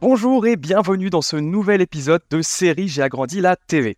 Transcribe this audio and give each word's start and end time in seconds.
Bonjour 0.00 0.46
et 0.46 0.56
bienvenue 0.56 1.10
dans 1.10 1.22
ce 1.22 1.36
nouvel 1.36 1.80
épisode 1.80 2.22
de 2.30 2.42
série 2.42 2.88
J'ai 2.88 3.02
agrandi 3.02 3.40
la 3.40 3.56
TV. 3.56 3.96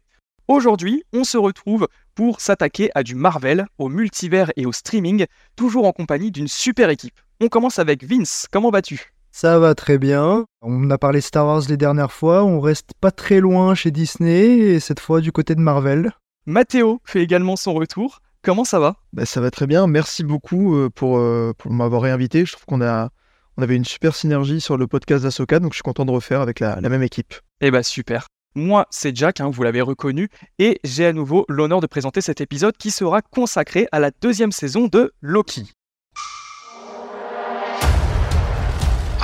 Aujourd'hui, 0.49 1.03
on 1.13 1.25
se 1.25 1.39
retrouve 1.39 1.89
pour 2.15 2.41
s'attaquer 2.41 2.91
à 2.95 3.03
du 3.03 3.15
Marvel, 3.15 3.67
au 3.79 3.89
multivers 3.89 4.53
et 4.57 4.67
au 4.67 4.73
streaming, 4.73 5.27
toujours 5.57 5.87
en 5.87 5.93
compagnie 5.93 6.31
d'une 6.31 6.49
super 6.49 6.91
équipe. 6.91 7.21
On 7.41 7.49
commence 7.49 7.79
avec 7.79 8.05
Vince, 8.05 8.47
comment 8.51 8.71
vas-tu? 8.71 9.12
Ça 9.35 9.59
va 9.59 9.75
très 9.75 9.96
bien. 9.96 10.45
On 10.61 10.91
a 10.91 10.99
parlé 10.99 11.23
Star 11.23 11.46
Wars 11.46 11.62
les 11.69 11.79
dernières 11.79 12.12
fois, 12.12 12.45
on 12.45 12.61
reste 12.61 12.91
pas 13.01 13.11
très 13.11 13.41
loin 13.41 13.75
chez 13.75 13.91
Disney, 13.91 14.59
et 14.59 14.79
cette 14.79 15.01
fois 15.01 15.23
du 15.23 15.32
côté 15.32 15.55
de 15.55 15.61
Marvel. 15.61 16.13
Mathéo 16.45 17.00
fait 17.05 17.22
également 17.22 17.57
son 17.57 17.72
retour, 17.72 18.21
comment 18.43 18.64
ça 18.64 18.79
va? 18.79 18.96
Bah, 19.14 19.25
ça 19.25 19.41
va 19.41 19.50
très 19.50 19.67
bien. 19.67 19.86
Merci 19.86 20.22
beaucoup 20.22 20.77
euh, 20.77 20.91
pour, 20.91 21.17
euh, 21.18 21.53
pour 21.57 21.72
m'avoir 21.72 22.03
réinvité. 22.03 22.45
Je 22.45 22.53
trouve 22.53 22.67
qu'on 22.67 22.82
a, 22.82 23.08
on 23.57 23.63
avait 23.63 23.75
une 23.75 23.86
super 23.86 24.14
synergie 24.14 24.61
sur 24.61 24.77
le 24.77 24.86
podcast 24.86 25.25
d'Asoka, 25.25 25.61
donc 25.61 25.72
je 25.72 25.77
suis 25.77 25.83
content 25.83 26.05
de 26.05 26.11
refaire 26.11 26.43
avec 26.43 26.61
la, 26.61 26.79
la 26.80 26.89
même 26.91 27.03
équipe. 27.03 27.35
Eh 27.63 27.71
bah 27.71 27.83
super. 27.83 28.27
Moi, 28.55 28.86
c'est 28.91 29.17
Jack, 29.17 29.41
hein, 29.41 29.49
vous 29.50 29.63
l'avez 29.63 29.80
reconnu, 29.80 30.29
et 30.58 30.79
j'ai 30.85 31.07
à 31.07 31.14
nouveau 31.14 31.46
l'honneur 31.49 31.80
de 31.80 31.86
présenter 31.86 32.20
cet 32.20 32.42
épisode 32.42 32.77
qui 32.77 32.91
sera 32.91 33.22
consacré 33.22 33.89
à 33.92 33.98
la 33.98 34.11
deuxième 34.20 34.53
saison 34.53 34.89
de 34.89 35.14
Loki. 35.22 35.72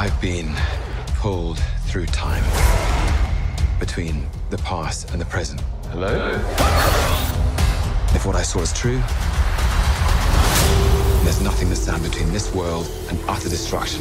I've 0.00 0.20
been 0.20 0.54
pulled 1.16 1.58
through 1.88 2.06
time 2.06 2.44
between 3.80 4.22
the 4.48 4.56
past 4.58 5.10
and 5.10 5.20
the 5.20 5.24
present. 5.24 5.60
Hello? 5.90 6.38
If 8.14 8.24
what 8.24 8.36
I 8.36 8.44
saw 8.44 8.60
is 8.60 8.72
true, 8.72 9.00
there's 11.24 11.40
nothing 11.42 11.68
to 11.70 11.74
stand 11.74 12.04
between 12.04 12.30
this 12.30 12.54
world 12.54 12.86
and 13.10 13.18
utter 13.28 13.48
destruction. 13.48 14.00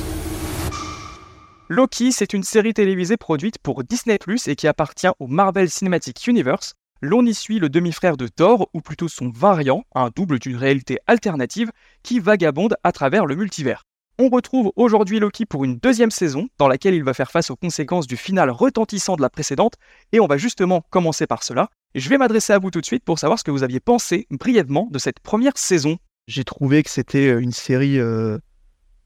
Loki, 1.68 2.12
c'est 2.12 2.32
une 2.34 2.44
série 2.44 2.76
télévisée 2.76 3.18
produite 3.18 3.58
pour 3.58 3.84
Disney⁇ 3.84 4.18
et 4.52 4.56
qui 4.56 4.68
appartient 4.68 5.10
au 5.18 5.26
Marvel 5.26 5.68
Cinematic 5.68 6.28
Universe. 6.28 6.76
L'on 7.02 7.26
y 7.26 7.34
suit 7.34 7.58
le 7.58 7.70
demi-frère 7.70 8.18
de 8.18 8.28
Thor, 8.28 8.70
ou 8.76 8.82
plutôt 8.82 9.08
son 9.08 9.30
variant, 9.30 9.84
un 9.96 10.12
double 10.16 10.38
d'une 10.38 10.58
réalité 10.58 11.00
alternative, 11.08 11.72
qui 12.04 12.20
vagabonde 12.20 12.76
à 12.84 12.92
travers 12.92 13.26
le 13.26 13.36
multivers. 13.36 13.87
On 14.20 14.30
retrouve 14.30 14.72
aujourd'hui 14.76 15.20
Loki 15.20 15.46
pour 15.46 15.64
une 15.64 15.78
deuxième 15.78 16.10
saison, 16.10 16.48
dans 16.58 16.68
laquelle 16.68 16.96
il 16.96 17.04
va 17.04 17.14
faire 17.14 17.30
face 17.30 17.52
aux 17.52 17.56
conséquences 17.56 18.08
du 18.08 18.18
final 18.18 18.50
retentissant 18.50 19.16
de 19.16 19.22
la 19.22 19.30
précédente, 19.30 19.76
et 20.12 20.20
on 20.20 20.26
va 20.26 20.38
justement 20.38 20.84
commencer 20.90 21.28
par 21.28 21.44
cela. 21.44 21.70
Je 21.94 22.10
vais 22.10 22.18
m'adresser 22.18 22.52
à 22.52 22.58
vous 22.58 22.72
tout 22.72 22.82
de 22.82 22.86
suite 22.86 23.04
pour 23.04 23.20
savoir 23.20 23.38
ce 23.38 23.44
que 23.44 23.52
vous 23.52 23.62
aviez 23.62 23.80
pensé 23.80 24.26
brièvement 24.32 24.88
de 24.90 24.98
cette 24.98 25.20
première 25.20 25.56
saison. 25.56 26.00
J'ai 26.26 26.44
trouvé 26.44 26.82
que 26.82 26.90
c'était 26.90 27.28
euh, 27.28 27.40
une 27.40 27.52
série 27.52 28.00
euh, 28.00 28.40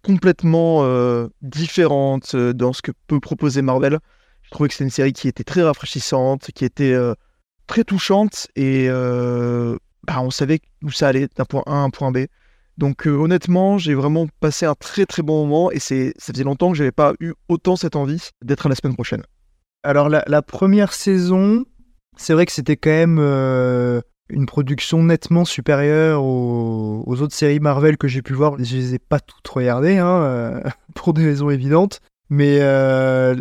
complètement 0.01 0.85
euh, 0.85 1.27
différente 1.41 2.33
dans 2.37 2.71
ce 2.71 2.81
que 2.81 2.93
peut 3.07 3.19
proposer 3.19 3.61
Marvel. 3.61 3.99
J'ai 4.43 4.49
trouvé 4.51 4.69
que 4.69 4.75
c'était 4.75 4.85
une 4.85 4.91
série 4.91 5.13
qui 5.13 5.27
était 5.27 5.43
très 5.43 5.61
rafraîchissante, 5.61 6.51
qui 6.55 6.63
était 6.63 6.95
très 7.67 7.83
touchante 7.83 8.47
et 8.55 8.87
bah, 8.87 10.21
on 10.21 10.31
savait 10.31 10.61
où 10.81 10.89
ça 10.89 11.09
allait 11.09 11.27
d'un 11.35 11.45
point 11.45 11.63
A 11.65 11.73
à 11.73 11.75
un 11.75 11.89
point 11.89 12.11
B. 12.11 12.19
Donc 12.81 13.05
euh, 13.05 13.11
honnêtement, 13.11 13.77
j'ai 13.77 13.93
vraiment 13.93 14.25
passé 14.39 14.65
un 14.65 14.73
très 14.73 15.05
très 15.05 15.21
bon 15.21 15.45
moment 15.45 15.69
et 15.69 15.77
c'est 15.77 16.15
ça 16.17 16.33
faisait 16.33 16.43
longtemps 16.43 16.71
que 16.71 16.77
j'avais 16.77 16.91
pas 16.91 17.13
eu 17.19 17.33
autant 17.47 17.75
cette 17.75 17.95
envie 17.95 18.29
d'être 18.43 18.67
la 18.69 18.73
semaine 18.73 18.95
prochaine. 18.95 19.21
Alors 19.83 20.09
la, 20.09 20.41
première 20.41 20.91
saison, 20.91 21.63
c'est 22.17 22.33
vrai 22.33 22.47
que 22.47 22.51
c'était 22.51 22.77
quand 22.77 22.89
même 22.89 23.19
euh, 23.19 24.01
une 24.29 24.47
production 24.47 25.03
nettement 25.03 25.45
supérieure 25.45 26.23
aux, 26.23 27.21
autres 27.21 27.35
séries 27.35 27.59
Marvel 27.59 27.97
que 27.97 28.07
j'ai 28.07 28.23
pu 28.23 28.33
voir. 28.33 28.55
Je 28.57 28.75
les 28.75 28.95
ai 28.95 28.99
pas 28.99 29.19
toutes 29.19 29.47
regardées, 29.47 29.99
hein, 29.99 30.23
euh, 30.23 30.63
pour 30.95 31.13
des 31.13 31.23
raisons 31.23 31.51
évidentes. 31.51 32.01
Mais 32.31 32.61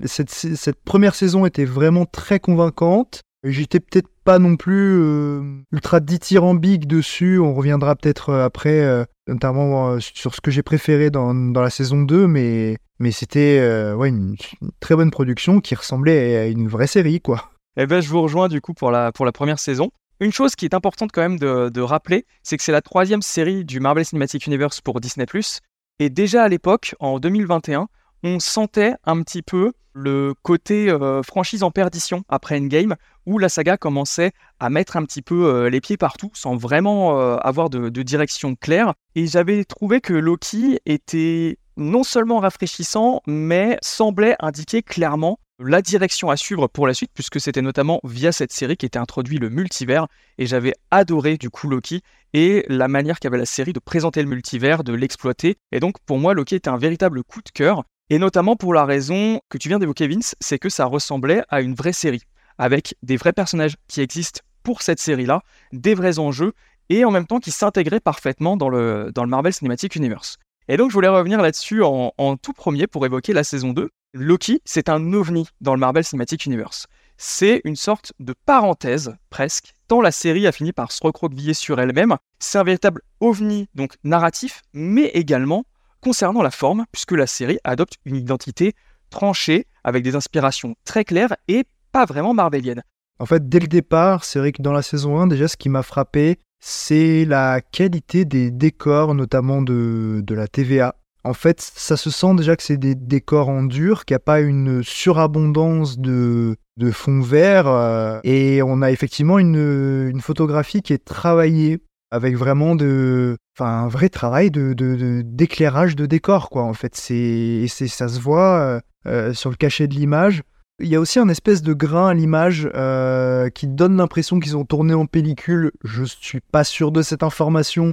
cette 0.05 0.83
première 0.85 1.15
saison 1.15 1.47
était 1.47 1.65
vraiment 1.65 2.05
très 2.05 2.41
convaincante. 2.41 3.23
J'étais 3.43 3.81
peut-être 3.81 4.09
pas 4.25 4.39
non 4.39 4.57
plus 4.57 5.01
euh, 5.01 5.63
ultra 5.73 6.01
dithyrambique 6.01 6.87
dessus. 6.87 7.39
On 7.39 7.55
reviendra 7.55 7.97
peut-être 7.97 8.29
euh, 8.31 8.45
après, 8.45 8.81
euh, 8.81 9.05
notamment 9.29 9.99
sur 9.99 10.35
ce 10.35 10.43
que 10.43 10.51
j'ai 10.51 10.63
préféré 10.63 11.11
dans, 11.11 11.35
dans 11.35 11.63
la 11.63 11.71
saison 11.71 12.03
2. 12.03 12.27
Mais, 12.27 12.77
mais 12.99 13.13
c'était 13.13 13.61
ouais, 13.95 14.11
une, 14.11 14.37
très 14.81 14.95
bonne 14.95 15.11
production 15.11 15.61
qui 15.61 15.75
ressemblait 15.75 16.37
à 16.37 16.47
une 16.49 16.69
vraie 16.69 16.87
série, 16.87 17.21
quoi. 17.21 17.51
Eh 17.77 17.87
ben, 17.87 18.01
je 18.01 18.09
vous 18.11 18.21
rejoins 18.21 18.49
du 18.49 18.61
coup 18.61 18.75
pour 18.75 18.91
la, 18.91 19.11
pour 19.13 19.25
la 19.25 19.33
première 19.33 19.59
saison. 19.59 19.91
Une 20.19 20.33
chose 20.33 20.55
qui 20.55 20.67
est 20.67 20.75
importante 20.75 21.11
quand 21.13 21.23
même 21.23 21.39
de, 21.39 21.71
de 21.71 21.81
rappeler, 21.81 22.27
c'est 22.43 22.59
que 22.59 22.63
c'est 22.63 22.73
la 22.73 22.83
troisième 22.83 23.23
série 23.23 23.65
du 23.65 23.81
Marvel 23.81 24.05
Cinematic 24.05 24.47
Universe 24.47 24.83
pour 24.83 25.01
Disney⁇ 25.01 25.25
Et 25.99 26.11
déjà 26.11 26.43
à 26.43 26.49
l'époque, 26.49 26.95
en 27.01 27.19
2021, 27.19 27.89
on 28.23 28.39
sentait 28.39 28.93
un 29.05 29.23
petit 29.23 29.41
peu 29.41 29.73
le 29.95 30.35
côté 30.43 30.95
franchise 31.25 31.63
en 31.63 31.71
perdition 31.71 32.23
après 32.29 32.59
Endgame, 32.59 32.97
où 33.31 33.39
la 33.39 33.49
saga 33.49 33.77
commençait 33.77 34.33
à 34.59 34.71
mettre 34.71 34.97
un 34.97 35.05
petit 35.05 35.23
peu 35.23 35.47
euh, 35.47 35.71
les 35.71 35.81
pieds 35.81 35.97
partout, 35.97 36.33
sans 36.35 36.57
vraiment 36.57 37.21
euh, 37.21 37.37
avoir 37.37 37.71
de, 37.71 37.89
de 37.89 38.03
direction 38.03 38.57
claire. 38.57 38.93
Et 39.15 39.29
j'avais 39.29 39.65
trouvé 39.65 40.01
que 40.01 40.13
Loki 40.13 40.81
était 40.85 41.57
non 41.77 42.03
seulement 42.03 42.41
rafraîchissant, 42.41 43.23
mais 43.29 43.79
semblait 43.83 44.35
indiquer 44.41 44.83
clairement 44.83 45.39
la 45.61 45.81
direction 45.81 46.29
à 46.31 46.37
suivre 46.37 46.67
pour 46.67 46.89
la 46.89 46.95
suite, 46.95 47.13
puisque 47.15 47.41
c'était 47.41 47.63
notamment 47.63 48.01
via 48.03 48.33
cette 48.33 48.53
série 48.53 48.77
qui 48.77 48.87
était 48.87 48.99
introduit 48.99 49.39
le 49.39 49.49
multivers, 49.49 50.09
et 50.39 50.47
j'avais 50.47 50.75
adoré 50.91 51.37
du 51.37 51.51
coup 51.51 51.69
Loki, 51.69 52.01
et 52.33 52.65
la 52.69 52.89
manière 52.89 53.21
qu'avait 53.21 53.39
la 53.39 53.47
série 53.47 53.73
de 53.73 53.79
présenter 53.79 54.23
le 54.23 54.29
multivers, 54.29 54.83
de 54.83 54.93
l'exploiter, 54.93 55.57
et 55.71 55.79
donc 55.79 55.97
pour 56.05 56.19
moi 56.19 56.35
Loki 56.35 56.57
était 56.57 56.71
un 56.71 56.79
véritable 56.79 57.23
coup 57.23 57.43
de 57.43 57.51
cœur, 57.51 57.85
et 58.09 58.19
notamment 58.19 58.57
pour 58.57 58.75
la 58.75 58.85
raison 58.85 59.41
que 59.51 59.59
tu 59.59 59.69
viens 59.69 59.79
d'évoquer 59.79 60.09
Vince, 60.09 60.35
c'est 60.41 60.59
que 60.59 60.69
ça 60.69 60.87
ressemblait 60.87 61.43
à 61.49 61.61
une 61.61 61.75
vraie 61.75 61.93
série, 61.93 62.23
avec 62.61 62.95
des 63.03 63.17
vrais 63.17 63.33
personnages 63.33 63.77
qui 63.89 64.03
existent 64.03 64.43
pour 64.63 64.83
cette 64.83 65.01
série-là, 65.01 65.41
des 65.73 65.95
vrais 65.95 66.19
enjeux, 66.19 66.53
et 66.91 67.07
en 67.07 67.11
même 67.11 67.27
temps 67.27 67.41
qui 67.41 67.51
s'intégraient 67.51 68.01
parfaitement 68.01 68.59
dans 68.59 68.69
le, 68.69 69.11
Marvel 69.27 69.55
Cinematic 69.55 69.97
Universe. 69.97 70.37
Et 70.69 70.77
donc 70.77 70.91
je 70.91 70.95
voulais 70.95 71.09
revenir 71.09 71.41
là-dessus 71.41 71.83
en, 71.83 72.13
en 72.19 72.37
tout 72.37 72.53
premier 72.53 72.87
pour 72.87 73.07
évoquer 73.07 73.33
la 73.33 73.45
saison 73.45 73.73
2. 73.73 73.89
Loki, 74.13 74.61
c'est 74.67 74.91
un 74.91 75.13
ovni 75.15 75.49
dans 75.63 75.73
le 75.73 75.81
Marvel 75.81 76.05
Cinematic 76.05 76.45
Universe. 76.45 76.87
C'est 77.17 77.63
une 77.65 77.77
sorte 77.77 78.13
de 78.21 78.35
parenthèse, 78.45 79.15
presque, 79.31 79.73
tant 79.89 80.03
la 80.03 80.13
série 80.13 80.47
a 80.47 80.53
fini 80.53 80.73
par 80.73 80.93
se 80.93 81.03
recroqueviller 81.03 81.55
sur 81.55 81.81
elle-même. 81.81 82.17
C'est 82.41 82.59
un 82.59 82.65
véritable 82.65 83.01
ovni, 83.21 83.69
donc 83.75 83.95
narratif, 84.05 84.61
mais 84.75 85.07
également 85.15 85.65
concernant 86.03 86.43
la 86.43 86.51
forme, 86.51 86.85
puisque 86.93 87.13
la 87.13 87.27
série 87.27 87.59
adopte 87.65 87.95
une 88.05 88.17
identité 88.17 88.75
tranchée, 89.09 89.67
avec 89.83 90.03
des 90.03 90.15
inspirations 90.15 90.75
très 90.85 91.05
claires 91.05 91.35
et 91.49 91.65
pas 91.93 92.05
vraiment 92.05 92.35
marveliennes. 92.35 92.83
En 93.19 93.27
fait, 93.27 93.49
dès 93.49 93.59
le 93.61 93.67
départ, 93.67 94.25
c'est 94.25 94.39
vrai 94.39 94.53
que 94.53 94.63
dans 94.63 94.73
la 94.73 94.83
saison 94.83 95.19
1, 95.21 95.27
déjà, 95.27 95.47
ce 95.49 95.57
qui 95.57 95.69
m'a 95.69 95.83
frappé, 95.83 96.39
c'est 96.63 97.25
la 97.25 97.61
qualité 97.61 98.25
des 98.25 98.51
décors, 98.51 99.15
notamment 99.15 99.61
de, 99.63 100.23
de 100.25 100.35
la 100.35 100.49
TVA. 100.49 100.95
En 101.23 101.35
fait, 101.35 101.61
ça 101.61 101.99
se 101.99 102.09
sent 102.11 102.35
déjà 102.35 102.57
que 102.57 102.63
c'est 102.63 102.79
des 102.79 102.95
décors 102.95 103.51
en 103.51 103.63
dur, 103.63 104.05
qu'il 104.07 104.15
n'y 104.15 104.17
a 104.17 104.21
pas 104.21 104.41
une 104.41 104.83
surabondance 104.83 105.99
de, 105.99 106.57
de 106.79 106.91
fond 106.91 107.21
vert. 107.21 107.67
euh, 107.69 108.21
et 108.25 108.63
on 108.63 108.81
a 108.81 108.91
effectivement 108.91 109.39
une, 109.39 110.09
une 110.11 110.21
photographie 110.23 110.81
qui 110.81 110.95
est 110.95 111.05
travaillée 111.05 111.81
avec 112.11 112.37
vraiment 112.37 112.75
de, 112.75 113.37
un 113.61 113.87
vrai 113.89 114.09
travail 114.09 114.51
de, 114.51 114.73
de- 114.73 114.97
de- 114.97 115.23
d'éclairage 115.25 115.95
de, 115.95 116.07
décor, 116.07 116.49
quoi. 116.49 116.63
En 116.63 116.73
fait, 116.73 116.97
c'est, 116.97 117.67
ça 117.69 118.09
se 118.09 118.19
voit 118.19 118.59
euh, 118.59 118.81
euh, 119.07 119.35
sur 119.35 119.51
le 119.51 119.57
cachet 119.57 119.87
de 119.89 119.95
l'image. 119.95 120.43
Il 120.83 120.89
y 120.89 120.97
a 120.97 121.01
aussi 121.01 121.19
un 121.19 121.29
espèce 121.29 121.61
de 121.61 121.75
grain 121.75 122.09
à 122.09 122.15
l'image 122.15 122.69
euh, 122.75 123.51
qui 123.51 123.67
donne 123.67 123.99
l'impression 123.99 124.41
qu'ils 124.41 124.57
ont 124.57 124.65
tourné 124.65 124.95
en 124.95 125.05
pellicule. 125.05 125.73
Je 125.85 126.05
suis 126.05 126.41
pas 126.41 126.65
sûr 126.65 126.91
de 126.91 127.03
cette 127.03 127.23
information, 127.23 127.93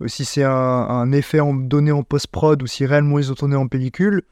euh, 0.00 0.08
si 0.08 0.24
c'est 0.24 0.44
un, 0.44 1.12
effet 1.12 1.40
donné 1.64 1.92
en 1.92 2.02
post-prod 2.02 2.62
ou 2.62 2.66
si 2.66 2.86
réellement 2.86 3.18
ils 3.18 3.30
ont 3.30 3.34
tourné 3.34 3.56
en 3.56 3.68
pellicule. 3.68 4.22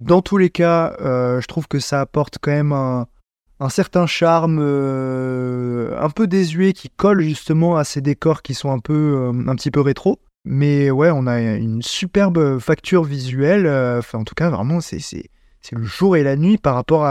Dans 0.00 0.20
tous 0.20 0.36
les 0.36 0.50
cas, 0.50 0.94
euh, 1.00 1.40
je 1.40 1.46
trouve 1.46 1.68
que 1.68 1.78
ça 1.78 2.02
apporte 2.02 2.36
quand 2.38 2.50
même 2.50 2.72
un, 2.72 3.06
certain 3.70 4.06
charme 4.06 4.58
un 4.58 6.10
peu 6.10 6.26
désuet 6.26 6.74
qui 6.74 6.90
colle 6.90 7.22
justement 7.22 7.76
à 7.76 7.84
ces 7.84 8.02
décors 8.02 8.42
qui 8.42 8.52
sont 8.52 8.70
un 8.70 8.78
peu 8.78 9.32
un 9.46 9.56
petit 9.56 9.70
peu 9.70 9.80
rétro. 9.80 10.20
Mais 10.44 10.90
ouais, 10.90 11.10
on 11.10 11.26
a 11.26 11.40
une 11.40 11.82
superbe 11.82 12.58
facture 12.58 13.04
visuelle. 13.04 13.66
Enfin, 13.98 14.18
en 14.18 14.24
tout 14.24 14.34
cas, 14.34 14.50
vraiment, 14.50 14.80
c'est 14.80 15.00
c'est 15.60 15.76
le 15.76 15.84
jour 15.84 16.16
et 16.16 16.22
la 16.22 16.36
nuit 16.36 16.58
par 16.58 16.74
rapport 16.74 17.02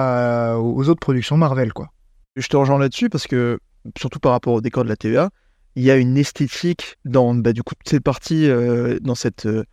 aux 0.63 0.89
autres 0.89 0.99
productions 0.99 1.37
Marvel, 1.37 1.73
quoi. 1.73 1.89
Je 2.35 2.47
te 2.47 2.55
rejoins 2.57 2.79
là-dessus 2.79 3.09
parce 3.09 3.27
que, 3.27 3.59
surtout 3.97 4.19
par 4.19 4.31
rapport 4.31 4.53
au 4.53 4.61
décor 4.61 4.83
de 4.83 4.89
la 4.89 4.95
TVA, 4.95 5.29
il 5.75 5.83
y 5.83 5.91
a 5.91 5.95
une 5.95 6.17
esthétique 6.17 6.95
dans 7.05 7.33
bah, 7.35 7.53
du 7.53 7.63
coup 7.63 7.75
cette 7.85 8.03
partie, 8.03 8.49
euh, 8.49 8.99
dans 9.01 9.15
cette, 9.15 9.45
euh, 9.45 9.63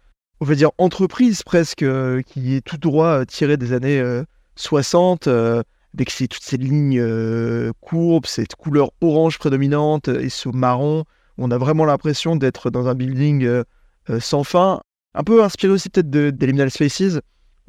on 0.41 0.45
va 0.45 0.55
dire, 0.55 0.71
entreprise 0.79 1.43
presque, 1.43 1.83
euh, 1.83 2.21
qui 2.23 2.55
est 2.55 2.61
tout 2.61 2.77
droit 2.79 3.21
euh, 3.21 3.25
tirée 3.25 3.57
des 3.57 3.73
années 3.73 3.99
euh, 4.01 4.23
60, 4.57 5.29
euh, 5.29 5.63
avec 5.95 6.11
ces, 6.11 6.27
toutes 6.29 6.43
ces 6.43 6.57
lignes 6.57 7.03
courbes, 7.81 8.27
cette 8.27 8.55
couleur 8.57 8.91
orange 9.01 9.39
prédominante 9.39 10.09
et 10.09 10.29
ce 10.29 10.49
marron. 10.49 11.05
On 11.39 11.51
a 11.51 11.59
vraiment 11.59 11.85
l'impression 11.85 12.37
d'être 12.37 12.71
dans 12.71 12.89
un 12.89 12.95
building 12.95 13.63
sans 14.19 14.43
fin. 14.43 14.81
Un 15.15 15.23
peu 15.23 15.45
inspiré 15.45 15.73
aussi 15.73 15.91
peut-être 15.91 16.11
de- 16.11 16.31
d'Eliminal 16.31 16.71
Spaces, 16.73 17.21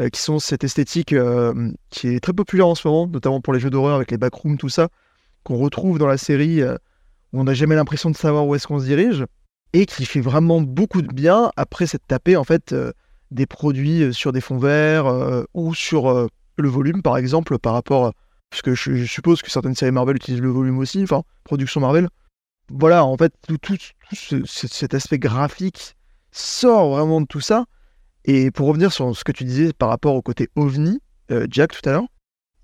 euh, 0.02 0.10
qui 0.10 0.20
sont 0.22 0.40
cette 0.40 0.64
esthétique 0.64 1.14
euh, 1.14 1.72
qui 1.90 2.10
est 2.10 2.20
très 2.20 2.34
populaire 2.34 2.68
en 2.68 2.76
ce 2.76 2.88
moment, 2.88 3.08
notamment 3.08 3.42
pour 3.42 3.54
les 3.54 3.60
jeux 3.60 3.70
d'horreur 3.70 3.96
avec 3.96 4.12
les 4.12 4.18
backrooms, 4.18 4.58
tout 4.58 4.70
ça, 4.70 4.90
qu'on 5.44 5.58
retrouve 5.58 6.00
dans 6.00 6.08
la 6.08 6.18
série, 6.18 6.62
euh, 6.62 6.76
où 7.34 7.40
on 7.42 7.44
n'a 7.46 7.54
jamais 7.54 7.76
l'impression 7.76 8.10
de 8.10 8.16
savoir 8.16 8.46
où 8.48 8.56
est-ce 8.56 8.68
qu'on 8.68 8.80
se 8.80 8.86
dirige, 8.86 9.26
et 9.74 9.86
qui 9.86 10.06
fait 10.06 10.22
vraiment 10.22 10.62
beaucoup 10.62 11.02
de 11.02 11.14
bien 11.14 11.52
après 11.58 11.86
s'être 11.86 12.06
tapé 12.08 12.38
en 12.38 12.44
fait 12.46 12.74
des 13.32 13.46
produits 13.46 14.14
sur 14.14 14.32
des 14.32 14.40
fonds 14.40 14.58
verts 14.58 15.06
ou 15.54 15.74
sur 15.76 16.30
le 16.58 16.70
volume, 16.70 17.02
par 17.02 17.18
exemple, 17.18 17.60
par 17.60 17.74
rapport. 17.74 18.14
Parce 18.52 18.62
que 18.62 18.74
je, 18.74 19.04
suppose 19.04 19.42
que 19.42 19.52
certaines 19.52 19.76
séries 19.76 19.92
Marvel 19.92 20.16
utilisent 20.16 20.40
le 20.42 20.50
volume 20.50 20.78
aussi, 20.78 21.04
enfin, 21.04 21.24
production 21.44 21.82
Marvel. 21.82 22.08
Voilà, 22.72 23.04
en 23.04 23.18
fait, 23.18 23.34
tout, 23.46 23.58
tout- 23.58 23.76
tout 23.76 24.16
ce- 24.16 24.46
ce- 24.46 24.68
cet 24.68 24.94
aspect 24.94 25.20
graphique 25.20 25.98
sort 26.32 26.92
vraiment 26.96 27.20
de 27.20 27.26
tout 27.28 27.42
ça. 27.42 27.66
Et 28.28 28.50
pour 28.50 28.68
revenir 28.68 28.92
sur 28.92 29.16
ce 29.16 29.24
que 29.24 29.32
tu 29.32 29.44
disais 29.44 29.72
par 29.72 29.90
rapport 29.90 30.16
au 30.16 30.22
côté 30.24 30.50
ovni, 30.56 31.00
euh, 31.32 31.46
Jack, 31.50 31.72
tout 31.72 31.88
à 31.88 31.94
l'heure, 31.94 32.08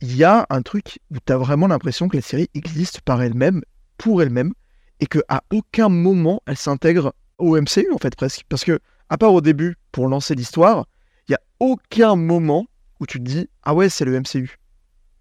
il 0.02 0.16
y 0.16 0.24
a 0.24 0.48
un 0.50 0.64
truc 0.64 1.00
où 1.12 1.18
tu 1.24 1.32
as 1.32 1.38
vraiment 1.38 1.68
l'impression 1.68 2.10
que 2.10 2.18
la 2.18 2.24
série 2.24 2.50
existe 2.56 3.02
par 3.02 3.22
elle-même, 3.22 3.62
pour 3.98 4.24
elle-même, 4.24 4.54
et 5.00 5.06
qu'à 5.06 5.44
aucun 5.52 5.90
moment 5.90 6.42
elle 6.48 6.58
s'intègre 6.58 7.14
au 7.38 7.56
MCU, 7.60 7.92
en 7.94 8.00
fait, 8.00 8.16
presque. 8.16 8.44
Parce 8.50 8.64
que, 8.64 8.80
à 9.10 9.18
part 9.20 9.34
au 9.34 9.42
début, 9.42 9.76
pour 9.92 10.08
lancer 10.08 10.34
l'histoire, 10.34 10.88
il 11.28 11.34
y 11.34 11.36
a 11.36 11.42
aucun 11.60 12.16
moment 12.16 12.66
où 13.00 13.06
tu 13.06 13.20
te 13.20 13.24
dis 13.24 13.48
Ah 13.62 13.76
ouais, 13.76 13.90
c'est 13.90 14.06
le 14.06 14.20
MCU. 14.20 14.58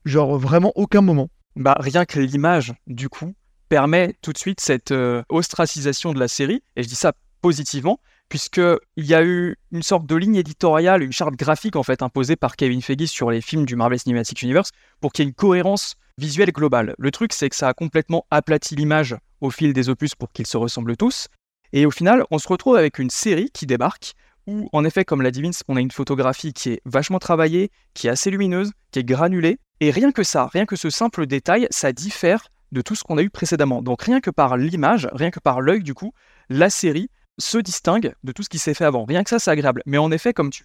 Genre, 0.06 0.38
vraiment 0.38 0.72
aucun 0.74 1.02
moment. 1.02 1.28
Bah, 1.56 1.76
rien 1.78 2.06
que 2.06 2.18
l'image, 2.18 2.72
du 2.86 3.10
coup, 3.10 3.34
permet 3.68 4.14
tout 4.22 4.32
de 4.32 4.38
suite 4.38 4.60
cette 4.60 4.92
euh, 4.92 5.22
ostracisation 5.28 6.14
de 6.14 6.18
la 6.18 6.28
série, 6.28 6.62
et 6.76 6.82
je 6.82 6.88
dis 6.88 6.94
ça 6.94 7.12
positivement, 7.42 8.00
puisqu'il 8.30 9.04
y 9.04 9.12
a 9.12 9.22
eu 9.22 9.56
une 9.72 9.82
sorte 9.82 10.06
de 10.06 10.14
ligne 10.14 10.36
éditoriale, 10.36 11.02
une 11.02 11.12
charte 11.12 11.34
graphique 11.34 11.76
en 11.76 11.82
fait 11.82 12.00
imposée 12.00 12.36
par 12.36 12.56
Kevin 12.56 12.80
Feige 12.80 13.06
sur 13.06 13.30
les 13.30 13.42
films 13.42 13.66
du 13.66 13.76
Marvel 13.76 13.98
Cinematic 13.98 14.40
Universe 14.40 14.70
pour 15.00 15.12
qu'il 15.12 15.24
y 15.24 15.26
ait 15.26 15.28
une 15.28 15.34
cohérence 15.34 15.96
visuelle 16.16 16.52
globale. 16.52 16.94
Le 16.96 17.10
truc, 17.10 17.32
c'est 17.32 17.50
que 17.50 17.56
ça 17.56 17.68
a 17.68 17.74
complètement 17.74 18.24
aplati 18.30 18.76
l'image 18.76 19.16
au 19.40 19.50
fil 19.50 19.72
des 19.72 19.88
opus 19.88 20.14
pour 20.14 20.30
qu'ils 20.32 20.46
se 20.46 20.56
ressemblent 20.56 20.96
tous, 20.96 21.28
et 21.72 21.86
au 21.86 21.90
final, 21.90 22.24
on 22.30 22.38
se 22.38 22.48
retrouve 22.48 22.76
avec 22.76 22.98
une 22.98 23.10
série 23.10 23.50
qui 23.52 23.66
débarque, 23.66 24.14
où 24.46 24.68
en 24.72 24.84
effet, 24.84 25.04
comme 25.04 25.22
l'a 25.22 25.30
dit 25.30 25.42
on 25.68 25.76
a 25.76 25.80
une 25.80 25.90
photographie 25.90 26.52
qui 26.52 26.70
est 26.70 26.80
vachement 26.84 27.18
travaillée, 27.18 27.70
qui 27.94 28.06
est 28.06 28.10
assez 28.10 28.30
lumineuse, 28.30 28.72
qui 28.92 29.00
est 29.00 29.04
granulée, 29.04 29.58
et 29.80 29.90
rien 29.90 30.12
que 30.12 30.22
ça, 30.22 30.46
rien 30.46 30.66
que 30.66 30.76
ce 30.76 30.90
simple 30.90 31.26
détail, 31.26 31.66
ça 31.70 31.92
diffère 31.92 32.48
de 32.70 32.80
tout 32.82 32.94
ce 32.94 33.02
qu'on 33.02 33.18
a 33.18 33.22
eu 33.22 33.30
précédemment. 33.30 33.82
Donc 33.82 34.02
rien 34.02 34.20
que 34.20 34.30
par 34.30 34.56
l'image, 34.56 35.08
rien 35.12 35.30
que 35.30 35.40
par 35.40 35.60
l'œil 35.60 35.82
du 35.82 35.94
coup, 35.94 36.12
la 36.48 36.70
série 36.70 37.10
se 37.38 37.58
distingue 37.58 38.14
de 38.22 38.32
tout 38.32 38.42
ce 38.42 38.48
qui 38.48 38.58
s'est 38.58 38.74
fait 38.74 38.84
avant. 38.84 39.04
Rien 39.04 39.22
que 39.24 39.30
ça, 39.30 39.38
c'est 39.38 39.50
agréable. 39.50 39.82
Mais 39.86 39.98
en 39.98 40.10
effet, 40.10 40.32
comme 40.32 40.50
tu, 40.50 40.64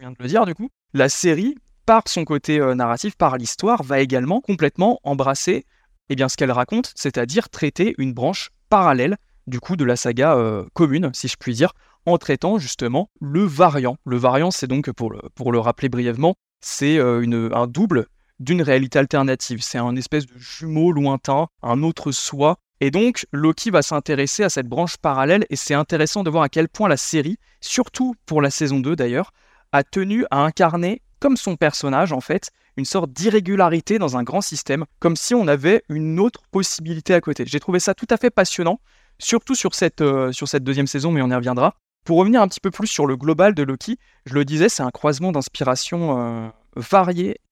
viens 0.00 0.10
de 0.10 0.16
le 0.18 0.28
dire 0.28 0.46
du 0.46 0.54
coup, 0.54 0.70
la 0.94 1.08
série, 1.08 1.56
par 1.84 2.02
son 2.06 2.24
côté 2.24 2.58
euh, 2.60 2.74
narratif, 2.74 3.16
par 3.16 3.36
l'histoire, 3.36 3.82
va 3.82 4.00
également 4.00 4.40
complètement 4.40 4.98
embrasser 5.04 5.66
eh 6.08 6.14
bien, 6.14 6.28
ce 6.28 6.36
qu'elle 6.36 6.52
raconte, 6.52 6.92
c'est-à-dire 6.94 7.48
traiter 7.48 7.94
une 7.98 8.12
branche 8.12 8.50
parallèle 8.68 9.16
du 9.46 9.60
coup 9.60 9.76
de 9.76 9.84
la 9.84 9.96
saga 9.96 10.36
euh, 10.36 10.64
commune, 10.74 11.10
si 11.12 11.28
je 11.28 11.36
puis 11.38 11.54
dire, 11.54 11.72
en 12.04 12.18
traitant 12.18 12.58
justement 12.58 13.10
le 13.20 13.44
variant. 13.44 13.96
Le 14.04 14.16
variant, 14.16 14.50
c'est 14.50 14.66
donc, 14.66 14.90
pour 14.92 15.10
le, 15.10 15.58
rappeler 15.58 15.88
brièvement, 15.88 16.36
c'est 16.60 16.98
euh, 16.98 17.50
un 17.52 17.66
double 17.66 18.06
d'une 18.38 18.62
réalité 18.62 18.98
alternative. 18.98 19.62
C'est 19.62 19.78
un 19.78 19.96
espèce 19.96 20.26
de 20.26 20.38
jumeau 20.38 20.92
lointain, 20.92 21.48
un 21.62 21.82
autre 21.82 22.12
soi. 22.12 22.58
Et 22.80 22.90
donc, 22.90 23.26
Loki 23.32 23.70
va 23.70 23.82
s'intéresser 23.82 24.44
à 24.44 24.50
cette 24.50 24.68
branche 24.68 24.98
parallèle, 24.98 25.46
et 25.48 25.56
c'est 25.56 25.74
intéressant 25.74 26.22
de 26.22 26.30
voir 26.30 26.42
à 26.42 26.48
quel 26.48 26.68
point 26.68 26.88
la 26.88 26.98
série, 26.98 27.38
surtout 27.60 28.14
pour 28.26 28.42
la 28.42 28.50
saison 28.50 28.80
2 28.80 28.96
d'ailleurs, 28.96 29.32
a 29.72 29.82
tenu 29.82 30.24
à 30.30 30.44
incarner, 30.44 31.00
comme 31.18 31.36
son 31.36 31.56
personnage 31.56 32.12
en 32.12 32.20
fait, 32.20 32.50
une 32.76 32.84
sorte 32.84 33.10
d'irrégularité 33.10 33.98
dans 33.98 34.18
un 34.18 34.22
grand 34.22 34.42
système, 34.42 34.84
comme 34.98 35.16
si 35.16 35.34
on 35.34 35.48
avait 35.48 35.82
une 35.88 36.20
autre 36.20 36.42
possibilité 36.50 37.14
à 37.14 37.20
côté. 37.22 37.44
J'ai 37.46 37.60
trouvé 37.60 37.80
ça 37.80 37.94
tout 37.94 38.06
à 38.10 38.18
fait 38.18 38.30
passionnant, 38.30 38.80
surtout 39.18 39.54
sur 39.54 39.74
cette, 39.74 40.02
euh, 40.02 40.30
deuxième 40.60 40.86
saison, 40.86 41.10
mais 41.10 41.22
on 41.22 41.30
y 41.30 41.34
reviendra. 41.34 41.74
Pour 42.04 42.18
revenir 42.18 42.42
un 42.42 42.48
petit 42.48 42.60
peu 42.60 42.70
plus 42.70 42.86
sur 42.86 43.06
le 43.06 43.16
global 43.16 43.54
de 43.54 43.62
Loki, 43.62 43.98
je 44.26 44.34
le 44.34 44.44
disais, 44.44 44.68
c'est 44.68 44.82
un 44.82 44.90
croisement 44.90 45.32
d'inspiration 45.32 46.20
euh, 46.20 46.48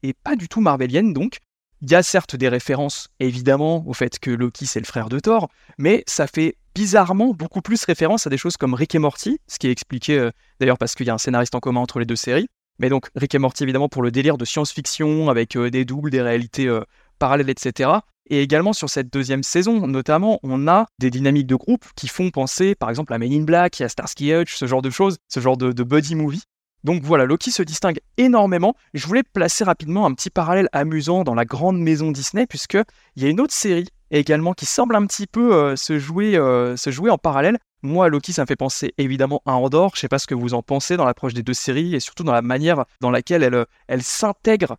et 0.03 0.12
pas 0.12 0.37
du 0.37 0.49
tout 0.49 0.61
marvelienne, 0.61 1.15
donc 1.15 1.38
il 1.84 1.90
y 1.90 1.94
a 1.94 2.02
certes 2.02 2.34
des 2.34 2.48
références, 2.48 3.10
évidemment, 3.20 3.86
au 3.86 3.92
fait 3.92 4.19
que 4.19 4.31
Loki 4.31 4.64
c'est 4.64 4.81
le 4.81 4.86
frère 4.86 5.10
de 5.10 5.19
Thor, 5.19 5.50
mais 5.76 6.02
ça 6.06 6.26
fait 6.26 6.56
bizarrement 6.75 7.34
beaucoup 7.34 7.60
plus 7.60 7.84
référence 7.84 8.26
à 8.26 8.31
des 8.31 8.38
choses 8.38 8.56
comme 8.56 8.72
Rick 8.72 8.94
et 8.94 8.98
Morty, 8.98 9.38
ce 9.48 9.58
qui 9.58 9.66
est 9.66 9.70
expliqué 9.70 10.19
euh, 10.19 10.31
d'ailleurs 10.60 10.78
parce 10.78 10.94
qu'il 10.94 11.06
y 11.06 11.10
a 11.10 11.14
un 11.14 11.19
scénariste 11.19 11.54
en 11.54 11.60
commun 11.60 11.81
entre 11.81 11.98
les 11.98 12.06
deux 12.06 12.16
séries. 12.16 12.46
Mais 12.78 12.88
donc 12.88 13.10
Rick 13.14 13.34
et 13.34 13.38
Morty 13.38 13.64
évidemment 13.64 13.90
pour 13.90 14.00
le 14.00 14.10
délire 14.10 14.38
de 14.38 14.46
science-fiction 14.46 15.28
avec 15.28 15.56
euh, 15.56 15.70
des 15.70 15.84
doubles, 15.84 16.10
des 16.10 16.22
réalités 16.22 16.69
euh, 16.69 16.81
parallèles, 17.19 17.50
etc. 17.50 17.90
Et 18.30 18.40
également 18.40 18.72
sur 18.72 18.88
cette 18.88 19.12
deuxième 19.12 19.42
saison, 19.42 19.87
notamment, 19.87 20.40
on 20.42 20.66
a 20.66 20.87
des 20.98 21.10
dynamiques 21.10 21.46
de 21.46 21.54
groupe 21.54 21.84
qui 21.96 22.08
font 22.08 22.30
penser 22.30 22.75
par 22.75 22.88
exemple 22.88 23.12
à 23.12 23.19
Men 23.19 23.30
in 23.30 23.42
Black, 23.42 23.82
à 23.82 23.90
Starsky 23.90 24.32
Hutch, 24.32 24.56
ce 24.56 24.66
genre 24.66 24.80
de 24.80 24.88
choses, 24.88 25.19
ce 25.28 25.40
genre 25.40 25.58
de, 25.58 25.70
de 25.70 25.82
buddy 25.82 26.14
movie. 26.14 26.44
Donc 26.84 27.02
voilà, 27.02 27.25
Loki 27.25 27.50
se 27.50 27.62
distingue 27.62 27.98
énormément. 28.19 28.76
Je 28.92 29.06
voulais 29.06 29.22
placer 29.22 29.64
rapidement 29.64 30.04
un 30.04 30.12
petit 30.12 30.28
parallèle 30.28 30.69
amusant 30.72 31.25
dans 31.25 31.34
la 31.34 31.46
grande 31.46 31.78
maison 31.78 32.10
Disney, 32.10 32.46
puisque 32.46 32.78
il 33.16 33.22
y 33.22 33.26
a 33.26 33.31
une 33.31 33.40
autre 33.40 33.54
série 33.54 33.88
également 34.10 34.52
qui 34.52 34.66
semble 34.66 34.94
un 34.94 35.06
petit 35.06 35.26
peu 35.26 35.54
euh, 35.54 35.76
se, 35.76 35.98
jouer, 35.98 36.36
euh, 36.36 36.76
se 36.76 36.90
jouer 36.90 37.10
en 37.10 37.16
parallèle. 37.16 37.58
Moi, 37.82 38.08
Loki, 38.10 38.34
ça 38.34 38.42
me 38.42 38.46
fait 38.46 38.54
penser 38.54 38.92
évidemment 38.98 39.42
à 39.46 39.52
Andorre. 39.54 39.92
Je 39.94 40.00
sais 40.00 40.08
pas 40.08 40.19
ce 40.19 40.26
que 40.26 40.34
vous 40.34 40.52
en 40.52 40.62
pensez 40.62 40.98
dans 40.98 41.06
l'approche 41.06 41.32
des 41.32 41.42
deux 41.42 41.54
séries 41.54 41.94
et 41.94 42.00
surtout 42.00 42.22
dans 42.22 42.32
la 42.32 42.42
manière 42.42 42.84
dans 43.00 43.10
laquelle 43.10 43.42
elles, 43.42 43.64
elles 43.88 44.02
s'intègrent 44.02 44.76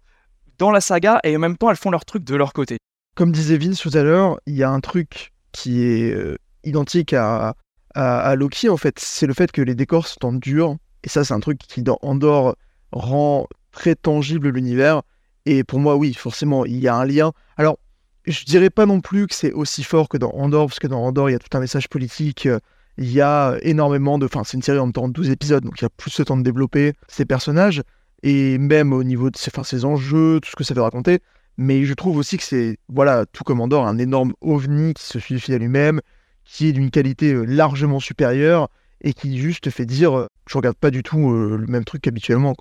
dans 0.59 0.71
la 0.71 0.81
saga 0.81 1.19
et 1.23 1.35
en 1.35 1.39
même 1.39 1.57
temps 1.57 1.71
elles 1.71 1.75
font 1.75 1.91
leur 1.91 2.05
truc 2.05 2.23
de 2.23 2.35
leur 2.35 2.53
côté. 2.53 2.77
Comme 3.15 3.31
disait 3.31 3.57
Vince 3.57 3.79
tout 3.79 3.91
à 3.93 4.03
l'heure, 4.03 4.39
il 4.45 4.55
y 4.55 4.63
a 4.63 4.69
un 4.69 4.79
truc 4.79 5.33
qui 5.51 5.83
est 5.83 6.13
euh, 6.13 6.37
identique 6.63 7.13
à, 7.13 7.55
à, 7.95 8.19
à 8.19 8.35
Loki, 8.35 8.69
en 8.69 8.77
fait. 8.77 8.99
C'est 8.99 9.25
le 9.25 9.33
fait 9.33 9.51
que 9.51 9.61
les 9.61 9.73
décors 9.73 10.07
sont 10.07 10.25
en 10.25 10.33
dur. 10.33 10.77
Et 11.05 11.09
ça, 11.09 11.23
c'est 11.23 11.33
un 11.33 11.39
truc 11.39 11.59
qui, 11.59 11.83
dans 11.83 11.99
Andorre, 12.01 12.55
rend 12.91 13.47
très 13.71 13.95
tangible 13.95 14.49
l'univers. 14.49 15.03
Et 15.45 15.63
pour 15.63 15.79
moi, 15.79 15.95
oui, 15.95 16.13
forcément, 16.13 16.65
il 16.65 16.79
y 16.79 16.87
a 16.87 16.95
un 16.95 17.05
lien. 17.05 17.31
Alors, 17.57 17.77
je 18.25 18.43
dirais 18.43 18.71
pas 18.71 18.87
non 18.87 19.01
plus 19.01 19.27
que 19.27 19.35
c'est 19.35 19.53
aussi 19.53 19.83
fort 19.83 20.09
que 20.09 20.17
dans 20.17 20.31
Andorre, 20.31 20.65
parce 20.67 20.79
que 20.79 20.87
dans 20.87 21.03
Andorre, 21.03 21.29
il 21.29 21.33
y 21.33 21.35
a 21.35 21.39
tout 21.39 21.55
un 21.55 21.59
message 21.59 21.87
politique. 21.87 22.47
euh, 22.47 22.59
Il 22.97 23.11
y 23.11 23.21
a 23.21 23.55
énormément 23.61 24.17
de. 24.17 24.25
Enfin, 24.25 24.43
c'est 24.43 24.57
une 24.57 24.63
série 24.63 24.79
en 24.79 24.87
même 24.87 24.93
temps 24.93 25.07
de 25.07 25.13
12 25.13 25.29
épisodes, 25.29 25.63
donc 25.63 25.79
il 25.79 25.83
y 25.83 25.85
a 25.85 25.89
plus 25.89 26.17
le 26.17 26.25
temps 26.25 26.37
de 26.37 26.41
développer 26.43 26.93
ces 27.07 27.25
personnages. 27.25 27.83
Et 28.23 28.57
même 28.57 28.91
au 28.91 29.03
niveau 29.03 29.29
de 29.29 29.37
ses, 29.37 29.51
enfin, 29.53 29.63
ses 29.63 29.85
enjeux, 29.85 30.39
tout 30.41 30.49
ce 30.49 30.55
que 30.55 30.63
ça 30.63 30.73
veut 30.73 30.81
raconter. 30.81 31.19
Mais 31.57 31.85
je 31.85 31.93
trouve 31.93 32.17
aussi 32.17 32.37
que 32.37 32.43
c'est, 32.43 32.77
voilà, 32.89 33.25
tout 33.27 33.43
comme 33.43 33.61
Andorre, 33.61 33.85
un 33.85 33.99
énorme 33.99 34.33
ovni 34.41 34.95
qui 34.95 35.03
se 35.03 35.19
suffit 35.19 35.53
à 35.53 35.59
lui-même, 35.59 36.01
qui 36.43 36.67
est 36.67 36.71
d'une 36.73 36.89
qualité 36.89 37.33
euh, 37.33 37.43
largement 37.43 37.99
supérieure 37.99 38.69
et 39.01 39.13
qui 39.13 39.37
juste 39.37 39.69
fait 39.69 39.85
dire 39.85 40.27
euh, 40.45 40.49
je 40.49 40.57
regarde 40.57 40.77
pas 40.77 40.91
du 40.91 41.03
tout 41.03 41.31
euh, 41.31 41.57
le 41.57 41.67
même 41.67 41.83
truc 41.83 42.01
qu'habituellement. 42.01 42.55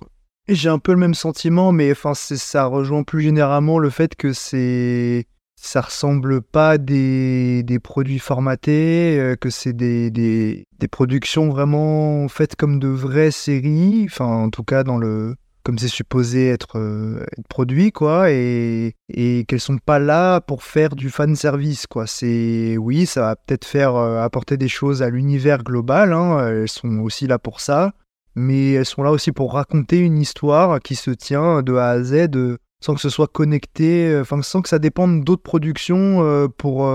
J'ai 0.47 0.69
un 0.69 0.79
peu 0.79 0.91
le 0.91 0.99
même 0.99 1.15
sentiment, 1.15 1.71
mais 1.71 1.91
enfin, 1.91 2.13
ça 2.13 2.65
rejoint 2.65 3.03
plus 3.03 3.21
généralement 3.21 3.79
le 3.79 3.89
fait 3.89 4.15
que 4.15 4.33
c'est 4.33 5.25
ça 5.55 5.81
ressemble 5.81 6.41
pas 6.41 6.77
des, 6.77 7.63
des 7.63 7.79
produits 7.79 8.19
formatés, 8.19 9.17
euh, 9.19 9.35
que 9.35 9.49
c'est 9.49 9.73
des, 9.73 10.11
des, 10.11 10.67
des 10.77 10.87
productions 10.87 11.49
vraiment 11.49 12.27
faites 12.27 12.55
comme 12.55 12.79
de 12.79 12.87
vraies 12.89 13.31
séries, 13.31 14.05
enfin 14.05 14.25
en 14.25 14.49
tout 14.49 14.63
cas 14.63 14.83
dans 14.83 14.97
le 14.97 15.35
comme 15.65 15.79
c'est 15.79 15.87
supposé 15.87 16.47
être, 16.49 16.77
euh, 16.77 17.25
être 17.37 17.47
produit 17.47 17.91
quoi, 17.91 18.31
et, 18.31 18.93
et 19.09 19.45
qu'elles 19.45 19.59
sont 19.59 19.79
pas 19.79 19.97
là 19.97 20.39
pour 20.39 20.61
faire 20.61 20.95
du 20.95 21.09
fan 21.09 21.35
service 21.35 21.87
quoi. 21.87 22.05
C'est 22.05 22.77
oui, 22.77 23.07
ça 23.07 23.21
va 23.21 23.35
peut-être 23.35 23.65
faire 23.65 23.95
euh, 23.95 24.21
apporter 24.21 24.57
des 24.57 24.67
choses 24.67 25.01
à 25.01 25.09
l'univers 25.09 25.63
global, 25.63 26.13
hein, 26.13 26.47
elles 26.47 26.69
sont 26.69 26.99
aussi 26.99 27.27
là 27.27 27.39
pour 27.39 27.59
ça 27.59 27.93
mais 28.37 28.73
elles 28.73 28.85
sont 28.85 29.01
là 29.01 29.11
aussi 29.11 29.31
pour 29.31 29.53
raconter 29.53 29.97
une 29.97 30.17
histoire 30.17 30.81
qui 30.81 30.95
se 30.95 31.09
tient 31.09 31.63
de 31.63 31.73
A 31.75 31.91
à 31.91 32.03
Z 32.03 32.35
euh, 32.35 32.57
sans 32.81 32.93
que 32.93 32.99
ce 32.99 33.09
soit 33.09 33.29
connecté, 33.29 34.19
enfin 34.19 34.41
sans 34.41 34.61
que 34.61 34.67
ça 34.67 34.77
dépende 34.77 35.23
d'autres 35.23 35.41
productions 35.41 36.49
pour, 36.57 36.85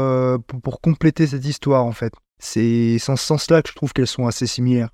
pour, 0.47 0.61
pour 0.63 0.81
compléter 0.83 1.27
cette 1.27 1.47
histoire 1.47 1.85
en 1.85 1.93
fait. 1.93 2.13
C'est 2.39 2.99
sans 2.99 3.17
ce 3.17 3.25
sens-là 3.25 3.63
que 3.63 3.71
je 3.71 3.75
trouve 3.75 3.95
qu'elles 3.95 4.07
sont 4.07 4.27
assez 4.27 4.47
similaires. 4.47 4.91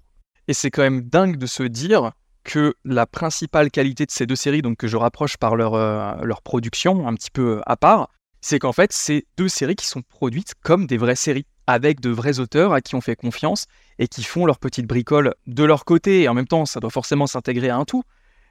Et 0.47 0.55
c'est 0.55 0.71
quand 0.71 0.83
même 0.83 1.03
dingue 1.03 1.37
de 1.37 1.47
se 1.47 1.65
dire 1.65 2.13
que 2.47 2.75
la 2.85 3.07
principale 3.07 3.71
qualité 3.71 4.07
de 4.07 4.11
ces 4.11 4.25
deux 4.25 4.37
séries, 4.37 4.63
donc 4.63 4.79
que 4.79 4.87
je 4.87 4.97
rapproche 4.97 5.37
par 5.37 5.57
leur, 5.57 5.75
euh, 5.75 6.15
production 6.45 7.07
un 7.09 7.15
petit 7.15 7.31
peu 7.33 7.61
à 7.67 7.77
part, 7.77 8.09
c'est 8.41 8.61
qu'en 8.61 8.73
fait, 8.73 8.93
c'est 8.93 9.27
deux 9.37 9.49
séries 9.49 9.75
qui 9.75 9.87
sont 9.87 10.03
produites 10.03 10.55
comme 10.63 10.87
des 10.87 10.97
vraies 10.97 11.17
séries, 11.17 11.47
avec 11.67 12.01
de 12.01 12.11
vrais 12.11 12.39
auteurs 12.39 12.73
à 12.73 12.81
qui 12.81 12.95
on 12.95 13.01
fait 13.01 13.17
confiance 13.17 13.67
et 13.99 14.07
qui 14.07 14.23
font 14.23 14.47
leur 14.47 14.61
petite 14.61 14.87
bricole 14.87 15.35
de 15.49 15.65
leur 15.65 15.85
côté, 15.85 16.23
et 16.23 16.29
en 16.29 16.35
même 16.35 16.47
temps, 16.47 16.67
ça 16.67 16.79
doit 16.79 16.91
forcément 16.91 17.27
s'intégrer 17.27 17.69
à 17.69 17.77
un 17.77 17.85
tout, 17.85 18.05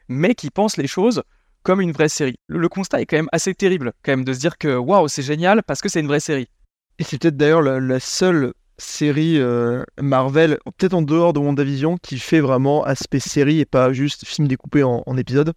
mais 0.09 0.35
qui 0.35 0.49
pensent 0.49 0.75
les 0.75 0.87
choses 0.87 1.23
comme 1.63 1.79
une 1.79 1.93
vraie 1.93 2.09
série. 2.09 2.35
Le, 2.47 2.67
constat 2.67 2.99
est 2.99 3.05
quand 3.05 3.15
même 3.15 3.29
assez 3.31 3.55
terrible, 3.55 3.93
quand 4.03 4.11
même, 4.11 4.25
de 4.25 4.33
se 4.33 4.39
dire 4.39 4.57
que 4.57 4.75
waouh, 4.75 5.07
c'est 5.07 5.23
génial 5.23 5.63
parce 5.63 5.81
que 5.81 5.87
c'est 5.87 6.01
une 6.01 6.07
vraie 6.07 6.19
série. 6.19 6.49
Et 6.99 7.05
c'est 7.05 7.17
peut-être 7.17 7.37
d'ailleurs 7.37 7.61
la 7.61 7.99
seule 8.01 8.53
série 8.77 9.39
euh, 9.39 9.83
Marvel, 10.01 10.59
peut-être 10.77 10.93
en 10.93 11.01
dehors 11.01 11.33
de 11.33 11.39
WandaVision, 11.39 11.97
qui 11.97 12.19
fait 12.19 12.39
vraiment 12.39 12.83
aspect 12.83 13.19
série 13.19 13.59
et 13.59 13.65
pas 13.65 13.93
juste 13.93 14.25
film 14.25 14.47
découpé 14.47 14.83
en, 14.83 15.17
épisodes. 15.17 15.53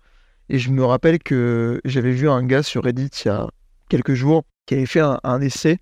Et 0.49 0.59
je 0.59 0.71
me 0.71 0.85
rappelle 0.85 1.19
que 1.19 1.81
j'avais 1.85 2.13
vu 2.13 2.29
un 2.29 2.43
gars 2.45 2.63
sur 2.63 2.85
Reddit 2.85 3.11
il 3.25 3.29
y 3.29 3.31
a 3.31 3.49
quelques 3.89 4.15
jours 4.15 4.45
qui 4.67 4.75
avait 4.75 4.87
fait 4.87 5.01
un, 5.01 5.21
un 5.25 5.41
essai 5.41 5.79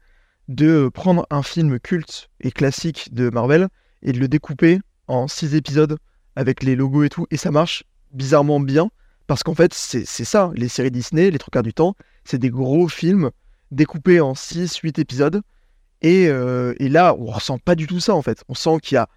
de 0.48 0.88
prendre 0.92 1.26
un 1.30 1.42
film 1.42 1.78
culte 1.78 2.28
et 2.40 2.50
classique 2.50 3.12
de 3.12 3.30
Marvel 3.30 3.68
et 4.02 4.12
de 4.12 4.18
le 4.18 4.28
découper 4.28 4.80
en 5.08 5.28
six 5.28 5.54
épisodes 5.54 5.98
avec 6.34 6.62
les 6.62 6.76
logos 6.76 7.04
et 7.04 7.08
tout. 7.08 7.26
Et 7.30 7.36
ça 7.36 7.50
marche 7.50 7.84
bizarrement 8.12 8.60
bien 8.60 8.90
parce 9.26 9.42
qu'en 9.42 9.54
fait, 9.54 9.74
c'est 9.74 10.04
c'est 10.06 10.24
ça, 10.24 10.50
les 10.54 10.68
séries 10.68 10.90
Disney, 10.90 11.30
les 11.30 11.38
trois 11.38 11.50
quarts 11.50 11.62
du 11.62 11.74
temps, 11.74 11.96
c'est 12.24 12.38
des 12.38 12.50
gros 12.50 12.88
films 12.88 13.30
découpés 13.70 14.20
en 14.20 14.34
6-8 14.34 15.00
épisodes. 15.00 15.42
Et, 16.06 16.28
euh, 16.28 16.72
et 16.78 16.88
là, 16.88 17.16
on 17.18 17.26
ressent 17.26 17.58
pas 17.58 17.74
du 17.74 17.88
tout 17.88 17.98
ça 17.98 18.14
en 18.14 18.22
fait. 18.22 18.44
On 18.48 18.54
sent 18.54 18.78
qu'il 18.80 18.94
y 18.94 18.98
a 18.98 19.08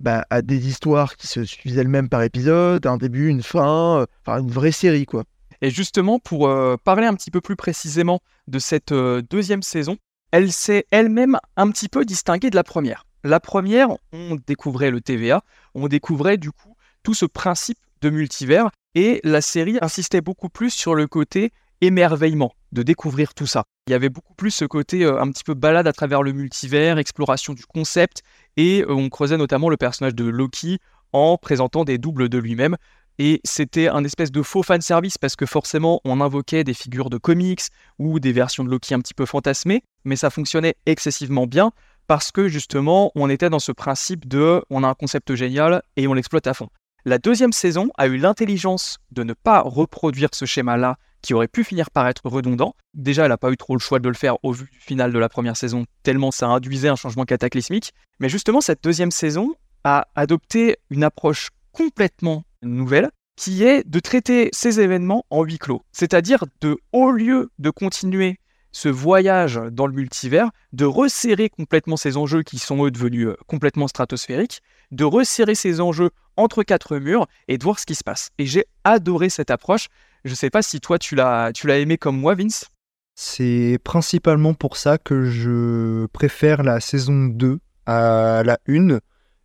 bah, 0.00 0.24
des 0.42 0.66
histoires 0.66 1.18
qui 1.18 1.26
se 1.26 1.44
suivent 1.44 1.78
elles-mêmes 1.78 2.08
par 2.08 2.22
épisode, 2.22 2.86
un 2.86 2.96
début, 2.96 3.28
une 3.28 3.42
fin, 3.42 3.98
euh, 3.98 4.06
enfin 4.24 4.40
une 4.40 4.50
vraie 4.50 4.72
série 4.72 5.04
quoi. 5.04 5.24
Et 5.60 5.68
justement, 5.68 6.18
pour 6.18 6.48
euh, 6.48 6.76
parler 6.82 7.06
un 7.06 7.12
petit 7.12 7.30
peu 7.30 7.42
plus 7.42 7.54
précisément 7.54 8.20
de 8.46 8.58
cette 8.58 8.94
deuxième 8.94 9.62
saison, 9.62 9.98
elle 10.30 10.50
s'est 10.50 10.86
elle-même 10.90 11.38
un 11.58 11.70
petit 11.70 11.90
peu 11.90 12.06
distinguée 12.06 12.48
de 12.48 12.56
la 12.56 12.64
première. 12.64 13.04
La 13.24 13.40
première, 13.40 13.90
on 14.12 14.38
découvrait 14.46 14.90
le 14.90 15.02
TVA, 15.02 15.42
on 15.74 15.86
découvrait 15.86 16.38
du 16.38 16.50
coup 16.50 16.76
tout 17.02 17.12
ce 17.12 17.26
principe 17.26 17.78
de 18.00 18.08
multivers, 18.08 18.70
et 18.94 19.20
la 19.22 19.42
série 19.42 19.76
insistait 19.82 20.22
beaucoup 20.22 20.48
plus 20.48 20.70
sur 20.70 20.94
le 20.94 21.06
côté 21.06 21.52
émerveillement, 21.80 22.52
de 22.72 22.82
découvrir 22.82 23.34
tout 23.34 23.46
ça. 23.46 23.64
Il 23.86 23.92
y 23.92 23.94
avait 23.94 24.08
beaucoup 24.08 24.34
plus 24.34 24.50
ce 24.50 24.64
côté 24.64 25.04
euh, 25.04 25.20
un 25.20 25.30
petit 25.30 25.44
peu 25.44 25.54
balade 25.54 25.86
à 25.86 25.92
travers 25.92 26.22
le 26.22 26.32
multivers, 26.32 26.98
exploration 26.98 27.54
du 27.54 27.64
concept, 27.64 28.22
et 28.56 28.82
euh, 28.82 28.92
on 28.92 29.08
creusait 29.08 29.36
notamment 29.36 29.68
le 29.68 29.76
personnage 29.76 30.14
de 30.14 30.24
Loki 30.24 30.78
en 31.12 31.36
présentant 31.36 31.84
des 31.84 31.98
doubles 31.98 32.28
de 32.28 32.38
lui-même. 32.38 32.76
Et 33.20 33.40
c'était 33.44 33.88
un 33.88 34.04
espèce 34.04 34.30
de 34.30 34.42
faux 34.42 34.62
fan 34.62 34.80
service 34.80 35.18
parce 35.18 35.34
que 35.34 35.44
forcément 35.44 36.00
on 36.04 36.20
invoquait 36.20 36.62
des 36.62 36.74
figures 36.74 37.10
de 37.10 37.18
comics 37.18 37.62
ou 37.98 38.20
des 38.20 38.32
versions 38.32 38.62
de 38.62 38.70
Loki 38.70 38.94
un 38.94 39.00
petit 39.00 39.14
peu 39.14 39.26
fantasmées, 39.26 39.82
mais 40.04 40.14
ça 40.14 40.30
fonctionnait 40.30 40.76
excessivement 40.86 41.46
bien 41.46 41.72
parce 42.06 42.30
que 42.30 42.46
justement 42.46 43.10
on 43.16 43.28
était 43.28 43.50
dans 43.50 43.58
ce 43.58 43.72
principe 43.72 44.28
de 44.28 44.62
on 44.70 44.84
a 44.84 44.88
un 44.88 44.94
concept 44.94 45.34
génial 45.34 45.82
et 45.96 46.06
on 46.06 46.14
l'exploite 46.14 46.46
à 46.46 46.54
fond. 46.54 46.68
La 47.04 47.18
deuxième 47.18 47.52
saison 47.52 47.88
a 47.96 48.06
eu 48.06 48.18
l'intelligence 48.18 48.98
de 49.10 49.24
ne 49.24 49.32
pas 49.32 49.62
reproduire 49.62 50.28
ce 50.32 50.44
schéma-là 50.44 50.96
qui 51.22 51.34
aurait 51.34 51.48
pu 51.48 51.64
finir 51.64 51.90
par 51.90 52.06
être 52.08 52.26
redondant. 52.28 52.74
Déjà, 52.94 53.24
elle 53.24 53.30
n'a 53.30 53.36
pas 53.36 53.50
eu 53.50 53.56
trop 53.56 53.74
le 53.74 53.80
choix 53.80 53.98
de 53.98 54.08
le 54.08 54.14
faire 54.14 54.42
au 54.44 54.52
vu 54.52 54.68
du 54.70 54.78
final 54.78 55.12
de 55.12 55.18
la 55.18 55.28
première 55.28 55.56
saison, 55.56 55.84
tellement 56.02 56.30
ça 56.30 56.48
induisait 56.48 56.88
un 56.88 56.96
changement 56.96 57.24
cataclysmique. 57.24 57.92
Mais 58.20 58.28
justement, 58.28 58.60
cette 58.60 58.82
deuxième 58.82 59.10
saison 59.10 59.54
a 59.84 60.08
adopté 60.14 60.76
une 60.90 61.04
approche 61.04 61.50
complètement 61.72 62.44
nouvelle, 62.62 63.10
qui 63.36 63.62
est 63.62 63.88
de 63.88 64.00
traiter 64.00 64.48
ces 64.52 64.80
événements 64.80 65.24
en 65.30 65.44
huis 65.44 65.58
clos. 65.58 65.82
C'est-à-dire 65.92 66.44
de, 66.60 66.76
au 66.92 67.12
lieu 67.12 67.50
de 67.58 67.70
continuer 67.70 68.38
ce 68.72 68.88
voyage 68.88 69.60
dans 69.70 69.86
le 69.86 69.92
multivers, 69.92 70.50
de 70.72 70.84
resserrer 70.84 71.48
complètement 71.48 71.96
ces 71.96 72.16
enjeux 72.16 72.42
qui 72.42 72.58
sont 72.58 72.84
eux 72.84 72.90
devenus 72.90 73.28
euh, 73.28 73.36
complètement 73.46 73.88
stratosphériques, 73.88 74.60
de 74.90 75.04
resserrer 75.04 75.54
ces 75.54 75.80
enjeux 75.80 76.10
entre 76.36 76.62
quatre 76.62 76.96
murs 76.98 77.26
et 77.48 77.58
de 77.58 77.64
voir 77.64 77.78
ce 77.78 77.86
qui 77.86 77.94
se 77.94 78.04
passe. 78.04 78.30
Et 78.38 78.46
j'ai 78.46 78.66
adoré 78.84 79.30
cette 79.30 79.50
approche. 79.50 79.88
Je 80.24 80.34
sais 80.34 80.50
pas 80.50 80.62
si 80.62 80.80
toi 80.80 80.98
tu 80.98 81.14
l'as 81.14 81.52
tu 81.52 81.66
l'as 81.66 81.78
aimé 81.78 81.98
comme 81.98 82.18
moi, 82.18 82.34
Vince. 82.34 82.66
C'est 83.14 83.78
principalement 83.82 84.54
pour 84.54 84.76
ça 84.76 84.96
que 84.96 85.24
je 85.24 86.06
préfère 86.06 86.62
la 86.62 86.78
saison 86.78 87.26
2 87.26 87.58
à 87.86 88.42
la 88.44 88.58
1. 88.68 88.98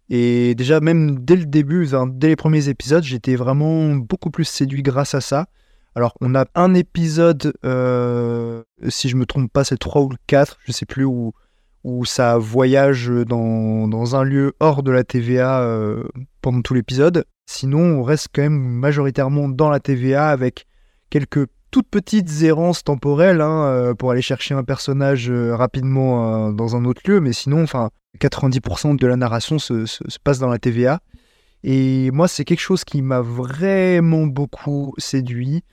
Et 0.09 0.53
déjà, 0.53 0.79
même 0.79 1.25
dès 1.25 1.35
le 1.35 1.45
début, 1.45 1.87
dès 2.11 2.27
les 2.27 2.35
premiers 2.35 2.69
épisodes, 2.69 3.03
j'étais 3.03 3.35
vraiment 3.35 3.95
beaucoup 3.95 4.29
plus 4.29 4.45
séduit 4.45 4.83
grâce 4.83 5.15
à 5.15 5.21
ça. 5.21 5.47
Alors, 5.95 6.15
on 6.21 6.35
a 6.35 6.45
un 6.55 6.73
épisode, 6.73 7.53
euh, 7.65 8.63
si 8.89 9.09
je 9.09 9.15
me 9.15 9.25
trompe 9.25 9.51
pas, 9.51 9.63
c'est 9.63 9.75
le 9.75 9.79
3 9.79 10.03
ou 10.03 10.09
le 10.09 10.17
4, 10.27 10.59
je 10.65 10.71
sais 10.71 10.85
plus, 10.85 11.03
où, 11.03 11.33
où 11.83 12.05
ça 12.05 12.37
voyage 12.37 13.07
dans, 13.09 13.87
dans 13.87 14.15
un 14.15 14.23
lieu 14.23 14.53
hors 14.59 14.83
de 14.83 14.91
la 14.91 15.03
TVA 15.03 15.61
euh, 15.61 16.03
pendant 16.41 16.61
tout 16.61 16.73
l'épisode. 16.73 17.25
Sinon, 17.49 17.79
on 17.99 18.03
reste 18.03 18.27
quand 18.33 18.41
même 18.43 18.57
majoritairement 18.59 19.49
dans 19.49 19.69
la 19.69 19.79
TVA 19.79 20.29
avec 20.29 20.65
quelques 21.09 21.47
toutes 21.71 21.89
petites 21.89 22.43
errances 22.43 22.83
temporelles 22.83 23.41
hein, 23.41 23.63
euh, 23.65 23.93
pour 23.95 24.11
aller 24.11 24.21
chercher 24.21 24.53
un 24.53 24.63
personnage 24.63 25.29
euh, 25.31 25.55
rapidement 25.55 26.51
dans 26.51 26.75
un 26.75 26.85
autre 26.85 27.01
lieu, 27.05 27.19
mais 27.19 27.33
sinon, 27.33 27.63
enfin, 27.63 27.89
90% 28.21 28.95
de 28.95 29.07
la 29.07 29.15
narration 29.15 29.57
se, 29.59 29.85
se- 29.87 30.03
se 30.07 30.19
passe 30.23 30.37
dans 30.39 30.49
la 30.49 30.59
TVA. 30.59 30.99
Et 31.63 32.11
moi, 32.11 32.27
c'est 32.27 32.43
quelque 32.45 32.59
chose 32.59 32.83
qui 32.83 33.01
m'a 33.01 33.21
vraiment 33.21 34.27
beaucoup 34.27 34.93
séduit 34.97 35.63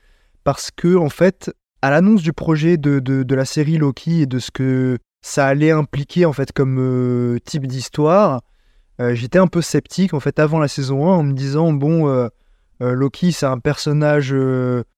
parce 0.44 0.70
que, 0.74 0.96
en 0.96 1.08
fait, 1.10 1.52
à 1.82 1.90
l'annonce 1.90 2.22
du 2.22 2.32
projet 2.32 2.76
de, 2.78 2.98
de, 2.98 3.22
de 3.22 3.34
la 3.34 3.44
série 3.44 3.76
Loki 3.76 4.22
et 4.22 4.26
de 4.26 4.38
ce 4.38 4.50
que 4.50 4.98
ça 5.22 5.46
allait 5.46 5.70
impliquer 5.70 6.24
en 6.24 6.32
fait 6.32 6.52
comme 6.52 6.78
euh, 6.78 7.38
type 7.44 7.66
d'histoire, 7.66 8.42
euh, 9.00 9.14
j'étais 9.14 9.38
un 9.38 9.46
peu 9.46 9.62
sceptique 9.62 10.14
en 10.14 10.20
fait 10.20 10.38
avant 10.38 10.58
la 10.58 10.68
saison 10.68 11.10
1 11.10 11.16
en 11.16 11.22
me 11.22 11.32
disant 11.32 11.72
bon 11.72 12.08
euh, 12.08 12.28
Loki 12.80 13.32
c'est 13.32 13.46
un 13.46 13.58
personnage 13.58 14.34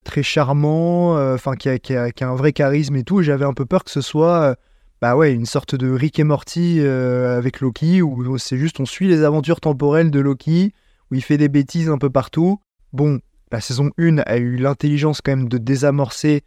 très 0.05 0.23
charmant, 0.23 1.17
enfin 1.35 1.57
qui, 1.57 1.69
a, 1.69 1.79
qui, 1.79 1.95
qui 2.14 2.25
a 2.25 2.29
un 2.29 2.37
vrai 2.37 2.52
charisme 2.52 2.95
et 2.95 3.02
tout, 3.02 3.23
j'avais 3.23 3.45
un 3.45 3.55
peu 3.55 3.67
peur 3.67 3.83
que 3.83 3.91
ce 3.91 4.00
soit 4.00 4.57
bah 5.00 5.17
ouais 5.17 5.33
une 5.33 5.47
sorte 5.47 5.75
de 5.75 5.91
Rick 5.91 6.21
et 6.21 6.25
Morty 6.25 6.81
avec 6.81 7.61
Loki 7.61 8.00
où 8.00 8.38
c'est 8.38 8.57
juste 8.57 8.79
on 8.79 8.87
suit 8.87 9.09
les 9.09 9.25
aventures 9.25 9.61
temporelles 9.61 10.12
de 10.12 10.21
Loki 10.21 10.73
où 11.11 11.17
il 11.17 11.23
fait 11.25 11.38
des 11.38 11.49
bêtises 11.49 11.91
un 11.91 11.99
peu 11.99 12.09
partout. 12.09 12.61
Bon, 12.93 13.19
la 13.50 13.61
saison 13.61 13.91
1 13.99 14.19
a 14.19 14.37
eu 14.37 14.59
l'intelligence 14.59 15.21
quand 15.21 15.35
même 15.35 15.49
de 15.49 15.59
désamorcer 15.59 16.45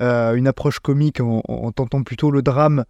une 0.00 0.48
approche 0.48 0.80
comique 0.80 1.20
en 1.20 1.70
tentant 1.70 2.02
plutôt 2.02 2.32
le 2.32 2.42
drame, 2.42 2.84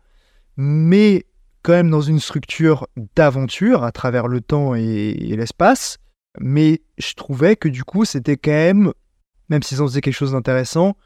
mais 0.56 1.26
quand 1.62 1.72
même 1.72 1.90
dans 1.90 2.00
une 2.00 2.20
structure 2.20 2.86
d'aventure 3.16 3.84
à 3.84 3.92
travers 3.92 4.28
le 4.28 4.40
temps 4.40 4.74
et, 4.74 5.14
l'espace. 5.36 5.98
Mais 6.40 6.82
je 6.98 7.14
trouvais 7.14 7.56
que 7.56 7.68
du 7.68 7.84
coup, 7.84 8.04
c'était 8.04 8.36
quand 8.36 8.50
même, 8.50 8.92
même 9.48 9.62
s'ils 9.62 9.80
en 9.80 9.86
faisaient 9.86 10.00
quelque 10.00 10.14
chose 10.14 10.32
d'intéressant, 10.32 10.96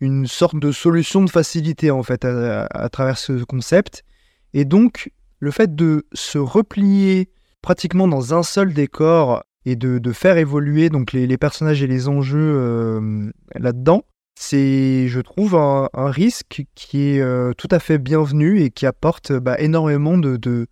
une 0.00 0.26
sorte 0.26 0.56
de 0.56 0.72
solution 0.72 1.22
de 1.22 1.30
facilité 1.30 1.90
en 1.90 2.02
fait 2.02 2.24
à, 2.24 2.88
travers 2.90 3.18
ce 3.18 3.44
concept. 3.44 4.04
Et 4.52 4.64
donc, 4.64 5.10
le 5.38 5.50
fait 5.50 5.74
de 5.74 6.06
se 6.12 6.38
replier 6.38 7.30
pratiquement 7.62 8.08
dans 8.08 8.34
un 8.34 8.42
seul 8.42 8.74
décor 8.74 9.44
et 9.64 9.76
de, 9.76 10.12
faire 10.12 10.36
évoluer 10.36 10.90
donc 10.90 11.12
les, 11.12 11.26
les 11.26 11.38
personnages 11.38 11.82
et 11.82 11.86
les 11.86 12.08
enjeux 12.08 12.54
euh, 12.56 13.30
là-dedans, 13.54 14.02
c'est, 14.34 15.08
je 15.08 15.20
trouve, 15.20 15.54
un, 15.54 15.88
risque 15.94 16.64
qui 16.74 17.08
est 17.08 17.20
euh, 17.20 17.52
tout 17.56 17.68
à 17.70 17.78
fait 17.78 17.98
bienvenu 17.98 18.60
et 18.60 18.70
qui 18.70 18.86
apporte 18.86 19.32
bah, 19.32 19.58
énormément 19.58 20.18
de, 20.18 20.36
de, 20.36 20.66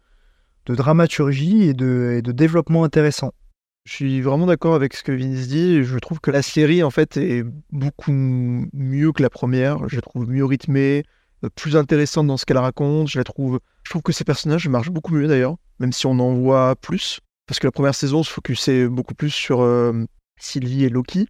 dramaturgie 0.66 1.64
et 1.64 1.74
de, 1.74 2.20
développement 2.24 2.84
intéressant. 2.84 3.32
Je 3.84 3.94
suis 3.94 4.20
vraiment 4.20 4.46
d'accord 4.46 4.74
avec 4.74 4.94
ce 4.94 5.02
que 5.02 5.12
Vince 5.12 5.48
dit. 5.48 5.82
Je 5.82 5.98
trouve 5.98 6.20
que 6.20 6.30
la 6.30 6.42
série, 6.42 6.82
en 6.82 6.90
fait, 6.90 7.16
est 7.16 7.44
beaucoup 7.70 8.12
mieux 8.12 9.12
que 9.12 9.22
la 9.22 9.30
première. 9.30 9.88
Je 9.88 9.96
la 9.96 10.02
trouve 10.02 10.28
mieux 10.28 10.44
rythmée, 10.44 11.04
euh, 11.44 11.48
plus 11.54 11.76
intéressante 11.76 12.26
dans 12.26 12.36
ce 12.36 12.44
qu'elle 12.44 12.58
raconte. 12.58 13.08
Je 13.08 13.18
la 13.18 13.24
trouve, 13.24 13.58
je 13.84 13.90
trouve 13.90 14.02
que 14.02 14.12
ces 14.12 14.24
personnages 14.24 14.68
marchent 14.68 14.90
beaucoup 14.90 15.14
mieux 15.14 15.26
d'ailleurs, 15.26 15.56
même 15.80 15.92
si 15.92 16.06
on 16.06 16.18
en 16.18 16.34
voit 16.34 16.76
plus. 16.76 17.20
Parce 17.46 17.58
que 17.58 17.66
la 17.66 17.72
première 17.72 17.94
saison 17.94 18.22
se 18.22 18.30
focusait 18.30 18.86
beaucoup 18.86 19.14
plus 19.14 19.30
sur 19.30 19.62
euh, 19.62 20.04
Sylvie 20.38 20.84
et 20.84 20.88
Loki, 20.88 21.26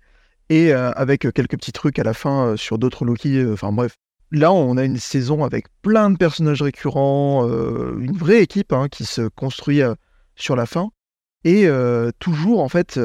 et 0.49 0.73
euh, 0.73 0.93
avec 0.93 1.21
quelques 1.33 1.57
petits 1.57 1.73
trucs 1.73 1.99
à 1.99 2.03
la 2.03 2.15
fin 2.15 2.47
euh, 2.49 2.57
sur 2.57 2.79
d'autres 2.79 3.05
Loki. 3.05 3.39
euh, 3.39 3.55
Enfin 3.55 3.73
bref. 3.73 3.97
Là, 4.31 4.53
on 4.53 4.77
a 4.79 4.85
une 4.85 4.97
saison 4.99 5.45
avec 5.45 5.67
plein 5.83 6.11
de 6.11 6.17
personnages 6.17 6.63
récurrents, 6.63 7.47
une 7.47 8.17
vraie 8.17 8.41
équipe 8.41 8.73
hein, 8.73 8.89
qui 8.89 9.05
se 9.05 9.29
construit 9.29 9.83
sur 10.37 10.57
la 10.57 10.65
fin 10.65 10.89
et 11.45 11.69
toujours 12.19 12.63
en 12.63 12.71
fait 12.71 12.99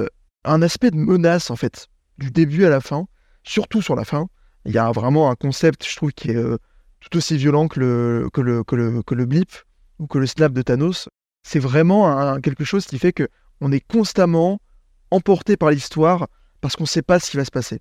un 0.46 0.62
aspect 0.62 0.90
de 0.90 0.96
menace 0.96 1.52
en 1.52 1.58
fait 1.58 1.88
du 2.18 2.32
début 2.32 2.64
à 2.64 2.70
la 2.70 2.80
fin, 2.80 3.08
surtout 3.44 3.82
sur 3.82 3.98
la 3.98 4.06
fin. 4.06 4.28
Il 4.64 4.72
y 4.72 4.78
a 4.78 4.90
vraiment 4.94 5.30
un 5.30 5.36
concept, 5.36 5.86
je 5.86 5.98
trouve, 5.98 6.14
qui 6.14 6.32
est 6.32 6.42
tout 7.02 7.18
aussi 7.18 7.36
violent 7.36 7.68
que 7.68 7.82
le, 7.82 8.30
que 8.32 8.40
le, 8.40 8.64
que 8.64 8.78
le, 8.78 9.04
que 9.04 9.14
le 9.14 9.26
blip 9.26 9.52
ou 10.00 10.08
que 10.08 10.20
le 10.20 10.28
snap 10.28 10.54
de 10.54 10.62
Thanos. 10.62 11.10
C'est 11.44 11.60
vraiment 11.60 12.40
quelque 12.40 12.64
chose 12.64 12.86
qui 12.86 13.00
fait 13.00 13.12
que 13.12 13.28
on 13.60 13.74
est 13.74 13.86
constamment 13.86 14.60
emporté 15.12 15.58
par 15.58 15.72
l'histoire 15.72 16.28
parce 16.62 16.76
qu'on 16.76 16.84
ne 16.84 16.88
sait 16.88 17.02
pas 17.02 17.20
ce 17.20 17.32
qui 17.32 17.38
va 17.38 17.46
se 17.46 17.52
passer. 17.52 17.80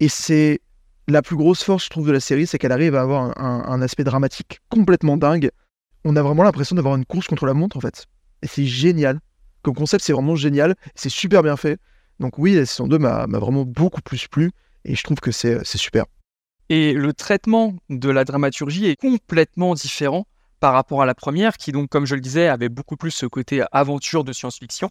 Et 0.00 0.08
c'est 0.08 0.60
la 1.08 1.22
plus 1.22 1.36
grosse 1.36 1.62
force, 1.62 1.84
je 1.84 1.90
trouve, 1.90 2.06
de 2.06 2.12
la 2.12 2.20
série, 2.20 2.46
c'est 2.46 2.58
qu'elle 2.58 2.72
arrive 2.72 2.94
à 2.94 3.02
avoir 3.02 3.38
un, 3.40 3.82
aspect 3.82 4.04
dramatique 4.04 4.60
complètement 4.68 5.16
dingue. 5.16 5.50
On 6.04 6.16
a 6.16 6.22
vraiment 6.22 6.42
l'impression 6.42 6.76
d'avoir 6.76 6.96
une 6.96 7.04
course 7.04 7.26
contre 7.26 7.46
la 7.46 7.54
montre, 7.54 7.76
en 7.76 7.80
fait. 7.80 8.06
Et 8.42 8.46
c'est 8.46 8.66
génial. 8.66 9.20
Comme 9.62 9.74
concept, 9.74 10.04
c'est 10.04 10.12
vraiment 10.12 10.36
génial. 10.36 10.74
C'est 10.94 11.08
super 11.08 11.42
bien 11.42 11.56
fait. 11.56 11.78
Donc 12.18 12.38
oui, 12.38 12.54
la 12.54 12.66
saison 12.66 12.88
2 12.88 12.98
m'a 12.98 13.26
vraiment 13.26 13.64
beaucoup 13.64 14.02
plus 14.02 14.28
plu. 14.28 14.52
Et 14.84 14.94
je 14.94 15.02
trouve 15.02 15.20
que 15.20 15.30
c'est 15.30 15.64
super. 15.64 16.04
Et 16.68 16.92
le 16.94 17.12
traitement 17.12 17.74
de 17.90 18.10
la 18.10 18.24
dramaturgie 18.24 18.86
est 18.86 18.96
complètement 18.96 19.74
différent 19.74 20.26
par 20.58 20.72
rapport 20.72 21.02
à 21.02 21.06
la 21.06 21.14
première, 21.14 21.56
qui 21.56 21.72
donc, 21.72 21.88
comme 21.88 22.06
je 22.06 22.14
le 22.14 22.20
disais, 22.20 22.46
avait 22.48 22.68
beaucoup 22.68 22.96
plus 22.96 23.10
ce 23.10 23.26
côté 23.26 23.64
aventure 23.72 24.24
de 24.24 24.32
science-fiction. 24.32 24.90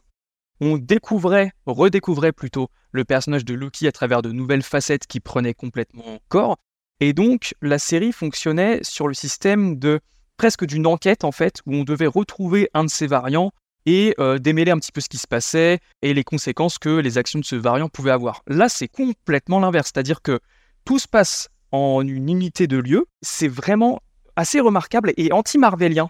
On 0.64 0.78
découvrait, 0.78 1.52
redécouvrait 1.66 2.32
plutôt, 2.32 2.70
le 2.92 3.04
personnage 3.04 3.44
de 3.46 3.56
Loki 3.56 3.88
à 3.88 3.92
travers 3.92 4.22
de 4.22 4.32
nouvelles 4.32 4.62
facettes 4.62 5.08
qui 5.08 5.20
prenaient 5.20 5.56
complètement 5.56 6.20
corps. 6.30 6.58
Et 7.00 7.14
donc, 7.14 7.56
la 7.64 7.80
série 7.80 8.12
fonctionnait 8.12 8.80
sur 8.84 9.08
le 9.08 9.16
système 9.16 9.80
de 9.80 10.00
presque 10.38 10.66
d'une 10.66 10.86
enquête, 10.86 11.24
en 11.24 11.32
fait, 11.32 11.62
où 11.66 11.74
on 11.74 11.84
devait 11.84 12.06
retrouver 12.06 12.70
un 12.76 12.84
de 12.84 12.90
ces 12.92 13.08
variants 13.08 13.52
et 13.88 14.14
euh, 14.20 14.38
démêler 14.38 14.70
un 14.70 14.78
petit 14.78 14.92
peu 14.92 15.02
ce 15.02 15.10
qui 15.10 15.18
se 15.18 15.28
passait 15.28 15.80
et 16.04 16.14
les 16.14 16.24
conséquences 16.24 16.78
que 16.78 16.90
les 16.90 17.18
actions 17.18 17.40
de 17.40 17.46
ce 17.46 17.56
variant 17.56 17.90
pouvaient 17.90 18.12
avoir. 18.12 18.44
Là, 18.46 18.70
c'est 18.70 18.88
complètement 18.88 19.60
l'inverse, 19.60 19.90
c'est-à-dire 19.92 20.22
que 20.22 20.40
tout 20.86 21.00
se 21.00 21.08
passe 21.08 21.50
en 21.72 22.02
une 22.02 22.30
unité 22.30 22.68
de 22.68 22.78
lieu. 22.78 23.08
C'est 23.24 23.48
vraiment 23.48 24.00
assez 24.36 24.60
remarquable 24.60 25.14
et 25.18 25.32
anti-marvelien 25.32 26.10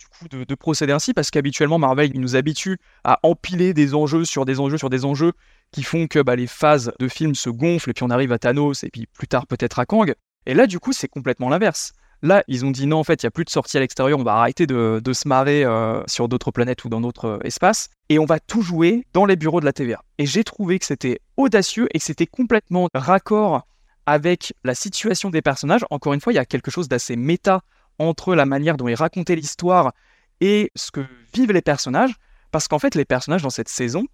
du 0.00 0.06
coup 0.06 0.28
de, 0.28 0.54
procéder 0.54 0.92
ainsi 0.92 1.12
parce 1.12 1.30
qu'habituellement 1.30 1.78
Marvel 1.78 2.10
nous 2.14 2.34
habitue 2.34 2.78
à 3.04 3.20
empiler 3.22 3.74
des 3.74 3.94
enjeux 3.94 4.24
sur 4.24 4.46
des 4.46 4.58
enjeux 4.58 4.78
sur 4.78 4.88
des 4.88 5.04
enjeux 5.04 5.32
qui 5.72 5.82
font 5.82 6.06
que 6.06 6.20
bah, 6.20 6.36
les 6.36 6.46
phases 6.46 6.90
de 6.98 7.06
film 7.06 7.34
se 7.34 7.50
gonflent 7.50 7.90
et 7.90 7.92
puis 7.92 8.02
on 8.02 8.10
arrive 8.10 8.32
à 8.32 8.38
Thanos 8.38 8.82
et 8.82 8.90
puis 8.90 9.06
plus 9.06 9.28
tard 9.28 9.46
peut-être 9.46 9.78
à 9.78 9.84
Kang. 9.84 10.14
Et 10.46 10.54
là 10.54 10.66
du 10.66 10.80
coup 10.80 10.94
c'est 10.94 11.08
complètement 11.08 11.50
l'inverse. 11.50 11.92
Là, 12.22 12.44
ils 12.48 12.66
ont 12.66 12.70
dit 12.70 12.86
non, 12.86 12.98
en 12.98 13.04
fait, 13.04 13.22
il 13.22 13.24
n'y 13.24 13.28
a 13.28 13.30
plus 13.30 13.46
de 13.46 13.50
sortie 13.50 13.78
à 13.78 13.80
l'extérieur, 13.80 14.18
on 14.18 14.22
va 14.22 14.34
arrêter 14.34 14.66
de, 14.66 15.00
se 15.10 15.26
marrer 15.26 15.64
euh, 15.64 16.02
sur 16.06 16.28
d'autres 16.28 16.50
planètes 16.50 16.84
ou 16.84 16.90
dans 16.90 17.00
d'autres 17.00 17.24
euh, 17.24 17.38
espaces, 17.44 17.88
et 18.10 18.18
on 18.18 18.26
va 18.26 18.38
tout 18.38 18.60
jouer 18.60 19.06
dans 19.14 19.24
les 19.24 19.36
bureaux 19.36 19.60
de 19.60 19.64
la 19.64 19.72
TVA. 19.72 20.02
Et 20.18 20.26
j'ai 20.26 20.44
trouvé 20.44 20.78
que 20.78 20.84
c'était 20.84 21.20
audacieux 21.38 21.88
et 21.94 21.98
que 21.98 22.04
c'était 22.04 22.26
complètement 22.26 22.88
raccord 22.92 23.66
avec 24.04 24.52
la 24.64 24.74
situation 24.74 25.30
des 25.30 25.40
personnages. 25.40 25.86
Encore 25.88 26.12
une 26.12 26.20
fois, 26.20 26.34
il 26.34 26.36
y 26.36 26.40
a 26.40 26.44
quelque 26.44 26.70
chose 26.70 26.88
d'assez 26.88 27.16
méta 27.16 27.62
entre 27.98 28.34
la 28.34 28.46
manière 28.46 28.76
dont 28.76 28.88
est 28.88 28.94
racontée 28.94 29.36
l'histoire 29.36 29.92
et 30.40 30.70
ce 30.74 30.90
que 30.90 31.04
vivent 31.34 31.52
les 31.52 31.62
personnages, 31.62 32.14
parce 32.50 32.68
qu'en 32.68 32.78
fait, 32.78 32.94
les 32.94 33.04
personnages 33.04 33.42
dans 33.42 33.50
cette 33.50 33.68
saison, 33.68 34.06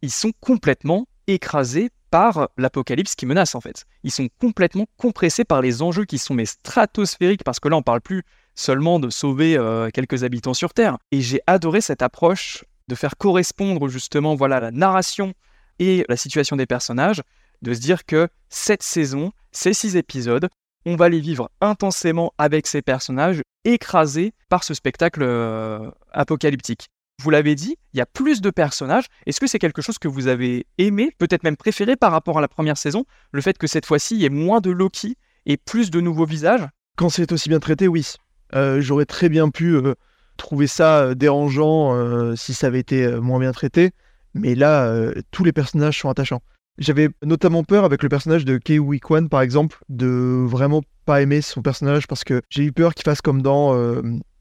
ils 0.00 0.10
sont 0.10 0.32
complètement 0.40 1.06
écrasés 1.26 1.90
par 2.10 2.50
l'apocalypse 2.58 3.14
qui 3.14 3.24
menace 3.24 3.54
en 3.54 3.60
fait. 3.60 3.86
Ils 4.04 4.10
sont 4.10 4.28
complètement 4.38 4.86
compressés 4.98 5.44
par 5.44 5.62
les 5.62 5.80
enjeux 5.80 6.04
qui 6.04 6.18
sont 6.18 6.34
mais 6.34 6.44
stratosphériques 6.44 7.42
parce 7.42 7.58
que 7.58 7.68
là 7.68 7.76
on 7.76 7.82
parle 7.82 8.02
plus 8.02 8.22
seulement 8.54 9.00
de 9.00 9.08
sauver 9.08 9.56
euh, 9.56 9.88
quelques 9.90 10.22
habitants 10.22 10.52
sur 10.52 10.74
Terre. 10.74 10.98
Et 11.10 11.22
j'ai 11.22 11.40
adoré 11.46 11.80
cette 11.80 12.02
approche 12.02 12.64
de 12.88 12.94
faire 12.94 13.16
correspondre 13.16 13.88
justement 13.88 14.34
voilà 14.34 14.60
la 14.60 14.70
narration 14.70 15.32
et 15.78 16.04
la 16.08 16.16
situation 16.16 16.56
des 16.56 16.66
personnages, 16.66 17.22
de 17.62 17.72
se 17.72 17.80
dire 17.80 18.04
que 18.04 18.28
cette 18.50 18.82
saison, 18.82 19.32
ces 19.50 19.72
six 19.72 19.96
épisodes, 19.96 20.48
on 20.86 20.96
va 20.96 21.08
les 21.08 21.20
vivre 21.20 21.50
intensément 21.60 22.32
avec 22.38 22.66
ces 22.66 22.82
personnages 22.82 23.42
écrasés 23.64 24.32
par 24.48 24.64
ce 24.64 24.74
spectacle 24.74 25.22
euh, 25.22 25.90
apocalyptique. 26.12 26.88
Vous 27.22 27.30
l'avez 27.30 27.54
dit, 27.54 27.76
il 27.92 27.98
y 27.98 28.00
a 28.00 28.06
plus 28.06 28.40
de 28.40 28.50
personnages. 28.50 29.04
Est-ce 29.26 29.38
que 29.38 29.46
c'est 29.46 29.58
quelque 29.58 29.82
chose 29.82 29.98
que 29.98 30.08
vous 30.08 30.26
avez 30.26 30.66
aimé, 30.78 31.14
peut-être 31.18 31.44
même 31.44 31.56
préféré 31.56 31.94
par 31.94 32.10
rapport 32.10 32.38
à 32.38 32.40
la 32.40 32.48
première 32.48 32.76
saison? 32.76 33.04
Le 33.30 33.40
fait 33.40 33.58
que 33.58 33.66
cette 33.66 33.86
fois-ci, 33.86 34.16
il 34.16 34.22
y 34.22 34.24
ait 34.24 34.30
moins 34.30 34.60
de 34.60 34.70
Loki 34.70 35.16
et 35.46 35.56
plus 35.56 35.90
de 35.90 36.00
nouveaux 36.00 36.26
visages? 36.26 36.66
Quand 36.96 37.10
c'est 37.10 37.30
aussi 37.30 37.48
bien 37.48 37.60
traité, 37.60 37.86
oui. 37.86 38.14
Euh, 38.54 38.80
j'aurais 38.80 39.04
très 39.04 39.28
bien 39.28 39.50
pu 39.50 39.76
euh, 39.76 39.94
trouver 40.36 40.66
ça 40.66 41.14
dérangeant 41.14 42.34
si 42.34 42.54
ça 42.54 42.66
avait 42.66 42.80
été 42.80 43.06
moins 43.20 43.38
bien 43.38 43.52
traité. 43.52 43.92
Mais 44.34 44.54
là, 44.54 45.12
tous 45.30 45.44
les 45.44 45.52
personnages 45.52 46.00
sont 46.00 46.08
attachants. 46.08 46.42
J'avais 46.78 47.08
notamment 47.22 47.64
peur 47.64 47.84
avec 47.84 48.02
le 48.02 48.08
personnage 48.08 48.44
de 48.44 48.58
Kei 48.58 48.78
Kwan, 49.00 49.28
par 49.28 49.42
exemple, 49.42 49.78
de 49.88 50.44
vraiment 50.46 50.82
pas 51.04 51.20
aimer 51.20 51.40
son 51.42 51.62
personnage 51.62 52.06
parce 52.06 52.24
que 52.24 52.42
j'ai 52.48 52.64
eu 52.64 52.72
peur 52.72 52.94
qu'il 52.94 53.04
fasse 53.04 53.20
comme 53.20 53.42
dans 53.42 53.76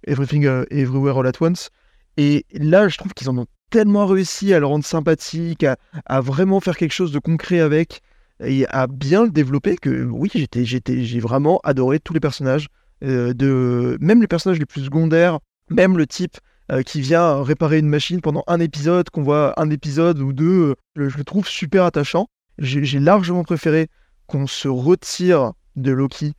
Everything 0.08 0.46
Everywhere 0.70 1.18
All 1.18 1.28
At 1.28 1.42
Once, 1.42 1.70
et 2.18 2.46
là, 2.54 2.88
je 2.88 2.98
trouve 2.98 3.14
qu'ils 3.14 3.30
en 3.30 3.38
ont 3.38 3.48
tellement 3.70 4.06
réussi 4.06 4.54
à 4.54 4.60
le 4.60 4.66
rendre 4.66 4.86
sympathique, 4.86 5.66
à, 6.06 6.22
vraiment 6.22 6.60
faire 6.60 6.78
quelque 6.78 6.94
chose 6.94 7.12
de 7.12 7.20
concret 7.20 7.60
avec, 7.60 8.02
et 8.44 8.68
à 8.68 8.88
bien 8.88 9.24
le 9.24 9.32
développer 9.32 9.78
que 9.78 10.04
oui, 10.04 10.30
j'étais, 10.34 10.66
j'étais, 10.66 11.04
j'ai 11.04 11.20
vraiment 11.20 11.60
adoré 11.64 12.00
tous 12.00 12.14
les 12.14 12.20
personnages, 12.20 12.68
euh, 13.04 13.34
de, 13.34 13.98
même 14.02 14.22
les 14.22 14.28
personnages 14.28 14.60
les 14.60 14.66
plus 14.66 14.86
secondaires, 14.86 15.40
même 15.70 15.98
le 15.98 16.06
type 16.06 16.38
euh, 16.72 16.82
qui 16.84 17.02
vient 17.02 17.42
réparer 17.44 17.80
une 17.80 17.90
machine 17.90 18.22
pendant 18.22 18.44
un 18.48 18.60
épisode, 18.60 19.10
qu'on 19.10 19.24
voit 19.24 19.60
un 19.60 19.70
épisode 19.70 20.20
ou 20.20 20.34
deux, 20.34 20.76
euh, 20.98 21.10
je, 21.10 21.18
le 21.18 21.24
trouve 21.24 21.48
super 21.48 21.86
attachant. 21.86 22.28
J'ai, 22.58 23.00
largement 23.00 23.44
préféré 23.44 23.88
qu'on 24.28 24.48
se 24.48 24.68
retire 24.68 25.54
de 25.76 25.92
Loki, 25.92 26.34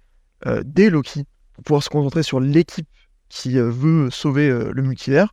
dès 0.64 0.88
Loki, 0.90 1.24
pour 1.54 1.64
pouvoir 1.64 1.82
se 1.82 1.88
concentrer 1.88 2.22
sur 2.22 2.38
l'équipe 2.38 2.86
qui 3.28 3.54
veut 3.54 4.10
sauver 4.10 4.48
le 4.48 4.82
multivers 4.82 5.32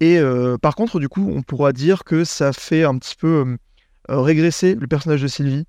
et 0.00 0.18
euh, 0.18 0.56
par 0.56 0.74
contre, 0.74 0.98
du 0.98 1.08
coup, 1.08 1.30
on 1.32 1.42
pourra 1.42 1.72
dire 1.72 2.04
que 2.04 2.24
ça 2.24 2.52
fait 2.52 2.84
un 2.84 2.96
petit 2.98 3.14
peu 3.16 3.56
euh, 4.10 4.20
régresser 4.20 4.74
le 4.74 4.86
personnage 4.86 5.22
de 5.22 5.28
Sylvie, 5.28 5.66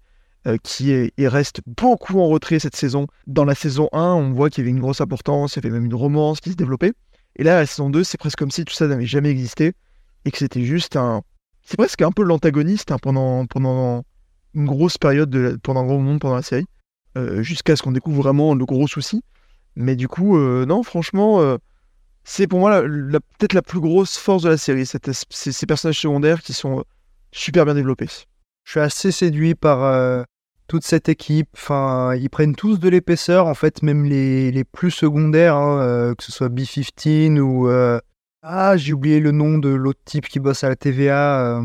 euh, 0.47 0.57
qui 0.63 0.91
est, 0.91 1.11
reste 1.19 1.61
beaucoup 1.67 2.19
en 2.19 2.27
retrait 2.27 2.59
cette 2.59 2.75
saison. 2.75 3.07
Dans 3.27 3.43
la 3.43 3.55
saison 3.55 3.89
1, 3.91 4.13
on 4.13 4.31
voit 4.31 4.49
qu'il 4.49 4.63
y 4.63 4.63
avait 4.63 4.71
une 4.71 4.79
grosse 4.79 5.01
importance, 5.01 5.55
il 5.55 5.63
y 5.63 5.67
avait 5.67 5.73
même 5.73 5.85
une 5.85 5.93
romance 5.93 6.39
qui 6.39 6.51
se 6.51 6.55
développait. 6.55 6.93
Et 7.35 7.43
là, 7.43 7.55
la 7.55 7.65
saison 7.65 7.89
2, 7.89 8.03
c'est 8.03 8.17
presque 8.17 8.39
comme 8.39 8.51
si 8.51 8.65
tout 8.65 8.73
ça 8.73 8.87
n'avait 8.87 9.05
jamais 9.05 9.29
existé, 9.29 9.73
et 10.25 10.31
que 10.31 10.37
c'était 10.37 10.63
juste 10.63 10.95
un... 10.95 11.21
C'est 11.63 11.77
presque 11.77 12.01
un 12.01 12.11
peu 12.11 12.23
l'antagoniste 12.23 12.91
hein, 12.91 12.97
pendant, 13.01 13.45
pendant 13.45 14.03
une 14.53 14.65
grosse 14.65 14.97
période, 14.97 15.29
de 15.29 15.59
pendant 15.61 15.81
un 15.81 15.85
gros 15.85 15.99
moment 15.99 16.19
pendant 16.19 16.35
la 16.35 16.41
série, 16.41 16.65
jusqu'à 17.39 17.75
ce 17.75 17.83
qu'on 17.83 17.91
découvre 17.91 18.23
vraiment 18.23 18.55
le 18.55 18.65
gros 18.65 18.87
souci. 18.87 19.23
Mais 19.75 19.95
du 19.95 20.07
coup, 20.07 20.37
non, 20.37 20.83
franchement 20.83 21.57
c'est 22.23 22.47
pour 22.47 22.59
moi 22.59 22.81
peut-être 22.81 23.53
la 23.53 23.61
plus 23.61 23.79
grosse 23.79 24.17
force 24.17 24.43
de 24.43 24.49
la 24.49 24.57
série, 24.57 24.85
ces, 24.85 25.65
personnages 25.65 25.99
secondaires 25.99 26.41
qui 26.41 26.53
sont 26.53 26.83
super 27.31 27.65
bien 27.65 27.73
développés. 27.73 28.07
Je 28.63 28.71
suis 28.71 28.79
assez 28.79 29.11
séduit 29.11 29.55
par 29.55 29.83
euh, 29.83 30.23
toute 30.71 30.85
cette 30.85 31.09
équipe. 31.09 31.49
Enfin, 31.53 32.15
ils 32.15 32.29
prennent 32.29 32.55
tous 32.55 32.79
de 32.79 32.87
l'épaisseur, 32.87 33.47
en 33.47 33.53
fait, 33.53 33.83
même 33.83 34.05
les, 34.05 34.63
plus 34.63 34.89
secondaires, 34.89 35.57
hein, 35.57 35.81
euh, 35.81 36.15
que 36.15 36.23
ce 36.23 36.31
soit 36.31 36.47
B15 36.47 37.39
ou. 37.39 37.67
Euh, 37.67 37.99
ah, 38.41 38.77
j'ai 38.77 38.93
oublié 38.93 39.19
le 39.19 39.31
nom 39.31 39.57
de 39.57 39.67
l'autre 39.67 39.99
type 40.05 40.29
qui 40.29 40.39
bosse 40.39 40.63
à 40.63 40.69
la 40.69 40.77
TVA. 40.77 41.61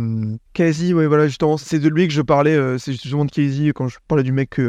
Casey, 0.54 0.92
ouais, 0.92 1.06
voilà, 1.06 1.28
justement, 1.28 1.56
c'est 1.56 1.78
de 1.78 1.88
lui 1.88 2.08
que 2.08 2.12
je 2.12 2.20
parlais. 2.20 2.78
c'est 2.78 2.92
justement 2.92 3.24
de 3.24 3.30
Casey 3.30 3.72
quand 3.72 3.86
je 3.86 3.98
parlais 4.08 4.24
du 4.24 4.32
mec 4.32 4.60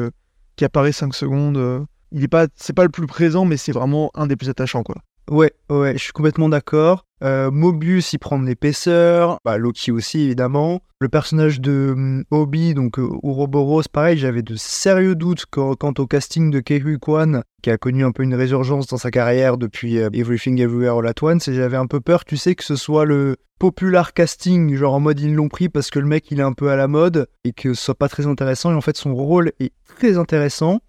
qui 0.56 0.66
apparaît 0.66 0.92
5 0.92 1.16
secondes. 1.16 1.88
il 2.12 2.24
est 2.24 2.28
pas, 2.28 2.46
c'est 2.56 2.74
pas 2.74 2.84
le 2.84 2.90
plus 2.90 3.08
présent, 3.08 3.44
mais 3.44 3.58
c'est 3.58 3.72
vraiment 3.72 4.12
un 4.14 4.28
des 4.28 4.36
plus 4.36 4.50
attachants, 4.50 4.84
quoi. 4.84 4.98
Ouais, 5.32 5.52
ouais, 5.72 5.94
je 5.94 6.04
suis 6.04 6.14
complètement 6.14 6.48
d'accord. 6.48 7.07
Euh, 7.24 7.50
Mobius, 7.50 8.14
il 8.14 8.20
prend 8.20 8.40
de 8.40 8.46
l'épaisseur. 8.46 9.40
Bah, 9.44 9.58
Loki 9.58 9.92
aussi, 9.92 10.22
évidemment. 10.22 10.82
Le 11.00 11.10
personnage 11.10 11.62
de 11.62 11.94
um, 11.96 12.24
Obi, 12.32 12.74
donc 12.74 13.00
euh, 13.00 13.08
Ouroboros, 13.24 13.84
pareil, 13.92 14.18
j'avais 14.18 14.42
de 14.42 14.56
sérieux 14.56 15.16
doutes 15.16 15.46
quant, 15.46 15.76
au 15.98 16.08
casting 16.08 16.50
de 16.50 16.60
Kehui 16.60 17.00
Kwan, 17.00 17.44
qui 17.62 17.70
a 17.70 17.78
connu 17.78 18.04
un 18.04 18.12
peu 18.12 18.24
une 18.24 18.36
résurgence 18.36 18.88
dans 18.88 18.98
sa 18.98 19.12
carrière 19.12 19.58
depuis 19.58 20.00
euh, 20.00 20.10
Everything 20.14 20.60
Everywhere 20.60 20.98
All 20.98 21.08
At 21.08 21.22
Once. 21.22 21.48
Et 21.48 21.54
j'avais 21.54 21.78
un 21.78 21.88
peu 21.88 22.00
peur, 22.00 22.26
tu 22.26 22.38
sais, 22.38 22.56
que 22.56 22.64
ce 22.64 22.76
soit 22.76 23.06
le 23.06 23.38
popular 23.60 24.14
casting, 24.14 24.76
genre 24.76 24.94
en 24.94 25.00
mode 25.00 25.20
ils 25.20 25.34
l'ont 25.34 25.50
pris 25.50 25.68
parce 25.68 25.90
que 25.90 25.98
le 25.98 26.06
mec 26.06 26.30
il 26.30 26.40
est 26.40 26.44
un 26.44 26.54
peu 26.54 26.70
à 26.70 26.76
la 26.76 26.88
mode 26.88 27.28
et 27.44 27.54
que 27.54 27.74
ce 27.74 27.86
soit 27.86 27.96
pas 27.96 28.10
très 28.10 28.28
intéressant. 28.28 28.72
Et 28.72 28.76
en 28.76 28.82
fait, 28.82 28.98
son 28.98 29.16
rôle 29.16 29.52
est 29.60 29.74
très 29.86 30.18
intéressant 30.18 30.80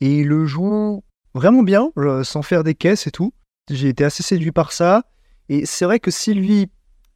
et 0.00 0.20
il 0.20 0.28
le 0.28 0.46
joue 0.46 1.04
vraiment 1.34 1.62
bien, 1.62 1.92
sans 2.24 2.42
faire 2.42 2.64
des 2.64 2.74
caisses 2.74 3.06
et 3.06 3.12
tout. 3.12 3.32
J'ai 3.70 3.88
été 3.88 4.04
assez 4.04 4.24
séduit 4.24 4.50
par 4.50 4.72
ça. 4.72 5.04
Et 5.50 5.66
c'est 5.66 5.84
vrai 5.84 5.98
que 5.98 6.12
Sylvie 6.12 6.68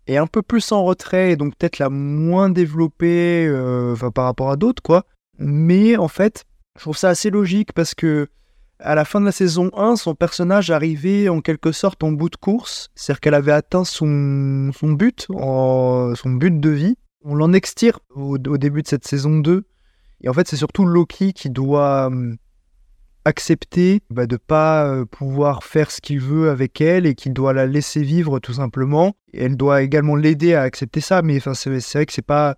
est 0.08 0.16
un 0.16 0.26
peu 0.26 0.42
plus 0.42 0.72
en 0.72 0.82
retrait, 0.82 1.30
et 1.30 1.36
donc 1.36 1.54
peut-être 1.56 1.78
la 1.78 1.88
moins 1.88 2.50
développée 2.50 3.46
euh, 3.46 3.94
par 4.10 4.24
rapport 4.24 4.50
à 4.50 4.56
d'autres, 4.56 4.82
quoi. 4.82 5.06
Mais 5.38 5.96
en 5.96 6.08
fait, 6.08 6.44
je 6.76 6.82
trouve 6.82 6.96
ça 6.96 7.10
assez 7.10 7.30
logique 7.30 7.72
parce 7.72 7.94
que 7.94 8.26
à 8.80 8.96
la 8.96 9.04
fin 9.04 9.20
de 9.20 9.26
la 9.26 9.32
saison 9.32 9.70
1, 9.76 9.94
son 9.94 10.16
personnage 10.16 10.72
arrivait 10.72 11.28
en 11.28 11.40
quelque 11.40 11.70
sorte 11.70 12.02
en 12.02 12.10
bout 12.10 12.28
de 12.28 12.34
course, 12.34 12.90
c'est-à-dire 12.96 13.20
qu'elle 13.20 13.34
avait 13.34 13.52
atteint 13.52 13.84
son, 13.84 14.72
but, 14.82 15.28
son 15.28 16.30
but 16.30 16.58
de 16.58 16.70
vie. 16.70 16.96
On 17.22 17.36
l'en 17.36 17.52
extire 17.52 18.00
au, 18.16 18.36
au, 18.36 18.58
début 18.58 18.82
de 18.82 18.88
cette 18.88 19.06
saison 19.06 19.38
2. 19.38 19.64
Et 20.22 20.28
en 20.28 20.32
fait, 20.32 20.48
c'est 20.48 20.56
surtout 20.56 20.84
Loki 20.86 21.32
qui 21.32 21.50
doit 21.50 22.06
hum, 22.06 22.36
accepter 23.24 24.02
bah, 24.10 24.26
de 24.26 24.36
pas 24.36 24.86
euh, 24.86 25.04
pouvoir 25.04 25.64
faire 25.64 25.90
ce 25.90 26.00
qu'il 26.00 26.20
veut 26.20 26.50
avec 26.50 26.80
elle 26.80 27.06
et 27.06 27.14
qu'il 27.14 27.32
doit 27.32 27.52
la 27.52 27.66
laisser 27.66 28.02
vivre 28.02 28.38
tout 28.38 28.54
simplement. 28.54 29.16
elle 29.32 29.56
doit 29.56 29.82
également 29.82 30.16
l'aider 30.16 30.54
à 30.54 30.62
accepter 30.62 31.00
ça, 31.00 31.22
mais 31.22 31.36
enfin, 31.38 31.54
c'est 31.54 31.70
vrai 31.70 32.06
que 32.06 32.12
c'est 32.12 32.22
pas. 32.22 32.56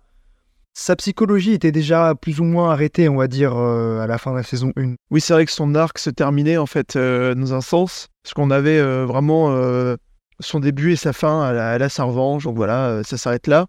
Sa 0.73 0.95
psychologie 0.95 1.53
était 1.53 1.71
déjà 1.71 2.13
plus 2.13 2.39
ou 2.39 2.43
moins 2.43 2.71
arrêtée, 2.71 3.09
on 3.09 3.15
va 3.15 3.27
dire, 3.27 3.57
euh, 3.57 3.99
à 3.99 4.05
la 4.05 4.19
fin 4.19 4.31
de 4.31 4.37
la 4.37 4.43
saison 4.43 4.71
1. 4.75 4.93
Oui, 5.09 5.21
c'est 5.21 5.33
vrai 5.33 5.45
que 5.45 5.51
son 5.51 5.73
arc 5.73 5.97
se 5.97 6.11
terminait 6.11 6.57
en 6.57 6.67
fait 6.67 6.95
euh, 6.95 7.33
dans 7.33 7.55
un 7.55 7.61
sens, 7.61 8.09
parce 8.21 8.35
qu'on 8.35 8.51
avait 8.51 8.79
vraiment 9.05 9.55
son 10.39 10.59
début 10.59 10.91
et 10.91 10.95
sa 10.95 11.13
fin, 11.13 11.49
elle 11.49 11.81
a, 11.81 11.89
sa 11.89 12.03
revanche, 12.03 12.43
donc 12.43 12.57
voilà, 12.57 13.01
ça 13.03 13.17
s'arrête 13.17 13.47
là. 13.47 13.65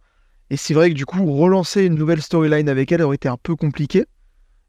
Et 0.50 0.56
c'est 0.58 0.74
vrai 0.74 0.90
que 0.90 0.94
du 0.94 1.06
coup, 1.06 1.32
relancer 1.32 1.84
une 1.84 1.94
nouvelle 1.94 2.20
storyline 2.20 2.68
avec 2.68 2.92
elle 2.92 3.00
aurait 3.02 3.16
été 3.16 3.28
un 3.28 3.38
peu 3.42 3.56
compliqué. 3.56 4.04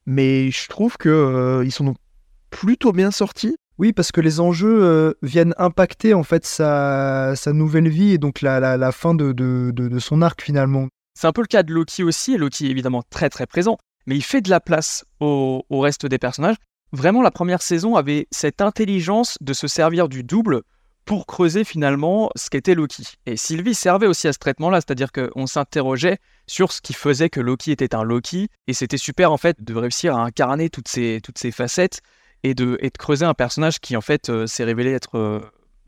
mais 0.05 0.49
je 0.51 0.67
trouve 0.69 0.95
que 0.95 1.61
ils 1.65 1.71
sont 1.71 1.93
plutôt 2.49 2.91
bien 2.91 3.11
sortis. 3.11 3.55
Oui, 3.77 3.93
parce 3.93 4.11
que 4.11 4.19
les 4.19 4.41
enjeux 4.41 4.83
euh, 4.83 5.13
viennent 5.21 5.53
impacter 5.57 6.13
en 6.13 6.23
fait 6.23 6.45
sa, 6.45 7.33
sa 7.35 7.53
nouvelle 7.53 7.87
vie 7.87 8.11
et 8.11 8.17
donc 8.17 8.41
la, 8.41 8.59
la, 8.59 8.75
la 8.75 8.91
fin 8.91 9.15
de, 9.15 9.31
de, 9.31 9.71
de, 9.73 9.87
de 9.87 9.99
son 9.99 10.21
arc 10.21 10.41
finalement. 10.41 10.89
C'est 11.17 11.27
un 11.27 11.31
peu 11.31 11.41
le 11.41 11.47
cas 11.47 11.63
de 11.63 11.73
Loki 11.73 12.03
aussi, 12.03 12.33
et 12.33 12.37
Loki 12.37 12.67
est 12.67 12.71
évidemment 12.71 13.03
très 13.09 13.29
très 13.29 13.45
présent, 13.45 13.77
mais 14.05 14.15
il 14.15 14.23
fait 14.23 14.41
de 14.41 14.49
la 14.49 14.59
place 14.59 15.05
au, 15.21 15.63
au 15.69 15.79
reste 15.79 16.05
des 16.05 16.17
personnages. 16.17 16.57
Vraiment, 16.91 17.21
la 17.21 17.31
première 17.31 17.61
saison 17.61 17.95
avait 17.95 18.27
cette 18.31 18.61
intelligence 18.61 19.37
de 19.41 19.53
se 19.53 19.67
servir 19.67 20.09
du 20.09 20.23
double 20.23 20.63
pour 21.05 21.25
creuser 21.25 21.63
finalement 21.63 22.29
ce 22.35 22.49
qu'était 22.49 22.75
Loki. 22.75 23.03
Et 23.25 23.37
Sylvie 23.37 23.75
servait 23.75 24.07
aussi 24.07 24.27
à 24.27 24.33
ce 24.33 24.39
traitement-là, 24.39 24.81
c'est-à-dire 24.81 25.11
qu'on 25.11 25.47
s'interrogeait 25.47 26.17
sur 26.47 26.71
ce 26.71 26.81
qui 26.81 26.93
faisait 26.93 27.29
que 27.29 27.39
Loki 27.39 27.71
était 27.71 27.95
un 27.95 28.03
Loki, 28.03 28.49
et 28.67 28.73
c'était 28.73 28.97
super 28.97 29.31
en 29.31 29.37
fait 29.37 29.63
de 29.63 29.73
réussir 29.73 30.15
à 30.17 30.23
incarner 30.23 30.69
toutes 30.69 30.87
ces, 30.87 31.19
toutes 31.23 31.37
ces 31.37 31.51
facettes 31.51 32.01
et 32.43 32.53
de, 32.53 32.77
creuser 32.97 33.25
un 33.25 33.33
personnage 33.33 33.79
qui 33.79 33.95
en 33.97 34.01
fait 34.01 34.29
euh, 34.29 34.47
s'est 34.47 34.63
révélé 34.63 34.91
être 34.91 35.17
euh, 35.17 35.39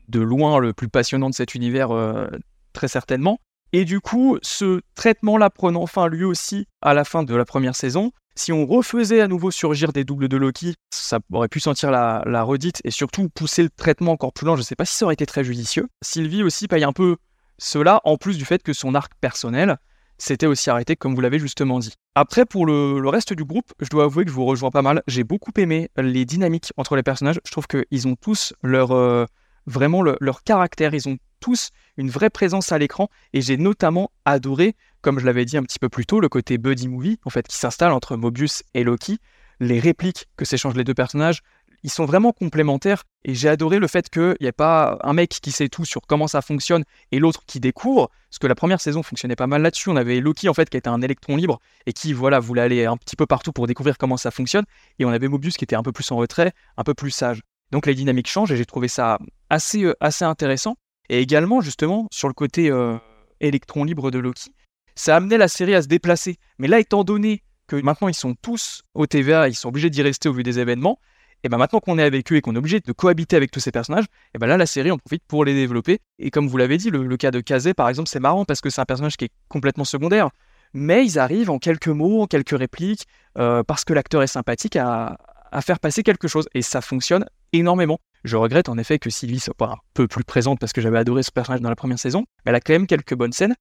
de 0.08 0.20
loin 0.20 0.58
le 0.58 0.72
plus 0.72 0.88
passionnant 0.88 1.30
de 1.30 1.34
cet 1.34 1.54
univers 1.54 1.90
euh, 1.90 2.28
très 2.72 2.88
certainement. 2.88 3.38
Et 3.72 3.84
du 3.84 4.00
coup, 4.00 4.38
ce 4.42 4.80
traitement-là 4.94 5.48
prenant 5.48 5.86
fin 5.86 6.08
lui 6.08 6.24
aussi 6.24 6.66
à 6.82 6.92
la 6.92 7.04
fin 7.04 7.22
de 7.22 7.34
la 7.34 7.44
première 7.44 7.74
saison, 7.74 8.12
si 8.34 8.52
on 8.52 8.66
refaisait 8.66 9.20
à 9.20 9.28
nouveau 9.28 9.50
surgir 9.50 9.92
des 9.92 10.04
doubles 10.04 10.28
de 10.28 10.36
Loki, 10.36 10.74
ça 10.90 11.20
aurait 11.32 11.48
pu 11.48 11.60
sentir 11.60 11.90
la, 11.90 12.22
la 12.26 12.42
redite 12.42 12.80
et 12.84 12.90
surtout 12.90 13.28
pousser 13.28 13.62
le 13.62 13.70
traitement 13.70 14.12
encore 14.12 14.32
plus 14.32 14.46
loin. 14.46 14.56
Je 14.56 14.60
ne 14.60 14.64
sais 14.64 14.76
pas 14.76 14.84
si 14.84 14.94
ça 14.94 15.04
aurait 15.04 15.14
été 15.14 15.26
très 15.26 15.44
judicieux. 15.44 15.88
Sylvie 16.02 16.42
aussi 16.42 16.68
paye 16.68 16.84
un 16.84 16.92
peu 16.92 17.16
cela, 17.58 18.00
en 18.04 18.16
plus 18.16 18.38
du 18.38 18.44
fait 18.44 18.62
que 18.62 18.72
son 18.72 18.94
arc 18.94 19.12
personnel 19.20 19.78
s'était 20.22 20.46
aussi 20.46 20.70
arrêté, 20.70 20.96
comme 20.96 21.14
vous 21.14 21.20
l'avez 21.20 21.38
justement 21.38 21.78
dit. 21.78 21.94
Après, 22.14 22.46
pour 22.46 22.66
le, 22.66 23.08
reste 23.08 23.32
du 23.32 23.44
groupe, 23.44 23.72
je 23.80 23.88
dois 23.88 24.04
avouer 24.04 24.24
que 24.24 24.30
je 24.30 24.34
vous 24.34 24.44
rejoins 24.44 24.70
pas 24.70 24.82
mal. 24.82 25.02
J'ai 25.06 25.24
beaucoup 25.24 25.52
aimé 25.56 25.90
les 25.96 26.24
dynamiques 26.24 26.72
entre 26.76 26.96
les 26.96 27.02
personnages. 27.02 27.40
Je 27.44 27.50
trouve 27.50 27.66
qu'ils 27.66 28.08
ont 28.08 28.16
tous 28.16 28.54
leur, 28.62 28.92
euh, 28.92 29.26
vraiment 29.66 30.02
le, 30.02 30.16
leur 30.20 30.42
caractère. 30.42 30.94
Ils 30.94 31.08
ont 31.08 31.18
tous 31.40 31.70
une 31.96 32.08
vraie 32.08 32.30
présence 32.30 32.72
à 32.72 32.78
l'écran 32.78 33.08
et 33.32 33.40
j'ai 33.40 33.56
notamment 33.56 34.10
adoré, 34.24 34.76
comme 35.00 35.18
je 35.18 35.26
l'avais 35.26 35.44
dit 35.44 35.56
un 35.56 35.62
petit 35.64 35.78
peu 35.78 35.88
plus 35.88 36.06
tôt, 36.06 36.20
le 36.20 36.28
côté 36.28 36.56
buddy 36.56 36.88
movie 36.88 37.18
en 37.24 37.30
fait 37.30 37.46
qui 37.48 37.56
s'installe 37.56 37.92
entre 37.92 38.16
Mobius 38.16 38.62
et 38.74 38.84
Loki, 38.84 39.18
les 39.58 39.80
répliques 39.80 40.28
que 40.36 40.44
s'échangent 40.44 40.76
les 40.76 40.84
deux 40.84 40.94
personnages, 40.94 41.40
ils 41.82 41.90
sont 41.90 42.04
vraiment 42.04 42.32
complémentaires 42.32 43.04
et 43.24 43.34
j'ai 43.34 43.48
adoré 43.48 43.78
le 43.78 43.86
fait 43.86 44.08
qu'il 44.08 44.36
n'y 44.40 44.46
ait 44.46 44.52
pas 44.52 44.98
un 45.02 45.12
mec 45.12 45.30
qui 45.30 45.50
sait 45.50 45.68
tout 45.68 45.84
sur 45.84 46.02
comment 46.02 46.26
ça 46.26 46.42
fonctionne 46.42 46.84
et 47.10 47.18
l'autre 47.18 47.44
qui 47.46 47.60
découvre, 47.60 48.10
parce 48.30 48.38
que 48.38 48.46
la 48.46 48.54
première 48.54 48.80
saison 48.80 49.02
fonctionnait 49.02 49.36
pas 49.36 49.46
mal 49.46 49.62
là-dessus. 49.62 49.90
On 49.90 49.96
avait 49.96 50.20
Loki 50.20 50.48
en 50.48 50.54
fait 50.54 50.70
qui 50.70 50.76
était 50.76 50.88
un 50.88 51.02
électron 51.02 51.36
libre 51.36 51.60
et 51.86 51.92
qui 51.92 52.12
voilà 52.12 52.40
voulait 52.40 52.62
aller 52.62 52.84
un 52.84 52.96
petit 52.96 53.16
peu 53.16 53.26
partout 53.26 53.52
pour 53.52 53.66
découvrir 53.66 53.98
comment 53.98 54.16
ça 54.16 54.30
fonctionne, 54.30 54.64
et 54.98 55.04
on 55.04 55.10
avait 55.10 55.28
Mobius 55.28 55.56
qui 55.56 55.64
était 55.64 55.76
un 55.76 55.82
peu 55.82 55.92
plus 55.92 56.10
en 56.12 56.16
retrait, 56.16 56.52
un 56.76 56.84
peu 56.84 56.94
plus 56.94 57.10
sage. 57.10 57.42
Donc 57.70 57.86
les 57.86 57.94
dynamiques 57.94 58.28
changent 58.28 58.52
et 58.52 58.56
j'ai 58.56 58.66
trouvé 58.66 58.88
ça 58.88 59.18
assez, 59.50 59.84
euh, 59.84 59.94
assez 60.00 60.24
intéressant. 60.24 60.76
Et 61.08 61.20
également, 61.20 61.60
justement, 61.60 62.06
sur 62.12 62.28
le 62.28 62.34
côté 62.34 62.70
euh, 62.70 62.96
électron 63.40 63.84
libre 63.84 64.10
de 64.10 64.18
Loki, 64.18 64.50
ça 64.94 65.16
amenait 65.16 65.38
la 65.38 65.48
série 65.48 65.74
à 65.74 65.82
se 65.82 65.88
déplacer. 65.88 66.36
Mais 66.58 66.68
là, 66.68 66.78
étant 66.78 67.02
donné 67.02 67.42
que 67.66 67.76
maintenant 67.76 68.08
ils 68.08 68.14
sont 68.14 68.34
tous 68.34 68.82
au 68.94 69.06
TVA, 69.06 69.48
ils 69.48 69.54
sont 69.54 69.68
obligés 69.68 69.90
d'y 69.90 70.02
rester 70.02 70.28
au 70.28 70.32
vu 70.32 70.42
des 70.42 70.58
événements, 70.58 70.98
et 71.44 71.48
ben 71.48 71.58
maintenant 71.58 71.80
qu'on 71.80 71.98
est 71.98 72.02
avec 72.02 72.32
eux 72.32 72.36
et 72.36 72.40
qu'on 72.40 72.54
est 72.54 72.58
obligé 72.58 72.80
de 72.80 72.92
cohabiter 72.92 73.36
avec 73.36 73.50
tous 73.50 73.60
ces 73.60 73.72
personnages, 73.72 74.04
et 74.34 74.38
ben 74.38 74.46
là 74.46 74.56
la 74.56 74.66
série 74.66 74.90
en 74.90 74.98
profite 74.98 75.22
pour 75.26 75.44
les 75.44 75.54
développer. 75.54 76.00
Et 76.18 76.30
comme 76.30 76.48
vous 76.48 76.56
l'avez 76.56 76.76
dit, 76.76 76.90
le, 76.90 77.16
cas 77.16 77.30
de 77.30 77.40
Kazé 77.40 77.74
par 77.74 77.88
exemple, 77.88 78.08
c'est 78.08 78.20
marrant 78.20 78.44
parce 78.44 78.60
que 78.60 78.70
c'est 78.70 78.80
un 78.80 78.84
personnage 78.84 79.16
qui 79.16 79.26
est 79.26 79.32
complètement 79.48 79.84
secondaire. 79.84 80.30
Mais 80.74 81.04
ils 81.04 81.18
arrivent 81.18 81.50
en 81.50 81.58
quelques 81.58 81.88
mots, 81.88 82.22
en 82.22 82.26
quelques 82.26 82.56
répliques, 82.56 83.06
euh, 83.36 83.62
parce 83.62 83.84
que 83.84 83.92
l'acteur 83.92 84.22
est 84.22 84.26
sympathique, 84.26 84.76
à, 84.76 85.18
à 85.52 85.60
faire 85.60 85.78
passer 85.78 86.02
quelque 86.02 86.28
chose. 86.28 86.48
Et 86.54 86.62
ça 86.62 86.80
fonctionne 86.80 87.26
énormément. 87.52 87.98
Je 88.24 88.36
regrette 88.36 88.68
en 88.68 88.78
effet 88.78 88.98
que 88.98 89.10
Sylvie 89.10 89.40
soit 89.40 89.54
pas 89.54 89.66
un 89.66 89.78
peu 89.94 90.08
plus 90.08 90.24
présente 90.24 90.58
parce 90.58 90.72
que 90.72 90.80
j'avais 90.80 90.98
adoré 90.98 91.22
ce 91.22 91.30
personnage 91.30 91.60
dans 91.60 91.68
la 91.68 91.76
première 91.76 91.98
saison, 91.98 92.24
mais 92.44 92.50
elle 92.50 92.54
a 92.54 92.60
quand 92.60 92.72
même 92.72 92.86
quelques 92.86 93.14
bonnes 93.14 93.32
scènes. 93.32 93.54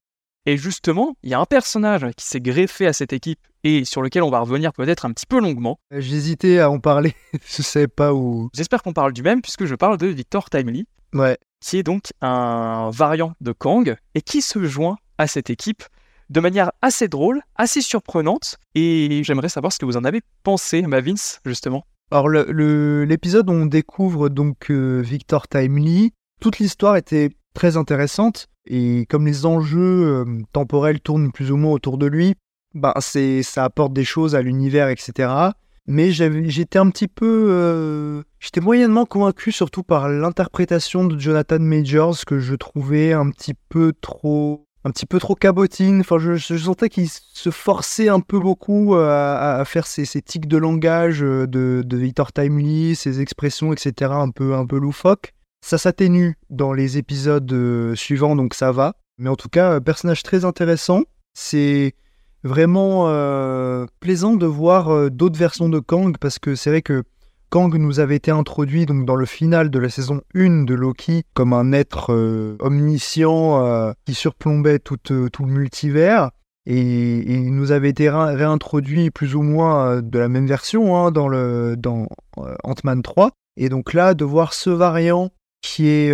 Et 0.45 0.58
justement, 0.58 1.15
il 1.21 1.30
y 1.30 1.34
a 1.34 1.39
un 1.39 1.45
personnage 1.45 2.06
qui 2.17 2.25
s'est 2.25 2.41
greffé 2.41 2.88
à 2.88 2.93
cette 2.93 3.13
équipe 3.13 3.39
et 3.63 3.86
sur 3.86 4.01
lequel 4.01 4.23
on 4.23 4.32
va 4.32 4.39
revenir 4.39 4.73
peut-être 4.73 5.06
un 5.06 5.12
petit 5.12 5.27
peu 5.27 5.39
longuement. 5.39 5.80
J'hésitais 5.91 6.60
à 6.60 6.71
en 6.71 6.80
parler, 6.80 7.13
je 7.45 7.62
sais 7.62 7.88
pas 7.88 8.13
où. 8.13 8.49
J'espère 8.56 8.82
qu'on 8.82 8.93
parle 8.93 9.13
du 9.13 9.21
même 9.21 9.41
puisque 9.41 9.65
je 9.65 9.75
parle 9.75 9.97
de 9.97 10.08
Victor 10.08 10.49
Timely, 10.49 10.88
ouais. 11.13 11.38
qui 11.60 11.77
est 11.77 11.84
donc 11.84 12.06
un 12.21 12.89
variant 12.91 13.34
de 13.39 13.51
Kang 13.51 13.95
et 14.15 14.21
qui 14.21 14.41
se 14.41 14.65
joint 14.65 14.97
à 15.19 15.27
cette 15.27 15.51
équipe 15.51 15.84
de 16.32 16.39
manière 16.39 16.71
assez 16.82 17.08
drôle, 17.08 17.41
assez 17.56 17.82
surprenante. 17.82 18.58
Et 18.73 19.21
j'aimerais 19.23 19.49
savoir 19.49 19.71
ce 19.71 19.77
que 19.77 19.86
vous 19.86 19.97
en 19.97 20.06
avez 20.06 20.21
pensé, 20.43 20.82
ma 20.82 21.01
Vince, 21.01 21.39
justement. 21.45 21.86
Alors 22.10 22.30
l'épisode 22.30 23.49
où 23.49 23.54
on 23.54 23.65
découvre 23.65 24.30
donc 24.30 24.71
euh, 24.71 25.01
Victor 25.01 25.47
Timely, 25.47 26.13
toute 26.41 26.60
l'histoire 26.60 26.97
était 26.97 27.30
très 27.53 27.77
intéressante 27.77 28.47
et 28.65 29.05
comme 29.09 29.25
les 29.25 29.45
enjeux 29.45 29.79
euh, 29.79 30.25
temporels 30.53 30.99
tournent 30.99 31.31
plus 31.31 31.51
ou 31.51 31.57
moins 31.57 31.71
autour 31.71 31.97
de 31.97 32.05
lui, 32.05 32.35
ben 32.73 32.93
c'est 32.99 33.43
ça 33.43 33.63
apporte 33.63 33.93
des 33.93 34.03
choses 34.03 34.35
à 34.35 34.41
l'univers, 34.41 34.89
etc. 34.89 35.29
Mais 35.87 36.11
j'étais 36.11 36.77
un 36.79 36.89
petit 36.89 37.07
peu, 37.07 37.47
euh, 37.49 38.21
j'étais 38.39 38.61
moyennement 38.61 39.05
convaincu 39.05 39.51
surtout 39.51 39.83
par 39.83 40.07
l'interprétation 40.09 41.05
de 41.05 41.19
Jonathan 41.19 41.59
Majors 41.59 42.23
que 42.25 42.39
je 42.39 42.55
trouvais 42.55 43.13
un 43.13 43.29
petit 43.31 43.55
peu 43.69 43.93
trop 43.99 44.67
un 44.83 44.91
petit 44.91 45.05
peu 45.05 45.19
trop 45.19 45.35
cabotine. 45.35 46.01
Enfin, 46.01 46.17
je, 46.17 46.57
sentais 46.57 46.89
qu'il 46.89 47.07
se 47.09 47.49
forçait 47.51 48.09
un 48.09 48.19
peu 48.19 48.39
beaucoup 48.39 48.95
à, 48.95 49.57
à 49.59 49.65
faire 49.65 49.85
ces, 49.85 50.05
tics 50.21 50.47
de 50.47 50.57
langage 50.57 51.19
de, 51.19 51.45
de 51.45 51.97
Victor 51.97 52.31
Timely, 52.31 52.95
ses 52.95 53.21
expressions, 53.21 53.73
etc. 53.73 54.11
un 54.13 54.29
peu, 54.29 54.55
un 54.55 54.65
peu 54.65 54.79
loufoques. 54.79 55.33
Ça 55.62 55.78
s'atténue 55.78 56.38
dans 56.50 56.74
les 56.74 56.97
épisodes 56.97 57.52
euh, 57.54 57.95
suivants, 57.95 58.36
donc 58.36 58.54
ça 58.54 58.71
va. 58.71 58.95
Mais 59.17 59.30
en 59.30 59.36
tout 59.36 59.50
cas, 59.50 59.80
personnage 59.80 60.24
très 60.24 60.43
intéressant. 60.45 61.04
C'est 61.34 61.95
vraiment 62.43 63.08
euh, 63.08 63.86
plaisant 64.00 64.36
de 64.36 64.45
voir 64.45 64.89
euh, 64.89 65.10
d'autres 65.10 65.38
versions 65.38 65.69
de 65.69 65.80
Kang 65.80 66.17
parce 66.17 66.39
que 66.39 66.56
c'est 66.56 66.71
vrai 66.71 66.82
que 66.82 67.04
Kang 67.52 67.76
nous 67.76 68.00
avait 68.00 68.15
été 68.15 68.32
introduit 68.32 68.86
donc 68.86 69.06
dans 69.06 69.17
le 69.17 69.26
final 69.26 69.69
de 69.69 69.78
la 69.78 69.89
saison 69.89 70.21
1 70.36 70.63
de 70.63 70.74
Loki 70.74 71.26
comme 71.34 71.52
un 71.52 71.74
être 71.74 72.13
euh, 72.13 72.56
omniscient 72.62 73.62
euh, 73.65 73.91
qui 74.06 74.13
surplombait 74.13 74.80
tout, 74.80 74.97
euh, 75.12 75.28
tout 75.28 75.43
le 75.43 75.52
multivers. 75.52 76.32
Et, 76.65 76.80
il 76.80 77.54
nous 77.54 77.74
avait 77.74 77.89
été 77.89 78.10
réintroduit 78.10 79.12
plus 79.12 79.36
ou 79.36 79.41
moins 79.41 80.02
de 80.02 80.17
la 80.17 80.30
même 80.30 80.47
version 80.47 80.95
hein, 80.95 81.12
dans, 81.12 81.28
dans 81.76 82.08
Ant-Man 82.63 83.02
3. 83.02 83.32
Et 83.58 83.67
donc 83.67 83.93
là, 83.93 84.13
de 84.13 84.24
voir 84.24 84.54
ce 84.54 84.69
variant 84.69 85.32
qui 85.62 85.88
est 85.88 86.12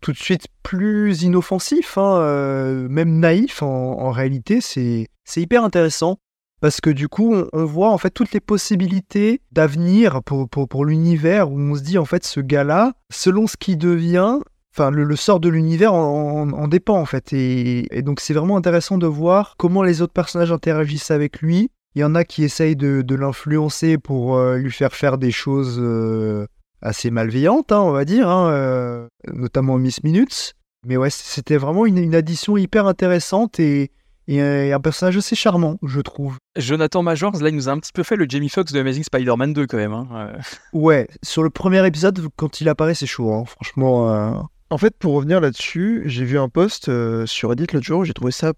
tout 0.00 0.12
de 0.12 0.16
suite 0.16 0.46
plus 0.62 1.22
inoffensif, 1.22 1.98
hein, 1.98 2.86
même 2.88 3.18
naïf 3.18 3.62
en, 3.62 4.10
réalité, 4.10 4.60
c'est 4.60 5.08
hyper 5.36 5.64
intéressant 5.64 6.18
parce 6.62 6.80
que 6.80 6.90
du 6.90 7.08
coup, 7.08 7.34
on, 7.52 7.64
voit 7.64 7.90
en 7.90 7.98
fait 7.98 8.10
toutes 8.10 8.30
les 8.30 8.40
possibilités 8.40 9.42
d'avenir 9.50 10.22
pour, 10.22 10.48
pour, 10.48 10.84
l'univers, 10.84 11.50
où 11.50 11.58
on 11.58 11.74
se 11.74 11.82
dit 11.82 11.98
en 11.98 12.04
fait, 12.04 12.24
ce 12.24 12.38
gars-là, 12.38 12.92
selon 13.12 13.48
ce 13.48 13.56
qu'il 13.56 13.78
devient, 13.78 14.38
enfin, 14.72 14.92
le, 14.92 15.16
sort 15.16 15.40
de 15.40 15.48
l'univers 15.48 15.92
en, 15.92 16.42
en, 16.42 16.52
en, 16.52 16.68
dépend 16.68 17.00
en 17.00 17.04
fait. 17.04 17.32
Et, 17.32 18.02
donc, 18.02 18.20
c'est 18.20 18.32
vraiment 18.32 18.56
intéressant 18.56 18.96
de 18.96 19.08
voir 19.08 19.56
comment 19.58 19.82
les 19.82 20.02
autres 20.02 20.12
personnages 20.12 20.52
interagissent 20.52 21.10
avec 21.10 21.42
lui. 21.42 21.68
Il 21.96 22.00
y 22.00 22.04
en 22.04 22.14
a 22.14 22.22
qui 22.22 22.44
essayent 22.44 22.76
de, 22.76 23.14
l'influencer 23.16 23.98
pour 23.98 24.36
euh, 24.36 24.56
lui 24.56 24.70
faire 24.70 24.94
faire 24.94 25.18
des 25.18 25.32
choses 25.32 25.78
euh, 25.80 26.46
assez 26.82 27.10
malveillantes, 27.10 27.72
hein, 27.72 27.80
on 27.80 27.92
va 27.92 28.04
dire, 28.04 28.28
hein, 28.28 28.50
euh, 28.50 29.06
notamment 29.32 29.78
Miss 29.78 30.02
Minutes. 30.02 30.54
Mais 30.86 30.96
ouais, 30.96 31.10
c'était 31.10 31.56
vraiment 31.56 31.86
une, 31.86 31.98
une 31.98 32.14
addition 32.14 32.56
hyper 32.56 32.86
intéressante 32.86 33.60
et 33.60 33.92
et 34.28 34.72
un 34.72 34.80
personnage 34.80 35.16
assez 35.16 35.34
charmant, 35.34 35.78
je 35.82 36.00
trouve. 36.00 36.36
Jonathan 36.56 37.02
Majors, 37.02 37.42
là, 37.42 37.48
il 37.48 37.56
nous 37.56 37.68
a 37.68 37.72
un 37.72 37.78
petit 37.78 37.92
peu 37.92 38.02
fait 38.02 38.16
le 38.16 38.26
Jamie 38.28 38.48
Foxx 38.48 38.72
de 38.72 38.80
Amazing 38.80 39.02
Spider-Man 39.02 39.52
2, 39.52 39.66
quand 39.66 39.76
même. 39.76 39.92
Hein. 39.92 40.32
Ouais, 40.72 41.08
sur 41.22 41.42
le 41.42 41.50
premier 41.50 41.84
épisode, 41.86 42.28
quand 42.36 42.60
il 42.60 42.68
apparaît, 42.68 42.94
c'est 42.94 43.06
chaud, 43.06 43.32
hein. 43.32 43.44
franchement. 43.44 44.12
Euh... 44.12 44.34
En 44.70 44.78
fait, 44.78 44.96
pour 44.96 45.14
revenir 45.14 45.40
là-dessus, 45.40 46.02
j'ai 46.06 46.24
vu 46.24 46.38
un 46.38 46.48
post 46.48 46.88
euh, 46.88 47.26
sur 47.26 47.50
Reddit 47.50 47.66
l'autre 47.72 47.84
jour, 47.84 48.04
j'ai 48.04 48.14
trouvé 48.14 48.32
ça 48.32 48.52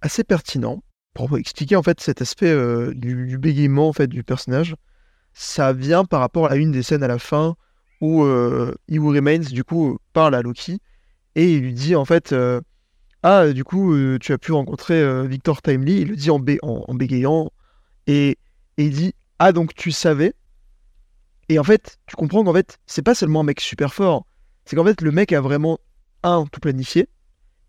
assez 0.00 0.22
pertinent 0.22 0.82
pour 1.12 1.36
expliquer 1.38 1.74
en 1.74 1.82
fait 1.82 2.00
cet 2.00 2.20
aspect 2.22 2.50
euh, 2.50 2.92
du, 2.94 3.26
du, 3.26 3.38
bégaiement 3.38 3.88
en 3.88 3.92
fait 3.92 4.06
du 4.06 4.22
personnage. 4.22 4.76
Ça 5.32 5.72
vient 5.72 6.04
par 6.04 6.20
rapport 6.20 6.50
à 6.50 6.56
une 6.56 6.70
des 6.70 6.84
scènes 6.84 7.02
à 7.02 7.08
la 7.08 7.18
fin 7.18 7.56
où 8.00 8.24
euh, 8.24 8.74
Iwo 8.88 9.10
Remains 9.10 9.38
du 9.38 9.64
coup 9.64 9.98
parle 10.12 10.34
à 10.34 10.42
Loki 10.42 10.78
et 11.34 11.54
il 11.54 11.62
lui 11.62 11.72
dit 11.72 11.96
en 11.96 12.04
fait 12.04 12.32
euh, 12.32 12.60
ah, 13.28 13.52
du 13.52 13.64
coup, 13.64 13.92
euh, 13.92 14.18
tu 14.20 14.32
as 14.32 14.38
pu 14.38 14.52
rencontrer 14.52 15.02
euh, 15.02 15.24
Victor 15.24 15.60
Timely. 15.60 16.02
Il 16.02 16.08
le 16.10 16.14
dit 16.14 16.30
en, 16.30 16.38
bé 16.38 16.60
en, 16.62 16.94
bégayant. 16.94 17.50
Et, 18.06 18.38
il 18.76 18.90
dit 18.90 19.14
Ah, 19.40 19.50
donc 19.50 19.74
tu 19.74 19.90
savais? 19.90 20.32
Et 21.48 21.58
en 21.58 21.64
fait, 21.64 21.98
tu 22.06 22.14
comprends 22.14 22.44
qu'en 22.44 22.52
fait, 22.52 22.78
c'est 22.86 23.02
pas 23.02 23.16
seulement 23.16 23.40
un 23.40 23.42
mec 23.42 23.60
super 23.60 23.92
fort. 23.92 24.26
C'est 24.64 24.76
qu'en 24.76 24.84
fait, 24.84 25.00
le 25.00 25.10
mec 25.10 25.32
a 25.32 25.40
vraiment, 25.40 25.80
un, 26.22 26.46
tout 26.52 26.60
planifié. 26.60 27.08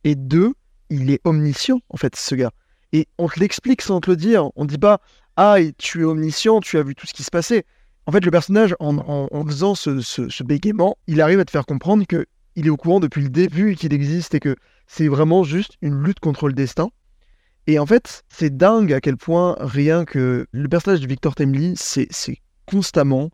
Et 0.03 0.13
deux, 0.13 0.53
il 0.91 1.09
est 1.09 1.21
omniscient, 1.23 1.79
en 1.89 1.97
fait, 1.97 2.15
ce 2.15 2.35
gars. 2.35 2.51
Et 2.93 3.07
on 3.17 3.27
te 3.27 3.39
l'explique 3.39 3.81
sans 3.81 3.99
te 3.99 4.11
le 4.11 4.15
dire. 4.15 4.51
On 4.55 4.65
dit 4.65 4.77
pas 4.77 5.01
Ah, 5.37 5.57
tu 5.79 6.01
es 6.01 6.03
omniscient, 6.03 6.59
tu 6.59 6.77
as 6.77 6.83
vu 6.83 6.93
tout 6.93 7.07
ce 7.07 7.15
qui 7.15 7.23
se 7.23 7.31
passait. 7.31 7.65
En 8.07 8.13
fait, 8.13 8.23
le 8.23 8.31
personnage, 8.31 8.73
en, 8.79 9.45
faisant 9.45 9.75
ce, 9.75 10.43
bégaiement, 10.43 10.97
il 11.07 11.19
arrive 11.19 11.41
à 11.41 11.45
te 11.45 11.51
faire 11.51 11.65
comprendre 11.65 12.05
que 12.07 12.25
il 12.55 12.65
est 12.65 12.69
au 12.69 12.77
courant 12.77 13.01
depuis 13.01 13.21
le 13.21 13.29
début 13.29 13.75
qu'il 13.75 13.93
existe 13.93 14.33
et 14.33 14.39
que 14.39 14.55
c'est 14.87 15.09
vraiment 15.09 15.43
juste 15.43 15.73
une 15.81 16.01
lutte 16.01 16.21
contre 16.21 16.47
le 16.47 16.53
destin. 16.53 16.89
Et 17.67 17.79
en 17.79 17.85
fait, 17.85 18.23
c'est 18.29 18.55
dingue 18.55 18.93
à 18.93 19.01
quel 19.01 19.17
point 19.17 19.57
rien 19.59 20.05
que 20.05 20.47
le 20.49 20.69
personnage 20.69 21.01
de 21.01 21.07
Victor 21.07 21.35
Timely, 21.35 21.73
c'est 21.75 22.07
constamment 22.65 23.29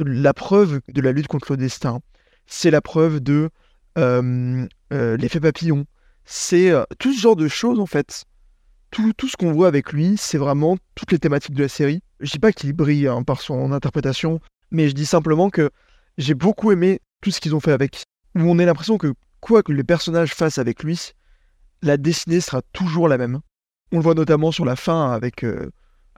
la 0.00 0.34
preuve 0.34 0.80
de 0.88 1.00
la 1.00 1.12
lutte 1.12 1.28
contre 1.28 1.52
le 1.52 1.56
destin. 1.56 2.00
C'est 2.46 2.72
la 2.72 2.80
preuve 2.80 3.20
de 3.20 3.50
euh, 3.98 4.66
euh, 4.92 5.16
l'effet 5.16 5.38
papillon. 5.38 5.86
C'est 6.24 6.70
euh, 6.70 6.82
tout 6.98 7.12
ce 7.12 7.20
genre 7.20 7.36
de 7.36 7.46
choses 7.46 7.78
en 7.78 7.86
fait. 7.86 8.24
Tout 8.90 9.14
ce 9.26 9.36
qu'on 9.36 9.52
voit 9.52 9.68
avec 9.68 9.92
lui, 9.92 10.16
c'est 10.18 10.36
vraiment 10.36 10.76
toutes 10.96 11.12
les 11.12 11.18
thématiques 11.18 11.54
de 11.54 11.62
la 11.62 11.68
série. 11.68 12.02
Je 12.22 12.30
dis 12.30 12.38
pas 12.38 12.52
qu'il 12.52 12.72
brille 12.72 13.08
hein, 13.08 13.22
par 13.22 13.40
son 13.40 13.72
interprétation, 13.72 14.40
mais 14.70 14.88
je 14.88 14.94
dis 14.94 15.06
simplement 15.06 15.50
que 15.50 15.70
j'ai 16.18 16.34
beaucoup 16.34 16.70
aimé 16.72 17.00
tout 17.20 17.30
ce 17.30 17.40
qu'ils 17.40 17.54
ont 17.54 17.60
fait 17.60 17.72
avec. 17.72 18.04
Où 18.36 18.42
on 18.42 18.58
a 18.58 18.64
l'impression 18.64 18.96
que 18.96 19.12
quoi 19.40 19.62
que 19.62 19.72
les 19.72 19.84
personnages 19.84 20.32
fassent 20.32 20.58
avec 20.58 20.82
lui, 20.82 21.12
la 21.82 21.96
destinée 21.96 22.40
sera 22.40 22.62
toujours 22.72 23.08
la 23.08 23.18
même. 23.18 23.40
On 23.90 23.96
le 23.96 24.02
voit 24.02 24.14
notamment 24.14 24.52
sur 24.52 24.64
la 24.64 24.76
fin 24.76 25.10
avec, 25.10 25.44
euh, 25.44 25.70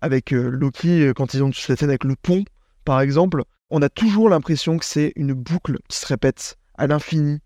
euh, 0.04 0.50
Loki, 0.50 1.02
euh, 1.02 1.12
quand 1.14 1.34
ils 1.34 1.42
ont 1.42 1.52
cette 1.52 1.80
scène 1.80 1.88
avec 1.88 2.04
le 2.04 2.16
pont, 2.16 2.44
par 2.84 3.00
exemple. 3.00 3.42
On 3.70 3.82
a 3.82 3.88
toujours 3.88 4.28
l'impression 4.28 4.76
que 4.78 4.84
c'est 4.84 5.12
une 5.16 5.32
boucle 5.32 5.78
qui 5.88 5.98
se 5.98 6.06
répète 6.06 6.58
à 6.76 6.86
l'infini 6.86 7.40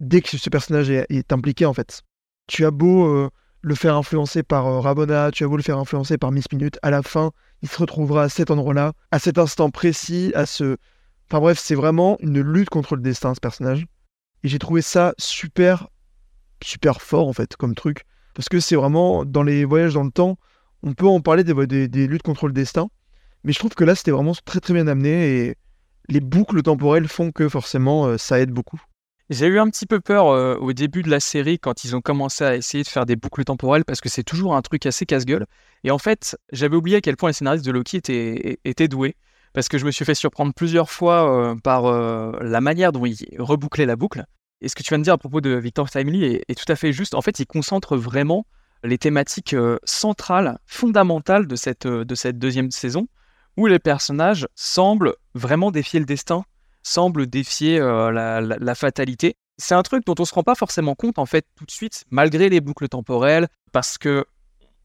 dès 0.00 0.20
que 0.20 0.36
ce 0.36 0.50
personnage 0.50 0.90
est, 0.90 1.32
impliqué, 1.32 1.64
en 1.64 1.72
fait. 1.72 2.02
Tu 2.48 2.66
as 2.66 2.72
beau 2.72 3.30
le 3.62 3.74
faire 3.74 3.96
influencer 3.96 4.42
par 4.42 4.66
euh, 4.66 4.80
Rabona, 4.80 5.30
tu 5.30 5.44
as 5.44 5.48
beau 5.48 5.56
le 5.56 5.62
faire 5.62 5.78
influencer 5.78 6.18
par 6.18 6.32
Miss 6.32 6.50
Minute, 6.52 6.78
à 6.82 6.90
la 6.90 7.02
fin, 7.02 7.30
il 7.62 7.68
se 7.68 7.78
retrouvera 7.78 8.24
à 8.24 8.28
cet 8.28 8.50
endroit-là, 8.50 8.92
à 9.10 9.18
cet 9.18 9.38
instant 9.38 9.70
précis, 9.70 10.32
à 10.34 10.46
ce... 10.46 10.76
Enfin 11.30 11.40
bref, 11.40 11.58
c'est 11.58 11.76
vraiment 11.76 12.18
une 12.20 12.40
lutte 12.40 12.68
contre 12.68 12.96
le 12.96 13.02
destin, 13.02 13.34
ce 13.34 13.40
personnage. 13.40 13.86
Et 14.42 14.48
j'ai 14.48 14.58
trouvé 14.58 14.82
ça 14.82 15.14
super, 15.16 15.88
super 16.62 17.00
fort, 17.00 17.28
en 17.28 17.32
fait, 17.32 17.56
comme 17.56 17.74
truc. 17.74 18.04
Parce 18.34 18.48
que 18.48 18.60
c'est 18.60 18.76
vraiment, 18.76 19.24
dans 19.24 19.42
les 19.42 19.64
voyages 19.64 19.94
dans 19.94 20.04
le 20.04 20.10
temps, 20.10 20.38
on 20.82 20.92
peut 20.92 21.06
en 21.06 21.20
parler 21.20 21.44
des, 21.44 22.06
luttes 22.06 22.22
contre 22.22 22.48
le 22.48 22.52
destin. 22.52 22.88
Mais 23.44 23.52
je 23.52 23.58
trouve 23.58 23.74
que 23.74 23.84
là, 23.84 23.94
c'était 23.94 24.10
vraiment 24.10 24.34
très 24.44 24.60
très 24.60 24.74
bien 24.74 24.88
amené. 24.88 25.46
Et 25.46 25.56
les 26.08 26.20
boucles 26.20 26.62
temporelles 26.62 27.08
font 27.08 27.30
que 27.30 27.48
forcément, 27.48 28.06
euh, 28.06 28.18
ça 28.18 28.40
aide 28.40 28.50
beaucoup. 28.50 28.80
J'ai 29.32 29.46
eu 29.46 29.58
un 29.58 29.70
petit 29.70 29.86
peu 29.86 29.98
peur 29.98 30.28
euh, 30.28 30.56
au 30.56 30.74
début 30.74 31.02
de 31.02 31.08
la 31.08 31.18
série 31.18 31.58
quand 31.58 31.84
ils 31.84 31.96
ont 31.96 32.02
commencé 32.02 32.44
à 32.44 32.54
essayer 32.54 32.84
de 32.84 32.88
faire 32.88 33.06
des 33.06 33.16
boucles 33.16 33.44
temporelles 33.44 33.86
parce 33.86 34.02
que 34.02 34.10
c'est 34.10 34.24
toujours 34.24 34.54
un 34.54 34.60
truc 34.60 34.84
assez 34.84 35.06
casse-gueule. 35.06 35.46
Et 35.84 35.90
en 35.90 35.96
fait, 35.96 36.36
j'avais 36.52 36.76
oublié 36.76 36.98
à 36.98 37.00
quel 37.00 37.16
point 37.16 37.30
les 37.30 37.32
scénaristes 37.32 37.64
de 37.64 37.70
Loki 37.70 37.96
étaient, 37.96 38.58
étaient 38.66 38.88
doués 38.88 39.16
parce 39.54 39.70
que 39.70 39.78
je 39.78 39.86
me 39.86 39.90
suis 39.90 40.04
fait 40.04 40.14
surprendre 40.14 40.52
plusieurs 40.52 40.90
fois 40.90 41.32
euh, 41.32 41.54
par 41.54 41.86
euh, 41.86 42.32
la 42.42 42.60
manière 42.60 42.92
dont 42.92 43.06
ils 43.06 43.24
rebouclaient 43.38 43.86
la 43.86 43.96
boucle. 43.96 44.22
Et 44.60 44.68
ce 44.68 44.74
que 44.74 44.82
tu 44.82 44.90
viens 44.90 44.98
de 44.98 45.04
dire 45.04 45.14
à 45.14 45.18
propos 45.18 45.40
de 45.40 45.56
Victor 45.56 45.88
Timely 45.88 46.24
est, 46.24 46.44
est 46.46 46.54
tout 46.54 46.70
à 46.70 46.76
fait 46.76 46.92
juste. 46.92 47.14
En 47.14 47.22
fait, 47.22 47.38
ils 47.38 47.46
concentrent 47.46 47.96
vraiment 47.96 48.44
les 48.84 48.98
thématiques 48.98 49.56
centrales, 49.84 50.58
fondamentales 50.66 51.46
de 51.46 51.56
cette, 51.56 51.86
de 51.86 52.14
cette 52.14 52.38
deuxième 52.38 52.70
saison 52.70 53.08
où 53.56 53.66
les 53.66 53.78
personnages 53.78 54.46
semblent 54.56 55.14
vraiment 55.34 55.70
défier 55.70 56.00
le 56.00 56.06
destin 56.06 56.44
semble 56.82 57.26
défier 57.26 57.78
euh, 57.78 58.10
la, 58.10 58.74
fatalité. 58.74 59.36
C'est 59.58 59.74
un 59.74 59.82
truc 59.82 60.04
dont 60.04 60.14
on 60.18 60.24
se 60.24 60.34
rend 60.34 60.42
pas 60.42 60.54
forcément 60.54 60.94
compte 60.94 61.18
en 61.18 61.26
fait 61.26 61.46
tout 61.56 61.64
de 61.64 61.70
suite, 61.70 62.04
malgré 62.10 62.48
les 62.48 62.60
boucles 62.60 62.88
temporelles, 62.88 63.48
parce 63.72 63.98
que 63.98 64.24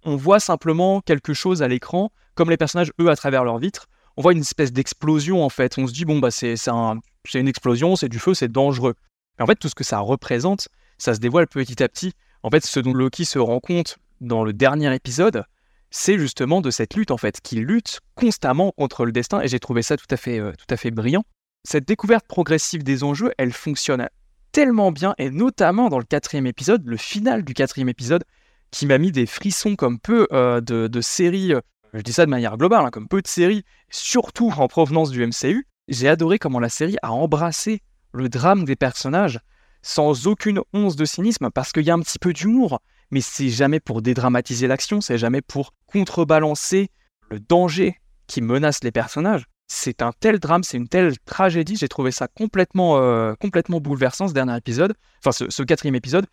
on 0.03 0.15
voit 0.15 0.39
simplement 0.39 1.01
quelque 1.01 1.33
chose 1.33 1.61
à 1.61 1.67
l'écran, 1.67 2.11
comme 2.35 2.49
les 2.49 2.57
personnages 2.57 2.91
eux 3.01 3.09
à 3.09 3.15
travers 3.15 3.43
leur 3.43 3.57
vitre. 3.57 3.87
On 4.15 4.21
voit 4.21 4.33
une 4.33 4.41
espèce 4.41 4.71
d'explosion 4.71 5.43
en 5.43 5.49
fait. 5.49 5.77
On 5.77 5.87
se 5.87 5.93
dit 5.93 6.05
bon 6.05 6.19
bah 6.19 6.31
c'est 6.31 6.55
un- 6.67 6.99
une 7.33 7.47
explosion, 7.47 7.95
c'est 7.95 8.09
du 8.09 8.19
feu, 8.19 8.33
c'est 8.33 8.51
dangereux. 8.51 8.95
Mais 9.37 9.43
en 9.43 9.47
fait 9.47 9.55
tout 9.55 9.69
ce 9.69 9.75
que 9.75 9.83
ça 9.83 9.99
représente, 9.99 10.69
ça 10.97 11.13
se 11.13 11.19
dévoile 11.19 11.47
petit 11.47 11.81
à 11.81 11.89
petit. 11.89 12.13
En 12.43 12.49
fait 12.49 12.65
ce 12.65 12.79
dont 12.79 12.93
Loki 12.93 13.25
se 13.25 13.39
rend 13.39 13.59
compte 13.59 13.97
dans 14.21 14.43
le 14.43 14.53
dernier 14.53 14.93
épisode, 14.93 15.43
c'est 15.89 16.17
justement 16.17 16.61
de 16.61 16.71
cette 16.71 16.95
lutte 16.95 17.11
en 17.11 17.17
fait, 17.17 17.41
qui 17.41 17.55
lutte 17.57 18.01
constamment 18.15 18.71
contre 18.71 19.05
le 19.05 19.11
destin. 19.11 19.41
Et 19.41 19.47
j'ai 19.47 19.59
trouvé 19.59 19.81
ça 19.81 19.97
tout 19.97 20.07
à 20.09 20.17
fait 20.17 20.39
euh, 20.39 20.51
tout 20.51 20.73
à 20.73 20.77
fait 20.77 20.91
brillant 20.91 21.23
cette 21.63 21.87
découverte 21.87 22.25
progressive 22.27 22.83
des 22.83 23.03
enjeux, 23.03 23.31
elle 23.37 23.51
fonctionne 23.51 24.07
tellement 24.51 24.91
bien, 24.91 25.13
et 25.17 25.29
notamment 25.29 25.89
dans 25.89 25.99
le 25.99 26.05
quatrième 26.05 26.47
épisode, 26.47 26.81
le 26.85 26.97
final 26.97 27.43
du 27.43 27.53
quatrième 27.53 27.89
épisode, 27.89 28.23
qui 28.71 28.85
m'a 28.85 28.97
mis 28.97 29.11
des 29.11 29.25
frissons 29.25 29.75
comme 29.75 29.99
peu 29.99 30.27
euh, 30.31 30.61
de, 30.61 31.01
séries, 31.01 31.53
euh, 31.53 31.61
je 31.93 32.01
dis 32.01 32.13
ça 32.13 32.25
de 32.25 32.31
manière 32.31 32.57
globale, 32.57 32.85
hein, 32.85 32.89
comme 32.89 33.07
peu 33.07 33.21
de 33.21 33.27
séries, 33.27 33.63
surtout 33.89 34.51
en 34.57 34.67
provenance 34.67 35.11
du 35.11 35.25
MCU. 35.25 35.67
J'ai 35.87 36.07
adoré 36.07 36.39
comment 36.39 36.59
la 36.59 36.69
série 36.69 36.97
a 37.01 37.11
embrassé 37.11 37.81
le 38.13 38.29
drame 38.29 38.65
des 38.65 38.75
personnages 38.75 39.39
sans 39.81 40.27
aucune 40.27 40.61
once 40.73 40.95
de 40.95 41.05
cynisme, 41.05 41.49
parce 41.51 41.71
qu'il 41.71 41.83
y 41.83 41.91
a 41.91 41.93
un 41.93 41.99
petit 41.99 42.19
peu 42.19 42.33
d'humour, 42.33 42.81
mais 43.11 43.21
c'est 43.21 43.49
jamais 43.49 43.79
pour 43.79 44.01
dédramatiser 44.01 44.67
l'action, 44.67 45.01
c'est 45.01 45.17
jamais 45.17 45.41
pour 45.41 45.73
contrebalancer 45.85 46.89
le 47.29 47.39
danger 47.39 47.99
qui 48.27 48.41
menace 48.41 48.83
les 48.83 48.91
personnages 48.91 49.45
c'est 49.67 50.01
un 50.01 50.11
tel 50.19 50.39
drame, 50.39 50.63
c'est 50.63 50.77
une 50.77 50.87
telle 50.87 51.17
tragédie. 51.19 51.75
J'ai 51.75 51.89
trouvé 51.89 52.11
ça 52.11 52.27
complètement, 52.27 52.97
euh, 52.97 53.35
complètement 53.35 53.79
bouleversant 53.79 54.27
ce 54.27 54.33
dernier 54.33 54.57
épisode, 54.57 54.93
enfin 55.19 55.31
ce, 55.31 55.49
ce 55.49 55.63
quatrième 55.63 55.95
épisode. 55.95 56.25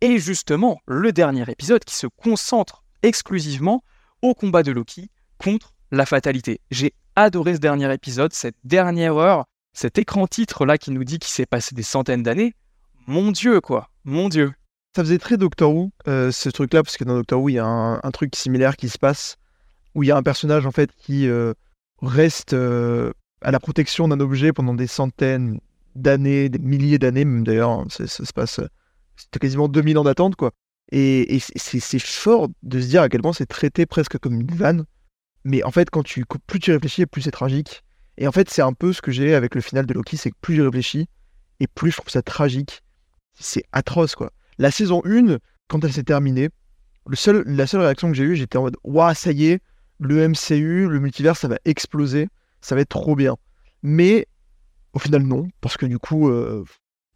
Et 0.00 0.18
justement, 0.18 0.80
le 0.86 1.12
dernier 1.12 1.44
épisode 1.50 1.84
qui 1.84 1.96
se 1.96 2.06
concentre 2.06 2.84
exclusivement 3.02 3.82
au 4.22 4.34
combat 4.34 4.62
de 4.62 4.72
Loki 4.72 5.10
contre 5.38 5.74
la 5.90 6.06
fatalité. 6.06 6.60
J'ai 6.70 6.94
adoré 7.14 7.54
ce 7.54 7.60
dernier 7.60 7.92
épisode, 7.92 8.32
cette 8.32 8.56
dernière 8.64 9.16
heure, 9.16 9.46
cet 9.72 9.98
écran 9.98 10.26
titre 10.26 10.66
là 10.66 10.78
qui 10.78 10.90
nous 10.90 11.04
dit 11.04 11.18
qu'il 11.18 11.30
s'est 11.30 11.46
passé 11.46 11.74
des 11.74 11.82
centaines 11.82 12.22
d'années. 12.22 12.54
Mon 13.06 13.30
Dieu, 13.30 13.60
quoi, 13.60 13.90
mon 14.04 14.28
Dieu. 14.28 14.52
Ça 14.94 15.02
faisait 15.02 15.18
très 15.18 15.36
Doctor 15.36 15.74
Who, 15.74 15.90
euh, 16.08 16.32
ce 16.32 16.48
truc-là, 16.48 16.82
parce 16.82 16.96
que 16.96 17.04
dans 17.04 17.14
Doctor 17.14 17.40
Who, 17.40 17.50
il 17.50 17.54
y 17.54 17.58
a 17.58 17.66
un, 17.66 18.10
truc 18.10 18.34
similaire 18.34 18.76
qui 18.76 18.88
se 18.88 18.98
passe, 18.98 19.36
où 19.94 20.02
il 20.02 20.06
y 20.06 20.10
a 20.10 20.16
un 20.16 20.22
personnage 20.22 20.66
en 20.66 20.70
fait 20.70 20.90
qui 20.96 21.28
euh, 21.28 21.52
reste 22.02 22.52
euh, 22.52 23.12
à 23.40 23.50
la 23.50 23.60
protection 23.60 24.08
d'un 24.08 24.20
objet 24.20 24.52
pendant 24.52 24.74
des 24.74 24.86
centaines 24.86 25.60
d'années, 25.94 26.48
des 26.48 26.58
milliers 26.58 26.98
d'années, 26.98 27.24
même 27.24 27.44
d'ailleurs, 27.44 27.70
hein, 27.70 27.86
ça, 27.88 28.06
se 28.06 28.32
passe, 28.32 28.58
euh, 28.58 28.68
c'était 29.16 29.38
quasiment 29.38 29.68
2000 29.68 29.98
ans 29.98 30.04
d'attente, 30.04 30.36
quoi. 30.36 30.52
Et, 30.92 31.34
et 31.34 31.40
c'est 31.40 31.98
fort 31.98 32.48
de 32.62 32.80
se 32.80 32.86
dire 32.86 33.02
à 33.02 33.08
quel 33.08 33.20
point 33.20 33.32
c'est 33.32 33.46
traité 33.46 33.86
presque 33.86 34.18
comme 34.18 34.40
une 34.40 34.54
vanne, 34.54 34.84
mais 35.44 35.62
en 35.64 35.70
fait, 35.70 35.90
quand 35.90 36.02
tu, 36.02 36.24
plus 36.46 36.60
tu 36.60 36.72
réfléchis, 36.72 37.06
plus 37.06 37.22
c'est 37.22 37.30
tragique. 37.30 37.82
Et 38.18 38.26
en 38.26 38.32
fait, 38.32 38.50
c'est 38.50 38.62
un 38.62 38.72
peu 38.72 38.92
ce 38.92 39.02
que 39.02 39.10
j'ai 39.10 39.34
avec 39.34 39.54
le 39.54 39.60
final 39.60 39.86
de 39.86 39.94
Loki, 39.94 40.16
c'est 40.16 40.30
que 40.30 40.36
plus 40.40 40.56
je 40.56 40.62
réfléchis, 40.62 41.08
et 41.60 41.66
plus 41.66 41.90
je 41.90 41.98
trouve 41.98 42.10
ça 42.10 42.22
tragique. 42.22 42.82
C'est 43.38 43.64
atroce, 43.72 44.14
quoi. 44.14 44.32
La 44.58 44.70
saison 44.70 45.02
1, 45.04 45.38
quand 45.68 45.84
elle 45.84 45.92
s'est 45.92 46.02
terminée, 46.02 46.48
le 47.06 47.16
seul, 47.16 47.44
la 47.46 47.66
seule 47.66 47.82
réaction 47.82 48.08
que 48.08 48.14
j'ai 48.14 48.24
eue, 48.24 48.36
j'étais 48.36 48.58
en 48.58 48.62
mode 48.62 48.76
Waouh, 48.84 49.14
ça 49.14 49.32
y 49.32 49.46
est, 49.46 49.60
le 49.98 50.28
MCU, 50.28 50.88
le 50.88 51.00
multivers, 51.00 51.36
ça 51.36 51.48
va 51.48 51.58
exploser, 51.64 52.28
ça 52.60 52.74
va 52.74 52.80
être 52.82 52.88
trop 52.90 53.16
bien. 53.16 53.36
Mais 53.82 54.26
au 54.92 54.98
final, 54.98 55.22
non, 55.22 55.48
parce 55.60 55.76
que 55.76 55.86
du 55.86 55.98
coup, 55.98 56.28
euh, 56.28 56.64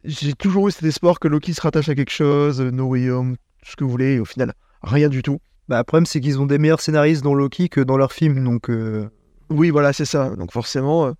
j'ai 0.03 0.33
toujours 0.33 0.67
eu 0.67 0.71
cet 0.71 0.83
espoir 0.83 1.19
que 1.19 1.27
Loki 1.27 1.53
se 1.53 1.61
rattache 1.61 1.89
à 1.89 1.95
quelque 1.95 2.11
chose, 2.11 2.61
euh, 2.61 2.71
No 2.71 2.85
Way 2.87 3.09
Home, 3.09 3.35
tout 3.63 3.71
ce 3.71 3.75
que 3.75 3.83
vous 3.83 3.89
voulez, 3.89 4.13
et 4.13 4.19
au 4.19 4.25
final, 4.25 4.53
rien 4.81 5.09
du 5.09 5.21
tout. 5.21 5.39
Bah, 5.67 5.77
le 5.79 5.83
problème, 5.83 6.05
c'est 6.05 6.19
qu'ils 6.19 6.39
ont 6.39 6.45
des 6.45 6.57
meilleurs 6.57 6.81
scénaristes 6.81 7.23
dans 7.23 7.33
Loki 7.33 7.69
que 7.69 7.81
dans 7.81 7.97
leurs 7.97 8.11
films, 8.13 8.43
donc 8.43 8.69
euh, 8.69 9.09
Oui, 9.49 9.69
voilà, 9.69 9.93
c'est 9.93 10.05
ça. 10.05 10.35
Donc 10.35 10.51
forcément. 10.51 11.05
euh, 11.07 11.13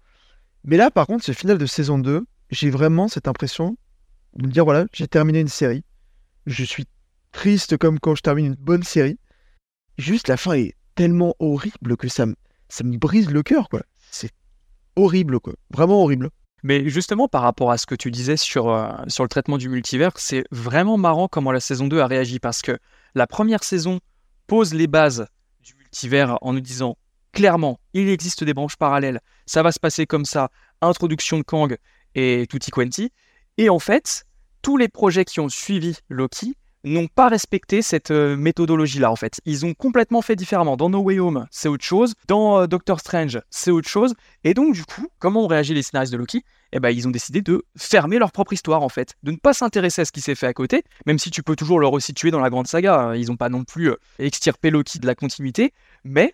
Mais 0.64 0.78
là, 0.78 0.92
par 0.92 1.08
contre, 1.08 1.24
ce 1.24 1.32
final 1.32 1.58
de 1.58 1.66
saison 1.66 2.00
2, 2.00 2.26
j'ai 2.50 2.70
vraiment 2.70 3.08
cette 3.08 3.28
impression 3.28 3.78
de 4.36 4.48
me 4.48 4.52
dire 4.52 4.66
voilà, 4.66 4.86
j'ai 4.94 5.08
terminé 5.08 5.40
une 5.40 5.48
série. 5.48 5.84
Je 6.48 6.64
suis 6.64 6.86
triste 7.32 7.78
comme 7.78 8.00
quand 8.00 8.16
je 8.16 8.22
termine 8.22 8.48
une 8.48 8.56
bonne 8.56 8.84
série. 8.84 9.20
Juste, 9.98 10.28
la 10.28 10.38
fin 10.38 10.54
est 10.54 10.74
tellement 10.96 11.36
horrible 11.40 11.98
que 11.98 12.08
ça 12.08 12.26
me, 12.26 12.36
ça 12.70 12.84
me 12.84 12.98
brise 12.98 13.30
le 13.30 13.44
cœur, 13.44 13.70
quoi. 13.70 13.82
C'est 14.12 14.32
horrible, 14.96 15.40
quoi. 15.40 15.54
Vraiment 15.70 16.02
horrible. 16.04 16.30
Mais 16.64 16.88
justement, 16.90 17.28
par 17.28 17.42
rapport 17.42 17.72
à 17.72 17.78
ce 17.78 17.86
que 17.86 17.96
tu 17.96 18.12
disais 18.12 18.38
sur, 18.38 18.70
euh, 18.70 18.92
sur 19.08 19.24
le 19.24 19.30
traitement 19.30 19.58
du 19.58 19.68
multivers, 19.68 20.12
c'est 20.18 20.44
vraiment 20.52 20.98
marrant 20.98 21.28
comment 21.28 21.52
la 21.52 21.60
saison 21.60 21.88
2 21.88 22.00
a 22.00 22.08
réagi 22.08 22.40
parce 22.40 22.62
que 22.62 22.78
la 23.16 23.26
première 23.26 23.64
saison 23.64 24.00
pose 24.48 24.74
les 24.74 24.88
bases 24.88 25.26
du 25.62 25.74
multivers 25.76 26.38
en 26.42 26.54
nous 26.54 26.62
disant 26.62 26.98
clairement, 27.32 27.80
il 27.94 28.10
existe 28.10 28.44
des 28.44 28.54
branches 28.54 28.76
parallèles, 28.76 29.22
ça 29.46 29.64
va 29.64 29.72
se 29.72 29.80
passer 29.80 30.06
comme 30.06 30.26
ça, 30.26 30.50
introduction 30.82 31.38
de 31.38 31.44
Kang 31.44 31.78
et 32.14 32.46
tutti 32.50 32.72
quanti. 32.72 33.12
Et 33.58 33.70
en 33.70 33.80
fait, 33.80 34.26
tous 34.62 34.78
les 34.78 34.88
projets 34.88 35.26
qui 35.26 35.40
ont 35.40 35.50
suivi 35.50 35.98
Loki 36.10 36.56
n'ont 36.84 37.08
pas 37.08 37.28
respecté 37.28 37.82
cette 37.82 38.12
euh, 38.12 38.36
méthodologie-là 38.36 39.12
en 39.12 39.16
fait. 39.16 39.40
Ils 39.46 39.66
ont 39.66 39.74
complètement 39.74 40.22
fait 40.22 40.36
différemment. 40.36 40.78
Dans 40.78 40.90
No 40.90 41.00
Way 41.00 41.20
Home, 41.20 41.48
c'est 41.52 41.68
autre 41.68 41.84
chose. 41.84 42.14
Dans 42.28 42.62
euh, 42.62 42.68
Doctor 42.68 43.00
Strange, 43.00 43.40
c'est 43.50 43.72
autre 43.72 43.90
chose. 43.90 44.14
Et 44.44 44.54
donc 44.54 44.74
du 44.74 44.84
coup, 44.86 45.08
comment 45.20 45.44
ont 45.44 45.48
réagi 45.48 45.74
les 45.74 45.84
scénaristes 45.84 46.14
de 46.14 46.18
Loki? 46.18 46.44
Eh 46.74 46.80
ben, 46.80 46.90
ils 46.90 47.06
ont 47.08 47.12
décidé 47.12 47.42
de 47.42 47.66
fermer 47.78 48.18
leur 48.18 48.32
propre 48.32 48.54
histoire 48.54 48.82
en 48.82 48.90
fait, 48.90 49.16
de 49.24 49.32
ne 49.32 49.38
pas 49.38 49.54
s'intéresser 49.54 50.02
à 50.04 50.06
ce 50.06 50.12
qui 50.14 50.22
s'est 50.22 50.36
fait 50.36 50.48
à 50.48 50.54
côté, 50.54 50.84
même 51.06 51.20
si 51.20 51.30
tu 51.30 51.44
peux 51.44 51.58
toujours 51.58 51.80
le 51.80 51.88
resituer 51.88 52.32
dans 52.32 52.40
la 52.40 52.50
grande 52.50 52.68
saga. 52.68 52.98
hein. 53.00 53.16
Ils 53.16 53.28
n'ont 53.28 53.36
pas 53.36 53.50
non 53.50 53.66
plus 53.66 53.90
euh, 53.90 53.98
extirpé 54.20 54.70
Loki 54.70 55.00
de 55.00 55.06
la 55.06 55.16
continuité, 55.16 55.74
mais 56.06 56.32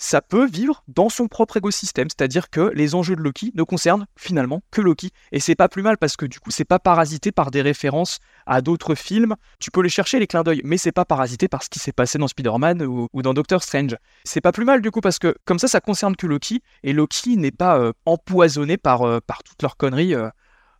ça 0.00 0.22
peut 0.22 0.46
vivre 0.46 0.82
dans 0.88 1.10
son 1.10 1.28
propre 1.28 1.58
écosystème, 1.58 2.08
c'est-à-dire 2.08 2.48
que 2.48 2.72
les 2.74 2.94
enjeux 2.94 3.16
de 3.16 3.20
Loki 3.20 3.52
ne 3.54 3.62
concernent 3.62 4.06
finalement 4.16 4.62
que 4.70 4.80
Loki. 4.80 5.10
Et 5.30 5.40
c'est 5.40 5.54
pas 5.54 5.68
plus 5.68 5.82
mal 5.82 5.98
parce 5.98 6.16
que 6.16 6.24
du 6.24 6.40
coup, 6.40 6.50
c'est 6.50 6.64
pas 6.64 6.78
parasité 6.78 7.32
par 7.32 7.50
des 7.50 7.60
références 7.60 8.18
à 8.46 8.62
d'autres 8.62 8.94
films. 8.94 9.36
Tu 9.58 9.70
peux 9.70 9.82
les 9.82 9.90
chercher, 9.90 10.18
les 10.18 10.26
clins 10.26 10.42
d'œil, 10.42 10.62
mais 10.64 10.78
c'est 10.78 10.90
pas 10.90 11.04
parasité 11.04 11.48
par 11.48 11.62
ce 11.62 11.68
qui 11.68 11.78
s'est 11.78 11.92
passé 11.92 12.16
dans 12.16 12.28
Spider-Man 12.28 12.82
ou, 12.82 13.08
dans 13.22 13.34
Doctor 13.34 13.62
Strange. 13.62 13.94
C'est 14.24 14.40
pas 14.40 14.52
plus 14.52 14.64
mal 14.64 14.80
du 14.80 14.90
coup 14.90 15.02
parce 15.02 15.18
que 15.18 15.36
comme 15.44 15.58
ça, 15.58 15.68
ça 15.68 15.80
concerne 15.80 16.16
que 16.16 16.26
Loki 16.26 16.62
et 16.82 16.94
Loki 16.94 17.36
n'est 17.36 17.50
pas 17.50 17.78
euh, 17.78 17.92
empoisonné 18.06 18.78
par, 18.78 19.02
euh, 19.02 19.20
par 19.24 19.42
toutes 19.42 19.60
leurs 19.60 19.76
conneries 19.76 20.14
euh, 20.14 20.30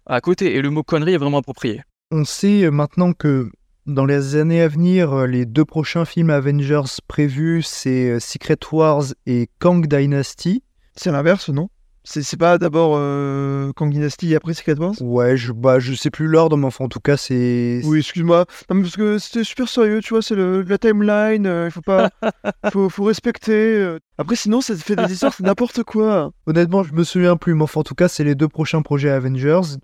à 0.06 0.22
côté. 0.22 0.56
Et 0.56 0.62
le 0.62 0.70
mot 0.70 0.82
connerie 0.82 1.12
est 1.12 1.18
vraiment 1.18 1.38
approprié. 1.38 1.82
On 2.10 2.24
sait 2.24 2.70
maintenant 2.70 3.12
que 3.12 3.50
dans 3.86 4.04
les 4.04 4.36
années 4.36 4.60
à 4.62 4.68
venir, 4.68 5.12
euh, 5.12 5.26
les 5.26 5.46
deux 5.46 5.64
prochains 5.64 6.04
films 6.04 6.30
Avengers 6.30 6.82
prévus, 7.08 7.62
c'est 7.62 8.10
euh, 8.10 8.20
Secret 8.20 8.58
Wars 8.72 9.04
et 9.26 9.48
Kang 9.58 9.86
Dynasty. 9.86 10.62
C'est 10.96 11.10
l'inverse, 11.12 11.48
non? 11.48 11.68
C'est 12.02 12.38
pas 12.38 12.56
d'abord 12.56 12.94
euh, 12.96 13.72
Kang 13.76 13.92
Dynasty 13.92 14.32
et 14.32 14.36
après 14.36 14.54
Secret 14.54 14.74
Wars? 14.78 14.94
Ouais, 15.02 15.36
je, 15.36 15.52
bah, 15.52 15.78
je 15.80 15.92
sais 15.94 16.10
plus 16.10 16.26
l'ordre, 16.26 16.56
mais 16.56 16.64
enfin, 16.66 16.86
en 16.86 16.88
tout 16.88 16.98
cas, 16.98 17.16
c'est. 17.18 17.82
Oui, 17.84 17.98
excuse-moi. 17.98 18.46
Non, 18.70 18.76
mais 18.76 18.82
parce 18.82 18.96
que 18.96 19.18
c'était 19.18 19.44
super 19.44 19.68
sérieux, 19.68 20.00
tu 20.00 20.14
vois, 20.14 20.22
c'est 20.22 20.34
le- 20.34 20.62
la 20.62 20.78
timeline, 20.78 21.46
euh, 21.46 21.66
il 21.68 21.70
faut 21.70 21.82
pas. 21.82 22.10
faut, 22.72 22.88
faut 22.88 23.04
respecter. 23.04 23.52
euh. 23.76 23.98
Après, 24.18 24.34
sinon, 24.34 24.60
ça 24.62 24.74
fait 24.76 24.96
des 24.96 25.12
histoires, 25.12 25.34
c'est 25.34 25.44
n'importe 25.44 25.82
quoi. 25.84 26.32
Honnêtement, 26.46 26.82
je 26.82 26.94
me 26.94 27.04
souviens 27.04 27.36
plus, 27.36 27.54
mais 27.54 27.62
enfin, 27.64 27.80
en 27.80 27.84
tout 27.84 27.94
cas, 27.94 28.08
c'est 28.08 28.24
les 28.24 28.34
deux 28.34 28.48
prochains 28.48 28.80
projets 28.82 29.10
Avengers. 29.10 29.76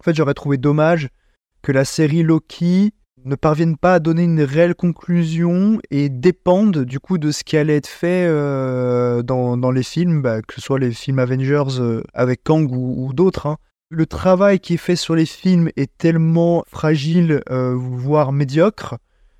En 0.00 0.02
fait, 0.04 0.14
j'aurais 0.14 0.34
trouvé 0.34 0.56
dommage 0.58 1.08
que 1.62 1.70
la 1.72 1.84
série 1.84 2.24
Loki 2.24 2.92
ne 3.24 3.34
parvienne 3.34 3.76
pas 3.76 3.94
à 3.94 3.98
donner 4.00 4.24
une 4.24 4.42
réelle 4.42 4.74
conclusion 4.74 5.80
et 5.90 6.08
dépende 6.08 6.84
du 6.84 7.00
coup 7.00 7.18
de 7.18 7.30
ce 7.30 7.42
qui 7.44 7.56
allait 7.56 7.76
être 7.76 7.88
fait 7.88 8.26
euh, 8.28 9.22
dans, 9.22 9.56
dans 9.56 9.70
les 9.70 9.82
films, 9.82 10.22
bah, 10.22 10.42
que 10.42 10.54
ce 10.54 10.60
soit 10.60 10.78
les 10.78 10.92
films 10.92 11.18
Avengers 11.18 11.80
euh, 11.80 12.02
avec 12.12 12.42
Kang 12.44 12.70
ou, 12.70 13.06
ou 13.06 13.12
d'autres. 13.12 13.46
hein. 13.46 13.56
Le 13.90 14.06
travail 14.06 14.60
qui 14.60 14.74
est 14.74 14.78
fait 14.78 14.96
sur 14.96 15.14
les 15.14 15.26
films 15.26 15.70
est 15.76 15.96
tellement 15.96 16.64
fragile, 16.66 17.42
euh, 17.50 17.74
voire 17.76 18.32
médiocre, 18.32 18.96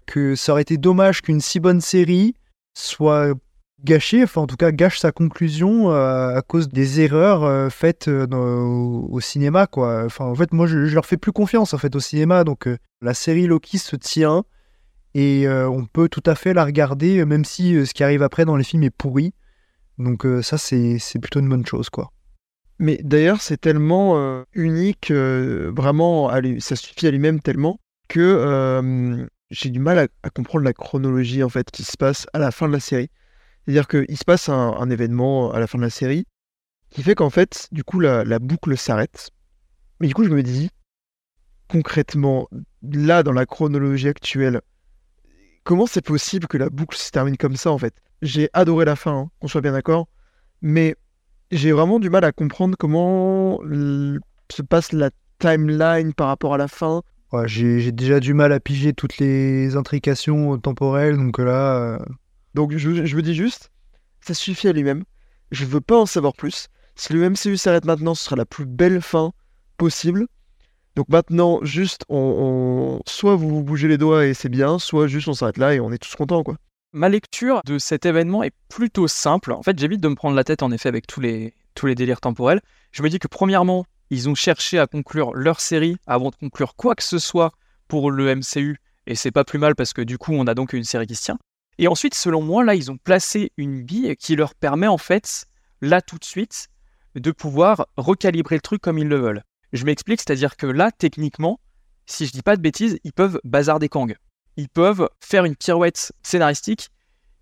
que 0.06 0.34
ça 0.34 0.52
aurait 0.52 0.62
été 0.62 0.76
dommage 0.76 1.22
qu'une 1.22 1.40
si 1.40 1.60
bonne 1.60 1.80
série 1.80 2.34
soit 2.76 3.34
gâché, 3.84 4.24
enfin 4.24 4.40
en 4.40 4.46
tout 4.46 4.56
cas 4.56 4.72
gâche 4.72 4.98
sa 4.98 5.12
conclusion 5.12 5.92
euh, 5.92 6.36
à 6.36 6.42
cause 6.42 6.68
des 6.68 7.00
erreurs 7.00 7.44
euh, 7.44 7.68
faites 7.68 8.08
euh, 8.08 8.26
au, 8.26 9.20
cinéma 9.20 9.66
quoi. 9.66 10.04
Enfin 10.06 10.24
en 10.24 10.34
fait 10.34 10.52
moi 10.52 10.66
je, 10.66 10.78
leur 10.78 11.06
fais 11.06 11.18
plus 11.18 11.32
confiance 11.32 11.74
en 11.74 11.78
fait 11.78 11.94
au 11.94 12.00
cinéma 12.00 12.44
donc 12.44 12.68
la 13.02 13.14
série 13.14 13.46
Loki 13.46 13.78
se 13.78 13.96
tient 13.96 14.44
et 15.14 15.46
on 15.48 15.84
peut 15.84 16.08
tout 16.08 16.22
à 16.26 16.34
fait 16.34 16.54
la 16.54 16.64
regarder 16.64 17.24
même 17.24 17.44
si 17.44 17.86
ce 17.86 17.94
qui 17.94 18.02
arrive 18.02 18.22
après 18.22 18.44
dans 18.44 18.56
les 18.56 18.64
films 18.64 18.82
est 18.82 18.90
pourri. 18.90 19.32
Donc 19.98 20.26
ça 20.42 20.58
c'est 20.58 20.98
plutôt 21.20 21.38
une 21.38 21.48
bonne 21.48 21.66
chose 21.66 21.88
quoi. 21.88 22.10
Mais 22.80 22.98
d'ailleurs, 23.04 23.40
c'est 23.40 23.60
tellement 23.60 24.44
unique, 24.52 25.12
vraiment, 25.12 26.32
ça 26.58 26.74
suffit 26.74 27.06
à 27.06 27.12
lui-même 27.12 27.40
tellement 27.40 27.78
que 28.08 29.24
j'ai 29.50 29.70
du 29.70 29.78
mal 29.78 30.00
à, 30.00 30.06
à 30.24 30.30
comprendre 30.30 30.64
la 30.64 30.72
chronologie 30.72 31.44
en 31.44 31.48
fait 31.48 31.70
qui 31.70 31.84
se 31.84 31.96
passe 31.96 32.26
à 32.32 32.40
la 32.40 32.50
fin 32.50 32.66
de 32.66 32.72
la 32.72 32.80
série. 32.80 33.08
C'est-à-dire 33.64 33.88
qu'il 33.88 34.18
se 34.18 34.24
passe 34.24 34.48
un, 34.48 34.90
événement 34.90 35.52
à 35.52 35.58
la 35.58 35.66
fin 35.66 35.78
de 35.78 35.84
la 35.84 35.90
série 35.90 36.26
qui 36.90 37.02
fait 37.02 37.14
qu'en 37.14 37.30
fait, 37.30 37.68
du 37.72 37.82
coup, 37.82 37.98
la, 37.98 38.38
boucle 38.38 38.76
s'arrête. 38.76 39.30
Mais 40.00 40.06
du 40.06 40.14
coup, 40.14 40.24
je 40.24 40.30
me 40.30 40.42
dis, 40.42 40.70
concrètement, 41.68 42.48
là, 42.82 43.22
dans 43.22 43.32
la 43.32 43.46
chronologie 43.46 44.08
actuelle, 44.08 44.60
comment 45.64 45.86
c'est 45.86 46.04
possible 46.04 46.46
que 46.46 46.58
la 46.58 46.68
boucle 46.68 46.96
se 46.96 47.10
termine 47.10 47.36
comme 47.36 47.56
ça 47.56 47.70
en 47.70 47.78
fait? 47.78 47.94
J'ai 48.22 48.50
adoré 48.52 48.84
la 48.84 48.96
fin, 48.96 49.18
hein, 49.18 49.30
qu'on 49.40 49.48
soit 49.48 49.60
bien 49.60 49.72
d'accord, 49.72 50.08
mais 50.60 50.94
j'ai 51.50 51.72
vraiment 51.72 51.98
du 51.98 52.10
mal 52.10 52.24
à 52.24 52.32
comprendre 52.32 52.76
comment 52.78 53.60
se 53.62 54.62
passe 54.62 54.92
la 54.92 55.10
timeline 55.38 56.12
par 56.12 56.28
rapport 56.28 56.54
à 56.54 56.58
la 56.58 56.68
fin. 56.68 57.02
J'ai 57.46 57.90
déjà 57.90 58.20
du 58.20 58.32
mal 58.32 58.52
à 58.52 58.60
piger 58.60 58.92
toutes 58.92 59.18
les 59.18 59.74
intrications 59.74 60.56
temporelles 60.58 61.16
donc 61.16 61.38
là 61.38 61.76
euh, 61.76 61.98
Donc 62.54 62.72
je, 62.76 63.04
je 63.04 63.16
me 63.16 63.22
dis 63.22 63.34
juste, 63.34 63.70
ça 64.20 64.34
suffit 64.34 64.68
à 64.68 64.72
lui-même. 64.72 65.04
Je 65.50 65.64
veux 65.64 65.80
pas 65.80 65.98
en 65.98 66.06
savoir 66.06 66.34
plus. 66.34 66.68
Si 66.96 67.12
le 67.12 67.28
MCU 67.28 67.56
s'arrête 67.56 67.84
maintenant, 67.84 68.14
ce 68.14 68.24
sera 68.24 68.36
la 68.36 68.46
plus 68.46 68.66
belle 68.66 69.00
fin 69.00 69.32
possible. 69.76 70.26
Donc 70.96 71.08
maintenant, 71.08 71.58
juste, 71.62 72.04
on, 72.08 73.00
soit 73.06 73.34
vous 73.34 73.48
vous 73.48 73.62
bougez 73.64 73.88
les 73.88 73.98
doigts 73.98 74.26
et 74.26 74.34
c'est 74.34 74.48
bien, 74.48 74.78
soit 74.78 75.08
juste 75.08 75.26
on 75.26 75.34
s'arrête 75.34 75.58
là 75.58 75.74
et 75.74 75.80
on 75.80 75.90
est 75.90 75.98
tous 75.98 76.14
contents, 76.14 76.44
quoi. 76.44 76.56
Ma 76.92 77.08
lecture 77.08 77.60
de 77.66 77.78
cet 77.78 78.06
événement 78.06 78.44
est 78.44 78.54
plutôt 78.68 79.08
simple. 79.08 79.52
En 79.52 79.62
fait, 79.62 79.76
j'évite 79.76 80.00
de 80.00 80.08
me 80.08 80.14
prendre 80.14 80.36
la 80.36 80.44
tête 80.44 80.62
en 80.62 80.70
effet 80.70 80.88
avec 80.88 81.08
tous 81.08 81.20
les, 81.20 81.52
tous 81.74 81.86
les 81.86 81.96
délires 81.96 82.20
temporels. 82.20 82.60
Je 82.92 83.02
me 83.02 83.08
dis 83.10 83.18
que 83.18 83.26
premièrement, 83.26 83.84
ils 84.10 84.28
ont 84.28 84.36
cherché 84.36 84.78
à 84.78 84.86
conclure 84.86 85.34
leur 85.34 85.60
série 85.60 85.96
avant 86.06 86.30
de 86.30 86.36
conclure 86.36 86.76
quoi 86.76 86.94
que 86.94 87.02
ce 87.02 87.18
soit 87.18 87.50
pour 87.88 88.12
le 88.12 88.36
MCU. 88.36 88.78
Et 89.08 89.16
c'est 89.16 89.32
pas 89.32 89.42
plus 89.42 89.58
mal 89.58 89.74
parce 89.74 89.92
que 89.92 90.02
du 90.02 90.18
coup, 90.18 90.32
on 90.34 90.46
a 90.46 90.54
donc 90.54 90.72
une 90.72 90.84
série 90.84 91.08
qui 91.08 91.16
se 91.16 91.24
tient. 91.24 91.38
Et 91.78 91.88
ensuite, 91.88 92.14
selon 92.14 92.42
moi, 92.42 92.64
là, 92.64 92.74
ils 92.74 92.90
ont 92.90 92.96
placé 92.96 93.52
une 93.56 93.82
bille 93.82 94.16
qui 94.16 94.36
leur 94.36 94.54
permet 94.54 94.86
en 94.86 94.98
fait, 94.98 95.46
là 95.80 96.00
tout 96.00 96.18
de 96.18 96.24
suite, 96.24 96.68
de 97.14 97.30
pouvoir 97.30 97.86
recalibrer 97.96 98.56
le 98.56 98.60
truc 98.60 98.80
comme 98.80 98.98
ils 98.98 99.08
le 99.08 99.18
veulent. 99.18 99.42
Je 99.72 99.84
m'explique, 99.84 100.20
c'est-à-dire 100.20 100.56
que 100.56 100.66
là, 100.66 100.92
techniquement, 100.92 101.58
si 102.06 102.26
je 102.26 102.32
dis 102.32 102.42
pas 102.42 102.56
de 102.56 102.62
bêtises, 102.62 102.98
ils 103.04 103.12
peuvent 103.12 103.40
bazarder 103.44 103.88
Kang. 103.88 104.16
Ils 104.56 104.68
peuvent 104.68 105.08
faire 105.20 105.44
une 105.44 105.56
pirouette 105.56 106.12
scénaristique 106.22 106.90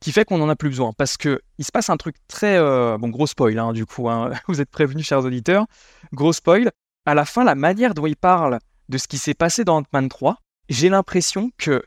qui 0.00 0.12
fait 0.12 0.24
qu'on 0.24 0.38
n'en 0.38 0.48
a 0.48 0.56
plus 0.56 0.68
besoin. 0.70 0.92
Parce 0.92 1.16
que 1.16 1.40
il 1.58 1.64
se 1.64 1.72
passe 1.72 1.90
un 1.90 1.96
truc 1.96 2.16
très... 2.28 2.56
euh, 2.56 2.96
bon, 2.98 3.08
gros 3.08 3.26
spoil, 3.26 3.58
hein, 3.58 3.72
du 3.72 3.86
coup, 3.86 4.08
hein, 4.08 4.32
vous 4.48 4.60
êtes 4.60 4.70
prévenus, 4.70 5.06
chers 5.06 5.24
auditeurs. 5.24 5.66
Gros 6.12 6.32
spoil. 6.32 6.70
À 7.06 7.14
la 7.14 7.24
fin, 7.24 7.44
la 7.44 7.54
manière 7.54 7.94
dont 7.94 8.06
il 8.06 8.16
parle 8.16 8.58
de 8.88 8.98
ce 8.98 9.08
qui 9.08 9.18
s'est 9.18 9.34
passé 9.34 9.64
dans 9.64 9.78
Ant-Man 9.78 10.08
3, 10.08 10.36
j'ai 10.68 10.88
l'impression 10.88 11.50
que, 11.58 11.82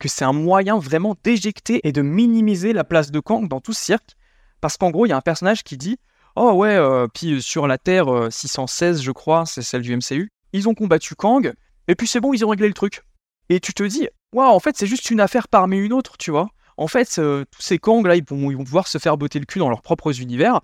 que 0.00 0.08
c'est 0.08 0.24
un 0.24 0.32
moyen 0.32 0.78
vraiment 0.78 1.14
d'éjecter 1.22 1.86
et 1.86 1.92
de 1.92 2.02
minimiser 2.02 2.72
la 2.72 2.82
place 2.82 3.12
de 3.12 3.20
Kang 3.20 3.46
dans 3.46 3.60
tout 3.60 3.72
ce 3.72 3.84
cirque. 3.84 4.16
Parce 4.60 4.76
qu'en 4.76 4.90
gros, 4.90 5.06
il 5.06 5.10
y 5.10 5.12
a 5.12 5.16
un 5.16 5.20
personnage 5.20 5.62
qui 5.62 5.76
dit 5.76 5.98
Oh 6.34 6.52
ouais, 6.52 6.74
euh, 6.74 7.06
puis 7.06 7.42
sur 7.42 7.66
la 7.66 7.78
Terre 7.78 8.12
euh, 8.12 8.30
616, 8.30 9.02
je 9.02 9.12
crois, 9.12 9.46
c'est 9.46 9.62
celle 9.62 9.82
du 9.82 9.96
MCU, 9.96 10.30
ils 10.52 10.68
ont 10.68 10.74
combattu 10.74 11.14
Kang, 11.14 11.52
et 11.88 11.94
puis 11.94 12.06
c'est 12.06 12.20
bon, 12.20 12.32
ils 12.32 12.44
ont 12.44 12.48
réglé 12.48 12.68
le 12.68 12.74
truc. 12.74 13.02
Et 13.48 13.60
tu 13.60 13.74
te 13.74 13.82
dis, 13.82 14.08
waouh, 14.32 14.48
en 14.48 14.60
fait, 14.60 14.76
c'est 14.76 14.86
juste 14.86 15.10
une 15.10 15.20
affaire 15.20 15.48
parmi 15.48 15.78
une 15.78 15.92
autre, 15.92 16.16
tu 16.18 16.30
vois. 16.30 16.48
En 16.76 16.86
fait, 16.86 17.18
euh, 17.18 17.44
tous 17.50 17.62
ces 17.62 17.78
Kang, 17.78 18.06
là, 18.06 18.16
ils 18.16 18.24
vont, 18.24 18.50
ils 18.50 18.56
pouvoir 18.56 18.86
se 18.86 18.98
faire 18.98 19.16
botter 19.16 19.38
le 19.38 19.44
cul 19.44 19.58
dans 19.58 19.68
leurs 19.68 19.82
propres 19.82 20.20
univers, 20.20 20.60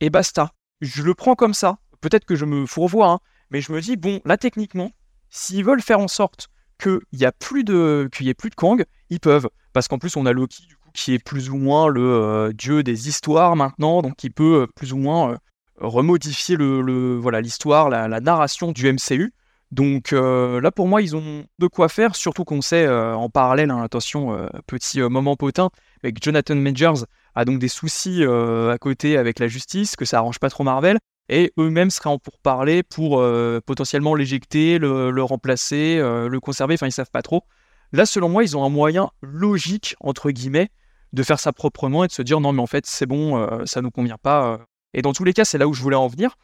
et 0.00 0.08
basta. 0.08 0.52
Je 0.80 1.02
le 1.02 1.14
prends 1.14 1.34
comme 1.34 1.54
ça. 1.54 1.78
Peut-être 2.00 2.24
que 2.24 2.36
je 2.36 2.44
me 2.44 2.64
fourvoie, 2.64 3.08
hein, 3.08 3.18
mais 3.50 3.60
je 3.60 3.72
me 3.72 3.80
dis, 3.80 3.96
bon, 3.96 4.20
là, 4.24 4.36
techniquement, 4.36 4.92
s'ils 5.30 5.64
veulent 5.64 5.82
faire 5.82 5.98
en 5.98 6.08
sorte 6.08 6.48
qu'il 6.78 7.00
y 7.12 7.24
a 7.24 7.32
plus 7.32 7.64
de, 7.64 8.08
qu'il 8.12 8.28
ait 8.28 8.34
plus 8.34 8.50
de 8.50 8.54
Kang, 8.54 8.84
ils 9.10 9.20
peuvent. 9.20 9.48
Parce 9.72 9.88
qu'en 9.88 9.98
plus, 9.98 10.16
on 10.16 10.26
a 10.26 10.32
Loki, 10.32 10.68
qui 10.94 11.14
est 11.14 11.18
plus 11.18 11.50
ou 11.50 11.56
moins 11.56 11.88
le 11.88 12.00
euh, 12.02 12.52
dieu 12.52 12.82
des 12.82 13.08
histoires 13.08 13.56
maintenant, 13.56 14.02
donc 14.02 14.24
il 14.24 14.32
peut 14.32 14.62
euh, 14.62 14.66
plus 14.74 14.92
ou 14.92 14.96
moins 14.96 15.32
euh, 15.32 15.36
remodifier 15.80 16.56
le, 16.56 17.16
voilà 17.16 17.40
l'histoire, 17.40 17.88
la, 17.88 18.08
narration 18.20 18.72
du 18.72 18.92
MCU. 18.92 19.32
Donc 19.70 20.12
là, 20.12 20.70
pour 20.70 20.88
moi, 20.88 21.02
ils 21.02 21.14
ont 21.14 21.44
de 21.58 21.66
quoi 21.66 21.90
faire, 21.90 22.16
surtout 22.16 22.42
qu'on 22.42 22.62
sait 22.62 22.88
en 22.88 23.28
parallèle, 23.28 23.70
hein, 23.70 23.82
attention, 23.82 24.48
petit 24.66 24.98
moment 25.02 25.36
potin, 25.36 25.68
avec 26.02 26.24
Jonathan 26.24 26.54
Majors 26.54 27.04
a 27.34 27.44
donc 27.44 27.58
des 27.58 27.68
soucis 27.68 28.24
à 28.24 28.78
côté 28.80 29.18
avec 29.18 29.38
la 29.38 29.46
justice, 29.46 29.94
que 29.94 30.06
ça 30.06 30.18
arrange 30.18 30.38
pas 30.38 30.48
trop 30.48 30.64
Marvel, 30.64 30.98
et 31.28 31.52
eux-mêmes 31.58 31.90
seraient 31.90 32.10
en 32.10 32.18
pourparlers 32.18 32.82
pour 32.82 33.20
euh, 33.20 33.60
potentiellement 33.64 34.14
l'éjecter, 34.14 34.78
le, 34.78 35.22
remplacer, 35.22 35.98
euh, 35.98 36.28
le 36.28 36.40
conserver, 36.40 36.74
enfin 36.74 36.86
ils 36.86 36.92
savent 36.92 37.10
pas 37.10 37.22
trop. 37.22 37.44
Là, 37.92 38.06
selon 38.06 38.28
moi, 38.28 38.44
ils 38.44 38.56
ont 38.56 38.64
un 38.64 38.68
moyen 38.68 39.10
logique, 39.22 39.94
entre 40.00 40.30
guillemets, 40.30 40.70
de 41.12 41.22
faire 41.22 41.40
ça 41.40 41.52
proprement 41.52 42.04
et 42.04 42.06
de 42.06 42.12
se 42.12 42.22
dire 42.22 42.40
non 42.40 42.52
mais 42.52 42.60
en 42.60 42.66
fait 42.66 42.84
c'est 42.84 43.06
bon, 43.06 43.38
euh, 43.38 43.64
ça 43.64 43.80
nous 43.80 43.90
convient 43.90 44.18
pas. 44.18 44.52
euh. 44.52 44.58
Et 44.94 45.02
dans 45.02 45.12
tous 45.12 45.24
les 45.24 45.32
cas, 45.32 45.44
c'est 45.44 45.58
là 45.58 45.68
où 45.68 45.74
je 45.74 45.82
voulais 45.82 45.96
en 45.96 46.08
venir. 46.08 46.36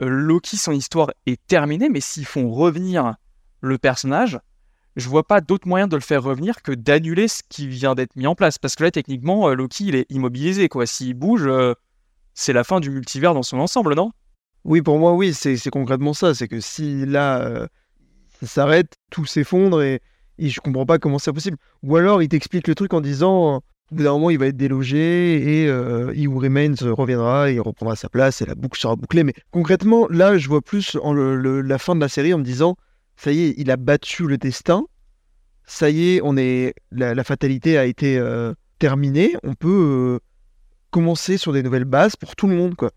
Loki, 0.00 0.56
son 0.56 0.70
histoire 0.70 1.10
est 1.26 1.44
terminée, 1.48 1.88
mais 1.88 2.00
s'ils 2.00 2.24
font 2.24 2.50
revenir 2.50 3.16
le 3.60 3.78
personnage, 3.78 4.38
je 4.94 5.08
vois 5.08 5.26
pas 5.26 5.40
d'autre 5.40 5.66
moyen 5.66 5.88
de 5.88 5.96
le 5.96 6.02
faire 6.02 6.22
revenir 6.22 6.62
que 6.62 6.70
d'annuler 6.70 7.26
ce 7.26 7.42
qui 7.48 7.66
vient 7.66 7.96
d'être 7.96 8.14
mis 8.14 8.28
en 8.28 8.36
place. 8.36 8.58
Parce 8.58 8.76
que 8.76 8.84
là, 8.84 8.92
techniquement, 8.92 9.48
Loki, 9.48 9.86
il 9.86 9.96
est 9.96 10.06
immobilisé, 10.10 10.68
quoi. 10.68 10.86
S'il 10.86 11.14
bouge, 11.14 11.50
c'est 12.34 12.52
la 12.52 12.62
fin 12.62 12.78
du 12.78 12.90
multivers 12.90 13.34
dans 13.34 13.42
son 13.42 13.58
ensemble, 13.58 13.96
non? 13.96 14.12
Oui, 14.68 14.82
pour 14.82 14.98
moi, 14.98 15.14
oui, 15.14 15.32
c'est 15.32 15.70
concrètement 15.70 16.12
ça. 16.12 16.34
C'est 16.34 16.46
que 16.46 16.60
si 16.60 17.06
là, 17.06 17.40
euh, 17.40 17.66
ça 18.40 18.46
s'arrête, 18.46 18.92
tout 19.10 19.24
s'effondre 19.24 19.80
et, 19.80 20.02
Et 20.38 20.50
je 20.50 20.60
comprends 20.60 20.84
pas 20.84 20.98
comment 20.98 21.18
c'est 21.18 21.32
possible. 21.32 21.56
Ou 21.82 21.96
alors, 21.96 22.22
il 22.22 22.28
t'explique 22.28 22.68
le 22.68 22.74
truc 22.74 22.92
en 22.92 23.00
disant, 23.00 23.56
au 23.56 23.94
bout 23.94 24.02
d'un 24.02 24.12
moment, 24.12 24.28
il 24.28 24.38
va 24.38 24.46
être 24.46 24.58
délogé 24.58 25.62
et 25.62 25.68
euh, 25.68 26.12
He 26.14 26.26
Who 26.28 26.38
Remains 26.38 26.74
reviendra 26.82 27.50
et 27.50 27.54
il 27.54 27.60
reprendra 27.62 27.96
sa 27.96 28.10
place 28.10 28.42
et 28.42 28.46
la 28.46 28.54
boucle 28.54 28.78
sera 28.78 28.94
bouclée. 28.94 29.24
Mais 29.24 29.32
concrètement, 29.50 30.06
là, 30.08 30.36
je 30.36 30.48
vois 30.48 30.60
plus 30.60 30.98
en 31.02 31.14
la 31.14 31.78
fin 31.78 31.94
de 31.94 32.00
la 32.00 32.08
série 32.08 32.34
en 32.34 32.38
me 32.38 32.44
disant, 32.44 32.76
ça 33.16 33.32
y 33.32 33.46
est, 33.46 33.54
il 33.56 33.70
a 33.70 33.78
battu 33.78 34.26
le 34.26 34.36
destin. 34.36 34.84
Ça 35.64 35.88
y 35.88 36.16
est, 36.16 36.20
on 36.22 36.36
est, 36.36 36.74
la, 36.92 37.14
la 37.14 37.24
fatalité 37.24 37.78
a 37.78 37.86
été 37.86 38.18
euh, 38.18 38.52
terminée. 38.78 39.34
On 39.42 39.54
peut 39.54 40.18
euh, 40.18 40.18
commencer 40.90 41.38
sur 41.38 41.54
des 41.54 41.62
nouvelles 41.62 41.86
bases 41.86 42.16
pour 42.16 42.36
tout 42.36 42.46
le 42.46 42.54
monde, 42.54 42.74
quoi. 42.74 42.90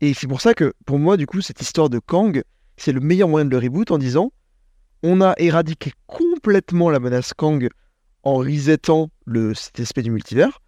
Et 0.00 0.14
c'est 0.14 0.26
pour 0.26 0.40
ça 0.40 0.54
que, 0.54 0.74
pour 0.84 0.98
moi, 0.98 1.16
du 1.16 1.26
coup, 1.26 1.40
cette 1.40 1.60
histoire 1.60 1.88
de 1.88 1.98
Kang, 1.98 2.42
c'est 2.76 2.92
le 2.92 3.00
meilleur 3.00 3.28
moyen 3.28 3.46
de 3.46 3.50
le 3.50 3.58
reboot 3.58 3.90
en 3.90 3.98
disant 3.98 4.32
on 5.02 5.20
a 5.20 5.34
éradiqué 5.38 5.92
complètement 6.06 6.90
la 6.90 7.00
menace 7.00 7.32
Kang 7.34 7.68
en 8.22 8.36
resetant 8.36 9.10
cet 9.54 9.80
aspect 9.80 10.02
du 10.02 10.10
multivers. 10.10 10.60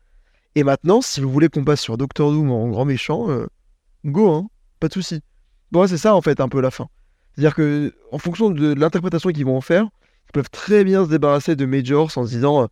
Et 0.55 0.65
maintenant, 0.65 1.01
si 1.01 1.21
vous 1.21 1.31
voulez 1.31 1.49
qu'on 1.49 1.65
passe 1.65 1.81
sur 1.81 1.97
Doctor 1.97 2.31
Doom 2.31 2.51
en 2.51 2.69
grand 2.69 2.85
méchant, 2.85 3.31
euh, 3.31 3.47
go, 4.05 4.31
hein, 4.31 4.49
pas 4.81 4.89
de 4.89 4.93
souci. 4.93 5.23
Bon, 5.71 5.87
c'est 5.87 5.99
ça 5.99 6.15
en 6.15 6.23
fait 6.23 6.41
un 6.41 6.49
peu 6.49 6.61
la 6.61 6.71
fin. 6.71 6.89
C'est-à-dire 7.33 7.55
que 7.55 7.95
en 8.11 8.19
fonction 8.19 8.51
de 8.51 8.75
l'interprétation 8.75 9.31
qu'ils 9.31 9.45
vont 9.45 9.57
en 9.57 9.61
faire, 9.61 9.85
ils 10.29 10.33
peuvent 10.33 10.51
très 10.51 10.85
bien 10.85 11.05
se 11.05 11.11
débarrasser 11.11 11.57
de 11.57 11.67
Majors 11.67 12.17
en 12.17 12.25
se 12.25 12.31
disant 12.31 12.63
euh, 12.63 12.67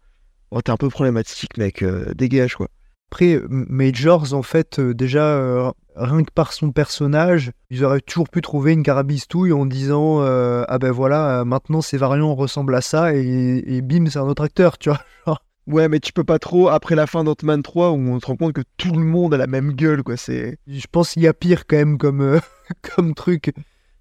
oh 0.51 0.63
t'es 0.63 0.71
un 0.71 0.77
peu 0.77 0.89
problématique 0.89 1.57
mec, 1.59 1.83
euh, 1.83 2.13
dégage 2.15 2.57
quoi. 2.57 2.69
Après, 3.13 3.41
Majors, 3.49 4.35
en 4.35 4.43
fait, 4.43 4.79
euh, 4.81 4.93
déjà, 4.93 5.25
euh, 5.25 5.71
rien 5.95 6.25
que 6.25 6.33
par 6.35 6.53
son 6.53 6.73
personnage, 6.73 7.53
ils 7.71 7.85
auraient 7.85 8.01
toujours 8.01 8.29
pu 8.29 8.43
trouver 8.43 8.73
une 8.73 8.83
carabistouille 8.83 9.53
en 9.53 9.65
disant 9.65 10.23
euh, 10.23 10.65
Ah 10.69 10.79
ben 10.79 10.91
voilà, 10.91 11.45
maintenant 11.45 11.81
ces 11.81 11.97
variants 11.99 12.35
ressemblent 12.35 12.75
à 12.75 12.81
ça, 12.81 13.15
et, 13.15 13.63
et 13.67 13.81
bim, 13.81 14.07
c'est 14.11 14.19
un 14.19 14.23
autre 14.27 14.43
acteur, 14.45 14.77
tu 14.79 14.91
vois. 14.91 15.01
Ouais, 15.69 15.89
mais 15.89 15.99
tu 15.99 16.13
peux 16.13 16.23
pas 16.23 16.39
trop 16.39 16.69
après 16.69 16.95
la 16.95 17.09
fin 17.09 17.25
d'Ant-Man 17.25 17.61
3 17.65 17.91
où 17.91 17.97
on 17.97 18.21
se 18.21 18.27
rend 18.27 18.37
compte 18.37 18.53
que 18.53 18.63
tout 18.77 18.93
le 18.93 19.05
monde 19.05 19.35
a 19.35 19.37
la 19.37 19.49
même 19.49 19.73
gueule 19.73 20.05
quoi. 20.05 20.17
C'est 20.17 20.59
je 20.69 20.87
pense 20.93 21.11
qu'il 21.15 21.23
y 21.23 21.27
a 21.27 21.35
pire 21.35 21.67
quand 21.67 21.75
même 21.77 21.99
comme, 21.99 22.21
euh, 22.21 22.39
comme 22.95 23.15
truc. 23.15 23.53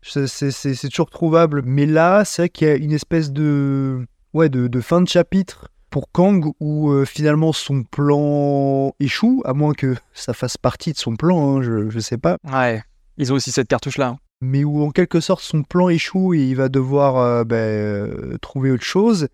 C'est- 0.03 0.28
C'est 0.28 0.51
c'est- 0.51 0.76
c'est 0.76 0.89
toujours 0.89 1.10
trouvable. 1.10 1.64
Mais 1.66 1.88
là, 1.88 2.24
c'est 2.24 2.43
vrai 2.43 2.49
qu'il 2.49 2.68
y 2.68 2.70
a 2.70 2.76
une 2.76 2.91
espèce 2.91 3.32
de, 3.32 4.06
ouais, 4.36 4.49
de, 4.49 4.68
de 4.68 4.80
fin 4.80 5.01
de 5.01 5.08
chapitre 5.08 5.70
pour 5.95 6.11
Kang 6.11 6.43
où 6.59 6.89
euh, 6.91 7.05
finalement 7.05 7.53
son 7.53 7.83
plan 7.83 8.91
échoue, 8.99 9.41
à 9.45 9.53
moins 9.53 9.71
que 9.71 9.95
ça 10.13 10.33
fasse 10.33 10.57
partie 10.57 10.91
de 10.91 10.97
son 10.97 11.15
plan, 11.15 11.55
hein, 11.55 11.61
je, 11.61 11.89
je 11.89 11.99
sais 11.99 12.17
pas. 12.17 12.35
Ouais, 12.51 12.81
ils 13.15 13.31
ont 13.31 13.37
aussi 13.37 13.49
cette 13.49 13.69
cartouche-là. 13.69 14.07
hein. 14.09 14.17
mais 14.41 14.65
où 14.65 14.83
en 14.83 14.91
quelque 14.91 15.21
sorte 15.21 15.41
son 15.41 15.63
plan 15.63 15.87
échoue 15.87 16.33
et 16.33 16.39
il 16.49 16.57
va 16.57 16.67
devoir 16.67 17.15
euh, 17.15 17.43
ben, 17.45 17.55
euh, 17.55 18.37
trouver 18.41 18.71
autre 18.71 18.83
chose. 18.83 19.29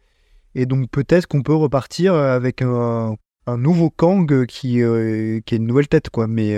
Et 0.54 0.68
donc 0.68 0.88
peut-être 0.92 1.26
qu'on 1.26 1.42
peut 1.42 1.56
repartir 1.56 2.14
avec 2.14 2.62
un, 2.62 3.16
un 3.48 3.58
nouveau 3.58 3.90
Kang 3.90 4.46
qui, 4.46 4.70
qui 4.70 4.80
est 4.82 5.52
une 5.58 5.66
nouvelle 5.66 5.88
tête, 5.88 6.12
quoi. 6.12 6.28
Mais 6.28 6.56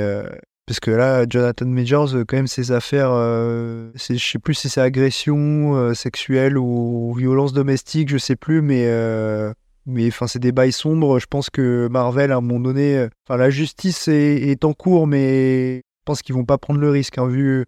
parce 0.66 0.82
que 0.82 0.92
là, 0.92 1.26
Jonathan 1.30 1.66
Majors, 1.68 2.10
quand 2.28 2.36
même, 2.36 2.48
ses 2.48 2.74
affaires, 2.74 3.12
euh, 3.14 3.90
c'est- 3.96 4.18
je 4.18 4.32
sais 4.32 4.40
plus 4.40 4.54
si 4.56 4.68
c'est 4.68 4.82
agression 4.82 5.76
euh, 5.78 5.94
sexuelle 5.94 6.58
ou 6.58 7.14
violence 7.18 7.54
domestique, 7.54 8.10
je 8.10 8.18
sais 8.18 8.36
plus, 8.36 8.62
mais 8.62 8.86
euh, 8.88 9.54
mais 9.86 10.08
enfin 10.08 10.28
c'est 10.28 10.40
des 10.40 10.52
bails 10.52 10.72
sombres. 10.72 11.20
Je 11.20 11.28
pense 11.28 11.50
que 11.50 11.88
Marvel 11.90 12.32
à 12.32 12.38
un 12.38 12.42
moment 12.42 12.60
donné, 12.60 12.98
euh, 12.98 13.10
enfin 13.28 13.38
la 13.38 13.50
justice 13.50 14.08
est, 14.08 14.64
en 14.66 14.74
cours, 14.74 15.08
mais 15.08 15.78
je 15.78 16.04
pense 16.06 16.22
qu'ils 16.22 16.36
vont 16.36 16.46
pas 16.46 16.58
prendre 16.58 16.80
le 16.80 16.90
risque, 16.90 17.18
hein, 17.18 17.28
vu 17.28 17.66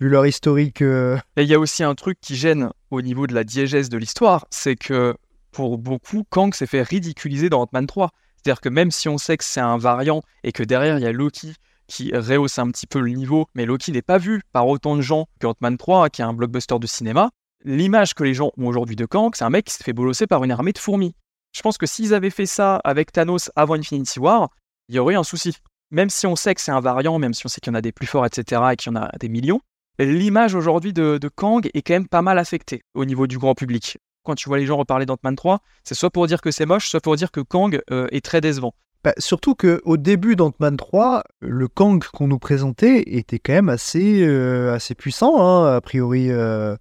leur 0.00 0.26
historique. 0.26 0.82
euh, 0.82 1.16
Et 1.36 1.42
il 1.42 1.48
y 1.48 1.54
a 1.54 1.60
aussi 1.60 1.84
un 1.84 1.94
truc 1.94 2.18
qui 2.20 2.36
gêne 2.36 2.70
au 2.90 3.02
niveau 3.02 3.26
de 3.26 3.34
la 3.34 3.44
diégèse 3.44 3.88
de 3.88 3.98
l'histoire, 3.98 4.46
c'est 4.50 4.76
que 4.76 5.14
pour 5.50 5.78
beaucoup, 5.78 6.24
Kang 6.30 6.54
s'est 6.54 6.66
fait 6.66 6.82
ridiculiser 6.82 7.50
dans 7.50 7.62
Ant-Man 7.62 7.86
3. 7.86 8.10
C'est-à-dire 8.36 8.60
que 8.60 8.68
même 8.68 8.90
si 8.90 9.08
on 9.08 9.18
sait 9.18 9.36
que 9.36 9.44
c'est 9.44 9.60
un 9.60 9.78
variant 9.78 10.22
et 10.42 10.52
que 10.52 10.62
derrière 10.62 10.98
il 10.98 11.02
y 11.02 11.06
a 11.06 11.12
Loki 11.12 11.54
qui 11.86 12.10
rehausse 12.16 12.58
un 12.58 12.70
petit 12.70 12.86
peu 12.86 13.00
le 13.00 13.10
niveau, 13.10 13.46
mais 13.54 13.66
Loki 13.66 13.92
n'est 13.92 14.02
pas 14.02 14.18
vu 14.18 14.42
par 14.52 14.66
autant 14.66 14.96
de 14.96 15.02
gens 15.02 15.26
que 15.38 15.46
Ant-Man 15.46 15.76
3, 15.76 16.10
qui 16.10 16.22
est 16.22 16.24
un 16.24 16.32
blockbuster 16.32 16.78
de 16.78 16.86
cinéma, 16.86 17.30
l'image 17.64 18.14
que 18.14 18.24
les 18.24 18.34
gens 18.34 18.50
ont 18.56 18.66
aujourd'hui 18.66 18.96
de 18.96 19.04
Kang, 19.04 19.32
c'est 19.34 19.44
un 19.44 19.50
mec 19.50 19.66
qui 19.66 19.74
s'est 19.74 19.84
fait 19.84 19.92
bolosser 19.92 20.26
par 20.26 20.42
une 20.42 20.50
armée 20.50 20.72
de 20.72 20.78
fourmis. 20.78 21.14
Je 21.52 21.60
pense 21.60 21.78
que 21.78 21.86
s'ils 21.86 22.14
avaient 22.14 22.30
fait 22.30 22.46
ça 22.46 22.76
avec 22.76 23.12
Thanos 23.12 23.50
avant 23.56 23.74
Infinity 23.74 24.18
War, 24.18 24.50
il 24.88 24.94
y 24.94 24.98
aurait 24.98 25.14
un 25.14 25.22
souci. 25.22 25.56
Même 25.90 26.08
si 26.08 26.26
on 26.26 26.36
sait 26.36 26.54
que 26.54 26.60
c'est 26.60 26.72
un 26.72 26.80
variant, 26.80 27.18
même 27.18 27.34
si 27.34 27.44
on 27.44 27.48
sait 27.48 27.60
qu'il 27.60 27.70
y 27.70 27.76
en 27.76 27.78
a 27.78 27.82
des 27.82 27.92
plus 27.92 28.06
forts, 28.06 28.24
etc., 28.24 28.62
et 28.72 28.76
qu'il 28.76 28.92
y 28.92 28.96
en 28.96 29.00
a 29.00 29.10
des 29.20 29.28
millions, 29.28 29.60
l'image 29.98 30.54
aujourd'hui 30.54 30.92
de, 30.92 31.18
Kang 31.34 31.68
est 31.74 31.82
quand 31.82 31.92
même 31.92 32.08
pas 32.08 32.22
mal 32.22 32.38
affectée 32.38 32.82
au 32.94 33.04
niveau 33.04 33.26
du 33.26 33.38
grand 33.38 33.54
public. 33.54 33.98
Quand 34.24 34.34
tu 34.34 34.48
vois 34.48 34.58
les 34.58 34.66
gens 34.66 34.76
reparler 34.76 35.04
d'Ant-Man 35.04 35.36
3, 35.36 35.60
c'est 35.84 35.94
soit 35.94 36.10
pour 36.10 36.26
dire 36.26 36.40
que 36.40 36.50
c'est 36.50 36.64
moche, 36.64 36.88
soit 36.88 37.00
pour 37.00 37.16
dire 37.16 37.30
que 37.30 37.40
Kang 37.40 37.80
euh, 37.90 38.06
est 38.12 38.24
très 38.24 38.40
décevant. 38.40 38.74
bah, 39.04 39.12
surtout 39.18 39.54
que 39.54 39.82
au 39.84 39.96
début 39.96 40.36
d'Ant-Man 40.36 40.76
3, 40.76 41.24
le 41.40 41.68
Kang 41.68 42.02
qu'on 42.04 42.28
nous 42.28 42.38
présentait 42.38 43.02
était 43.06 43.40
quand 43.40 43.52
même 43.52 43.68
assez 43.68 44.24
assez 44.68 44.94
puissant, 44.94 45.40
hein, 45.40 45.74
a 45.76 45.80
priori. 45.80 46.30
euh. 46.30 46.76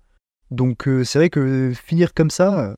Donc 0.52 0.88
euh, 0.88 1.04
c'est 1.04 1.18
vrai 1.18 1.30
que 1.30 1.72
finir 1.74 2.14
comme 2.14 2.30
ça, 2.30 2.60
euh, 2.60 2.76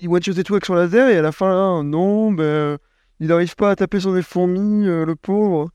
il 0.00 0.08
one-shotait 0.08 0.42
tout 0.42 0.54
avec 0.54 0.64
son 0.64 0.74
laser 0.74 1.08
et 1.08 1.18
à 1.18 1.22
la 1.22 1.32
fin, 1.32 1.48
là, 1.48 1.82
non, 1.82 2.32
ben, 2.32 2.78
il 3.20 3.28
n'arrive 3.28 3.54
pas 3.56 3.70
à 3.70 3.76
taper 3.76 4.00
sur 4.00 4.12
des 4.12 4.22
fourmis, 4.22 4.86
euh, 4.86 5.04
le 5.04 5.16
pauvre. 5.16 5.70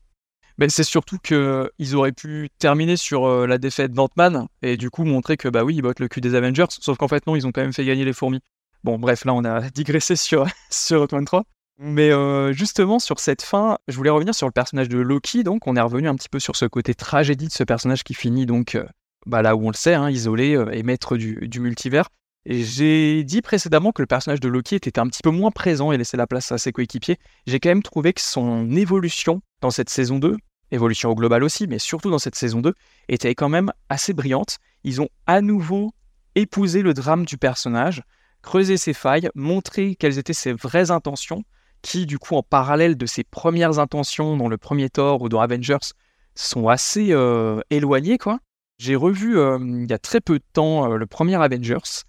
Mais 0.58 0.68
c'est 0.68 0.84
surtout 0.84 1.18
qu'ils 1.18 1.96
auraient 1.96 2.12
pu 2.12 2.50
terminer 2.58 2.96
sur 2.96 3.24
euh, 3.24 3.46
la 3.46 3.58
défaite 3.58 3.92
d'Ant-Man 3.92 4.46
et 4.60 4.76
du 4.76 4.90
coup 4.90 5.04
montrer 5.04 5.36
que 5.36 5.48
bah 5.48 5.64
oui, 5.64 5.76
ils 5.76 5.82
bottent 5.82 6.00
le 6.00 6.08
cul 6.08 6.20
des 6.20 6.34
Avengers, 6.34 6.66
sauf 6.68 6.98
qu'en 6.98 7.08
fait 7.08 7.26
non, 7.26 7.36
ils 7.36 7.46
ont 7.46 7.52
quand 7.52 7.62
même 7.62 7.72
fait 7.72 7.84
gagner 7.84 8.04
les 8.04 8.12
fourmis. 8.12 8.40
Bon, 8.84 8.98
bref, 8.98 9.24
là 9.24 9.34
on 9.34 9.44
a 9.44 9.70
digressé 9.74 10.14
sur, 10.14 10.46
sur 10.70 11.02
Ant-Man 11.02 11.24
3. 11.24 11.44
Mais 11.78 12.12
euh, 12.12 12.52
justement, 12.52 12.98
sur 12.98 13.18
cette 13.18 13.42
fin, 13.42 13.78
je 13.88 13.96
voulais 13.96 14.10
revenir 14.10 14.34
sur 14.34 14.46
le 14.46 14.52
personnage 14.52 14.88
de 14.88 14.98
Loki. 14.98 15.42
Donc, 15.42 15.66
on 15.66 15.74
est 15.74 15.80
revenu 15.80 16.06
un 16.06 16.14
petit 16.14 16.28
peu 16.28 16.38
sur 16.38 16.54
ce 16.54 16.66
côté 16.66 16.94
tragédie 16.94 17.48
de 17.48 17.52
ce 17.52 17.64
personnage 17.64 18.04
qui 18.04 18.14
finit 18.14 18.46
donc 18.46 18.74
euh, 18.74 18.84
bah, 19.26 19.42
là 19.42 19.56
où 19.56 19.66
on 19.66 19.70
le 19.70 19.74
sait, 19.74 19.94
hein, 19.94 20.10
isolé 20.10 20.62
et 20.72 20.82
maître 20.82 21.16
du, 21.16 21.48
du 21.48 21.60
multivers. 21.60 22.08
J'ai 22.44 23.22
dit 23.22 23.40
précédemment 23.40 23.92
que 23.92 24.02
le 24.02 24.06
personnage 24.06 24.40
de 24.40 24.48
Loki 24.48 24.74
était 24.74 24.98
un 24.98 25.06
petit 25.06 25.22
peu 25.22 25.30
moins 25.30 25.52
présent 25.52 25.92
et 25.92 25.96
laissait 25.96 26.16
la 26.16 26.26
place 26.26 26.50
à 26.50 26.58
ses 26.58 26.72
coéquipiers. 26.72 27.18
J'ai 27.46 27.60
quand 27.60 27.68
même 27.68 27.84
trouvé 27.84 28.12
que 28.12 28.20
son 28.20 28.68
évolution 28.74 29.42
dans 29.60 29.70
cette 29.70 29.90
saison 29.90 30.18
2, 30.18 30.36
évolution 30.72 31.10
au 31.10 31.14
global 31.14 31.44
aussi, 31.44 31.68
mais 31.68 31.78
surtout 31.78 32.10
dans 32.10 32.18
cette 32.18 32.34
saison 32.34 32.60
2, 32.60 32.74
était 33.08 33.36
quand 33.36 33.48
même 33.48 33.72
assez 33.88 34.12
brillante. 34.12 34.58
Ils 34.82 35.00
ont 35.00 35.08
à 35.26 35.40
nouveau 35.40 35.92
épousé 36.34 36.82
le 36.82 36.94
drame 36.94 37.24
du 37.24 37.38
personnage, 37.38 38.02
creusé 38.42 38.76
ses 38.76 38.92
failles, 38.92 39.30
montré 39.36 39.94
quelles 39.94 40.18
étaient 40.18 40.32
ses 40.32 40.52
vraies 40.52 40.90
intentions, 40.90 41.44
qui 41.80 42.06
du 42.06 42.18
coup 42.18 42.34
en 42.34 42.42
parallèle 42.42 42.96
de 42.96 43.06
ses 43.06 43.22
premières 43.22 43.78
intentions 43.78 44.36
dans 44.36 44.48
le 44.48 44.56
premier 44.56 44.90
Thor 44.90 45.22
ou 45.22 45.28
dans 45.28 45.40
Avengers 45.40 45.92
sont 46.34 46.68
assez 46.68 47.12
euh, 47.12 47.60
éloignées 47.70 48.18
quoi. 48.18 48.40
J'ai 48.78 48.96
revu 48.96 49.38
euh, 49.38 49.58
il 49.60 49.88
y 49.88 49.92
a 49.92 49.98
très 49.98 50.20
peu 50.20 50.38
de 50.38 50.44
temps 50.52 50.90
euh, 50.90 50.96
le 50.96 51.06
premier 51.06 51.40
Avengers 51.40 52.04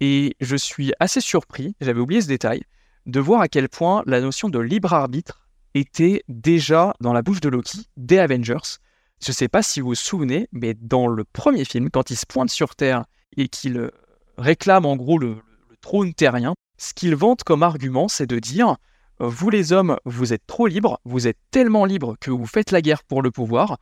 et 0.00 0.36
je 0.40 0.56
suis 0.56 0.92
assez 1.00 1.20
surpris, 1.20 1.74
j'avais 1.80 2.00
oublié 2.00 2.20
ce 2.20 2.28
détail, 2.28 2.62
de 3.06 3.20
voir 3.20 3.40
à 3.40 3.48
quel 3.48 3.68
point 3.68 4.02
la 4.06 4.20
notion 4.20 4.48
de 4.48 4.58
libre 4.58 4.92
arbitre 4.92 5.48
était 5.74 6.22
déjà 6.28 6.94
dans 7.00 7.12
la 7.12 7.22
bouche 7.22 7.40
de 7.40 7.48
Loki 7.48 7.86
dès 7.96 8.18
Avengers. 8.18 8.78
Je 9.22 9.30
ne 9.30 9.34
sais 9.34 9.48
pas 9.48 9.62
si 9.62 9.80
vous 9.80 9.88
vous 9.88 9.94
souvenez, 9.94 10.48
mais 10.52 10.74
dans 10.74 11.06
le 11.06 11.24
premier 11.24 11.64
film, 11.64 11.90
quand 11.90 12.10
il 12.10 12.16
se 12.16 12.26
pointe 12.26 12.50
sur 12.50 12.74
Terre 12.74 13.04
et 13.36 13.48
qu'il 13.48 13.78
euh, 13.78 13.90
réclame 14.36 14.84
en 14.84 14.96
gros 14.96 15.18
le, 15.18 15.36
le 15.70 15.76
trône 15.80 16.12
terrien, 16.12 16.54
ce 16.78 16.92
qu'il 16.92 17.14
vante 17.14 17.44
comme 17.44 17.62
argument, 17.62 18.08
c'est 18.08 18.26
de 18.26 18.38
dire 18.38 18.76
euh, 19.20 19.28
vous 19.28 19.50
les 19.50 19.72
hommes, 19.72 19.96
vous 20.04 20.32
êtes 20.32 20.46
trop 20.46 20.66
libres, 20.66 21.00
vous 21.04 21.26
êtes 21.26 21.38
tellement 21.50 21.84
libres 21.84 22.16
que 22.20 22.30
vous 22.30 22.46
faites 22.46 22.70
la 22.70 22.82
guerre 22.82 23.04
pour 23.04 23.22
le 23.22 23.30
pouvoir, 23.30 23.78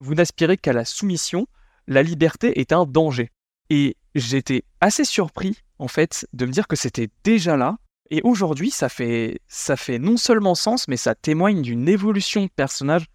vous 0.00 0.14
n'aspirez 0.14 0.56
qu'à 0.56 0.72
la 0.72 0.84
soumission, 0.84 1.46
la 1.86 2.02
liberté 2.02 2.60
est 2.60 2.72
un 2.72 2.84
danger. 2.84 3.30
Et 3.70 3.96
j'étais 4.14 4.62
assez 4.80 5.04
surpris, 5.04 5.58
en 5.78 5.88
fait, 5.88 6.26
de 6.32 6.46
me 6.46 6.50
dire 6.52 6.66
que 6.68 6.76
c'était 6.76 7.08
déjà 7.24 7.56
là. 7.56 7.76
Et 8.10 8.20
aujourd'hui, 8.22 8.70
ça 8.70 8.88
fait, 8.88 9.40
ça 9.48 9.76
fait 9.76 9.98
non 9.98 10.16
seulement 10.16 10.54
sens, 10.54 10.86
mais 10.88 10.96
ça 10.96 11.14
témoigne 11.14 11.62
d'une 11.62 11.88
évolution 11.88 12.44
de 12.44 12.50
personnage 12.54 13.06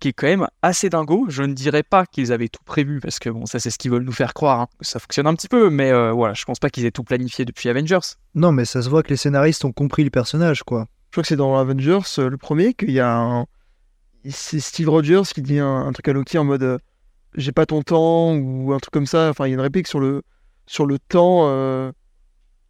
qui 0.00 0.08
est 0.08 0.12
quand 0.12 0.26
même 0.26 0.48
assez 0.62 0.90
dingo. 0.90 1.26
Je 1.28 1.44
ne 1.44 1.52
dirais 1.54 1.84
pas 1.84 2.06
qu'ils 2.06 2.32
avaient 2.32 2.48
tout 2.48 2.64
prévu, 2.64 2.98
parce 2.98 3.20
que 3.20 3.30
bon, 3.30 3.46
ça 3.46 3.60
c'est 3.60 3.70
ce 3.70 3.78
qu'ils 3.78 3.92
veulent 3.92 4.02
nous 4.02 4.10
faire 4.10 4.34
croire. 4.34 4.60
hein. 4.62 4.68
Ça 4.80 4.98
fonctionne 4.98 5.28
un 5.28 5.34
petit 5.34 5.46
peu, 5.46 5.70
mais 5.70 5.92
euh, 5.92 6.10
voilà, 6.10 6.34
je 6.34 6.44
pense 6.44 6.58
pas 6.58 6.70
qu'ils 6.70 6.84
aient 6.86 6.90
tout 6.90 7.04
planifié 7.04 7.44
depuis 7.44 7.68
Avengers. 7.68 8.00
non, 8.34 8.50
mais 8.50 8.64
ça 8.64 8.82
se 8.82 8.88
voit 8.88 9.04
que 9.04 9.10
les 9.10 9.16
scénaristes 9.16 9.64
ont 9.64 9.70
compris 9.70 10.02
le 10.02 10.10
personnage, 10.10 10.64
quoi. 10.64 10.88
Je 11.10 11.12
crois 11.12 11.22
que 11.22 11.28
c'est 11.28 11.36
dans 11.36 11.56
Avengers, 11.56 12.00
euh, 12.18 12.28
le 12.28 12.36
premier, 12.36 12.74
qu'il 12.74 12.90
y 12.90 12.98
a 12.98 13.14
un. 13.16 13.46
C'est 14.28 14.58
Steve 14.58 14.88
Rogers 14.88 15.22
qui 15.32 15.42
dit 15.42 15.60
un, 15.60 15.86
un 15.86 15.92
truc 15.92 16.08
à 16.08 16.12
Loki 16.12 16.36
en 16.38 16.44
mode 16.44 16.62
euh, 16.64 16.78
J'ai 17.34 17.52
pas 17.52 17.66
ton 17.66 17.82
temps, 17.82 18.34
ou 18.34 18.72
un 18.72 18.78
truc 18.78 18.92
comme 18.92 19.06
ça. 19.06 19.30
Enfin, 19.30 19.46
il 19.46 19.50
y 19.50 19.52
a 19.52 19.54
une 19.54 19.60
réplique 19.60 19.86
sur 19.86 20.00
le, 20.00 20.22
sur 20.66 20.86
le 20.86 20.98
temps 20.98 21.48
euh, 21.48 21.90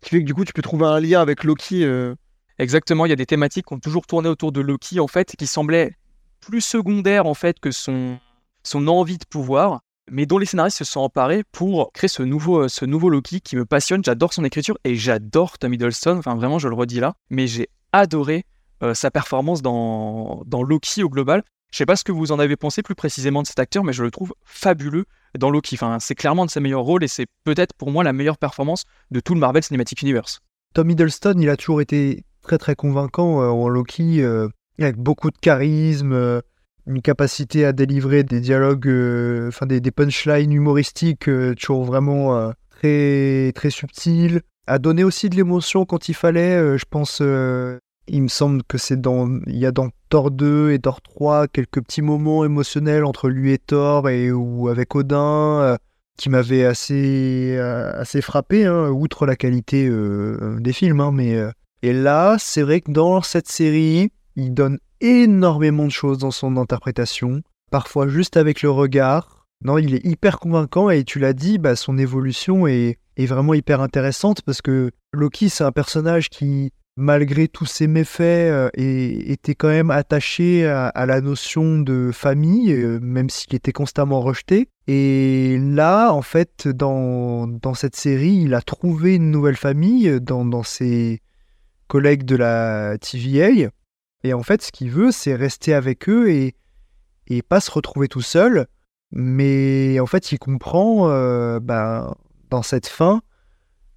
qui 0.01 0.11
fait 0.11 0.21
que 0.21 0.25
du 0.27 0.35
coup, 0.35 0.45
tu 0.45 0.53
peux 0.53 0.63
trouver 0.63 0.87
un 0.87 1.01
lien 1.01 1.21
avec 1.21 1.45
Loki. 1.45 1.85
euh. 1.85 2.15
Exactement, 2.59 3.07
il 3.07 3.09
y 3.09 3.13
a 3.13 3.17
des 3.17 3.27
thématiques 3.27 3.67
qui 3.67 3.75
ont 3.75 3.81
toujours 3.81 4.07
tourné 4.07 4.29
autour 4.29 4.53
de 4.53 4.61
Loki, 4.61 5.01
en 5.01 5.09
fait, 5.09 5.35
qui 5.37 5.47
semblaient 5.47 5.97
plus 6.41 6.61
secondaires, 6.61 7.27
en 7.27 7.35
fait, 7.35 7.59
que 7.61 7.71
son, 7.71 8.19
son 8.63 8.87
envie 8.89 9.19
de 9.19 9.25
pouvoir. 9.25 9.81
mais 10.11 10.27
dont 10.27 10.39
les 10.39 10.47
scénaristes 10.47 10.79
se 10.79 10.85
sont 10.85 11.01
emparés 11.01 11.43
pour 11.53 11.93
créer 11.93 12.09
ce 12.09 12.23
nouveau, 12.23 12.69
ce 12.69 12.85
nouveau 12.85 13.09
Loki 13.09 13.41
qui 13.41 13.57
me 13.57 13.65
passionne. 13.65 14.05
J'adore 14.05 14.33
son 14.33 14.45
écriture 14.45 14.77
et 14.85 14.95
j'adore 14.97 15.59
Tom 15.59 15.73
Hiddleston. 15.73 16.19
Enfin, 16.19 16.35
vraiment, 16.35 16.59
je 16.59 16.69
le 16.69 16.75
redis 16.75 17.01
là. 17.01 17.15
Mais 17.31 17.47
j'ai 17.47 17.69
adoré 17.93 18.45
euh, 18.83 18.95
sa 18.95 19.11
performance 19.11 19.63
dans, 19.63 20.43
dans 20.47 20.63
Loki 20.63 21.03
au 21.03 21.09
global. 21.09 21.43
Je 21.73 21.79
sais 21.79 21.87
pas 21.87 21.97
ce 21.97 22.05
que 22.05 22.13
vous 22.13 22.33
en 22.33 22.39
avez 22.39 22.57
pensé 22.57 22.83
plus 22.83 22.95
précisément 22.95 23.41
de 23.41 23.47
cet 23.47 23.59
acteur, 23.59 23.83
mais 23.83 23.95
je 23.95 24.03
le 24.03 24.11
trouve 24.11 24.35
fabuleux 24.45 25.07
dans 25.39 25.49
Loki. 25.49 25.77
Enfin, 25.77 25.97
c'est 26.01 26.15
clairement 26.15 26.45
de 26.45 26.51
ses 26.51 26.61
meilleurs 26.61 26.83
rôles 26.83 27.03
et 27.03 27.09
c'est 27.09 27.27
peut-être 27.45 27.73
pour 27.73 27.91
moi 27.91 28.05
la 28.05 28.13
meilleure 28.13 28.37
performance 28.37 28.85
de 29.11 29.21
tout 29.21 29.33
le 29.33 29.41
Marvel 29.41 29.63
Cinematic 29.63 30.03
Universe. 30.03 30.41
Tom 30.75 30.91
Hiddleston, 30.91 31.35
il 31.39 31.49
a 31.49 31.57
toujours 31.57 31.81
été 31.81 32.25
très 32.43 32.59
très 32.59 32.75
convaincant 32.75 33.41
euh, 33.41 33.47
en 33.47 33.69
Loki, 33.69 34.23
euh, 34.23 34.49
avec 34.79 34.97
beaucoup 34.97 35.31
de 35.31 35.39
charisme, 35.39 36.13
euh, 36.13 36.43
une 36.87 37.01
capacité 37.01 37.65
à 37.65 37.73
délivrer 37.73 38.23
des 38.23 38.41
dialogues, 38.41 38.91
enfin 39.49 39.65
des, 39.65 39.81
punchlines 39.91 40.53
humoristiques 40.53 41.31
toujours 41.57 41.85
vraiment 41.85 42.53
très 42.71 43.53
très 43.55 43.71
subtils, 43.71 44.43
à 44.67 44.81
donner 44.81 45.05
aussi 45.05 45.31
de 45.31 45.37
l'émotion 45.37 45.85
quand 45.87 46.09
il 46.09 46.15
fallait. 46.15 46.77
je 46.77 46.85
pense, 46.91 47.23
il 48.09 48.23
me 48.23 48.29
semble 48.29 48.63
que 48.65 48.79
c'est 48.79 49.01
dans, 49.01 49.29
il 49.47 49.57
y 49.57 49.67
a 49.67 49.73
dans 49.73 49.91
Thor 50.09 50.31
2 50.31 50.73
et 50.73 50.79
Thor 50.79 51.01
3 51.03 51.49
quelques 51.49 51.83
petits 51.83 52.03
moments 52.03 52.45
émotionnels 52.45 53.05
entre 53.05 53.29
lui 53.29 53.53
et 53.53 53.59
Thor 53.59 54.09
et 54.09 54.31
ou 54.33 54.69
avec 54.69 54.95
Odin. 54.95 55.61
euh, 55.63 55.77
qui 56.19 56.29
m'avaient 56.29 56.67
assez, 56.67 57.57
euh, 57.59 57.91
assez 57.99 58.21
frappé, 58.21 58.67
hein, 58.67 58.91
outre 58.91 59.25
la 59.25 59.35
qualité 59.35 59.89
euh, 59.89 60.59
des 60.61 60.75
films. 60.75 61.01
hein, 61.01 61.11
mais, 61.11 61.39
et 61.83 61.93
là, 61.95 62.37
c'est 62.39 62.63
vrai 62.63 62.81
que 62.83 62.93
dans 62.93 63.23
cette 63.23 63.49
série, 63.49 64.13
il 64.37 64.53
donne 64.53 64.79
énormément 65.01 65.85
de 65.85 65.91
choses 65.91 66.19
dans 66.19 66.31
son 66.31 66.57
interprétation, 66.59 67.43
parfois 67.71 68.09
juste 68.09 68.37
avec 68.37 68.63
le 68.63 68.71
regard. 68.71 69.47
Non, 69.65 69.79
il 69.79 69.95
est 69.95 70.05
hyper 70.05 70.39
convaincant 70.39 70.91
et 70.91 71.03
tu 71.03 71.19
l'as 71.19 71.33
dit, 71.33 71.59
bah, 71.59 71.77
son 71.77 71.97
évolution 71.99 72.67
est, 72.67 72.99
est 73.17 73.27
vraiment 73.27 73.55
hyper 73.55 73.81
intéressante 73.81 74.43
parce 74.43 74.61
que 74.61 74.91
Loki, 75.13 75.49
c'est 75.49 75.65
un 75.65 75.73
personnage 75.73 76.29
qui, 76.29 76.73
malgré 76.97 77.49
tous 77.49 77.65
ses 77.67 77.87
méfaits, 77.87 78.21
euh, 78.21 78.69
est- 78.75 79.31
était 79.31 79.55
quand 79.55 79.69
même 79.69 79.91
attaché 79.91 80.67
à, 80.67 81.07
la 81.07 81.21
notion 81.21 81.79
de 81.79 82.11
famille, 82.13 82.73
euh, 82.73 82.99
même 83.01 83.31
s'il 83.31 83.55
était 83.55 83.73
constamment 83.73 84.21
rejeté. 84.21 84.69
Et 84.89 85.59
là, 85.59 86.13
en 86.13 86.23
fait, 86.23 86.69
dans, 86.69 87.47
dans 87.47 87.75
cette 87.75 87.97
série, 87.97 88.43
il 88.45 88.55
a 88.55 88.61
trouvé 88.61 89.15
une 89.17 89.31
nouvelle 89.31 89.57
famille 89.57 90.09
euh, 90.09 90.21
dans, 90.21 90.63
ses 90.63 91.21
collègues 91.89 92.25
de 92.25 92.37
la 92.37 92.99
TVA. 92.99 93.71
Et 94.25 94.35
en 94.35 94.43
fait, 94.43 94.63
ce 94.63 94.73
qu'il 94.73 94.91
veut, 94.91 95.13
c'est 95.13 95.35
rester 95.35 95.75
avec 95.75 96.09
eux 96.09 96.31
et, 96.31 96.55
et 97.27 97.43
pas 97.43 97.61
se 97.61 97.71
retrouver 97.71 98.09
tout 98.09 98.21
seul. 98.23 98.67
Mais 99.13 99.99
en 100.01 100.07
fait, 100.07 100.33
il 100.33 100.39
comprend 100.39 101.09
ben, 101.61 102.15
dans 102.49 102.63
cette 102.63 102.87
fin 102.87 103.21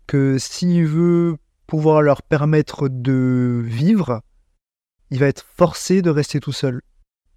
que 0.07 0.37
s'il 0.37 0.85
veut 0.85 1.37
pouvoir 1.65 2.01
leur 2.01 2.21
permettre 2.21 2.87
de 2.89 3.61
vivre, 3.63 4.21
il 5.11 5.19
va 5.19 5.27
être 5.27 5.45
forcé 5.55 6.01
de 6.01 6.09
rester 6.09 6.39
tout 6.39 6.51
seul. 6.51 6.81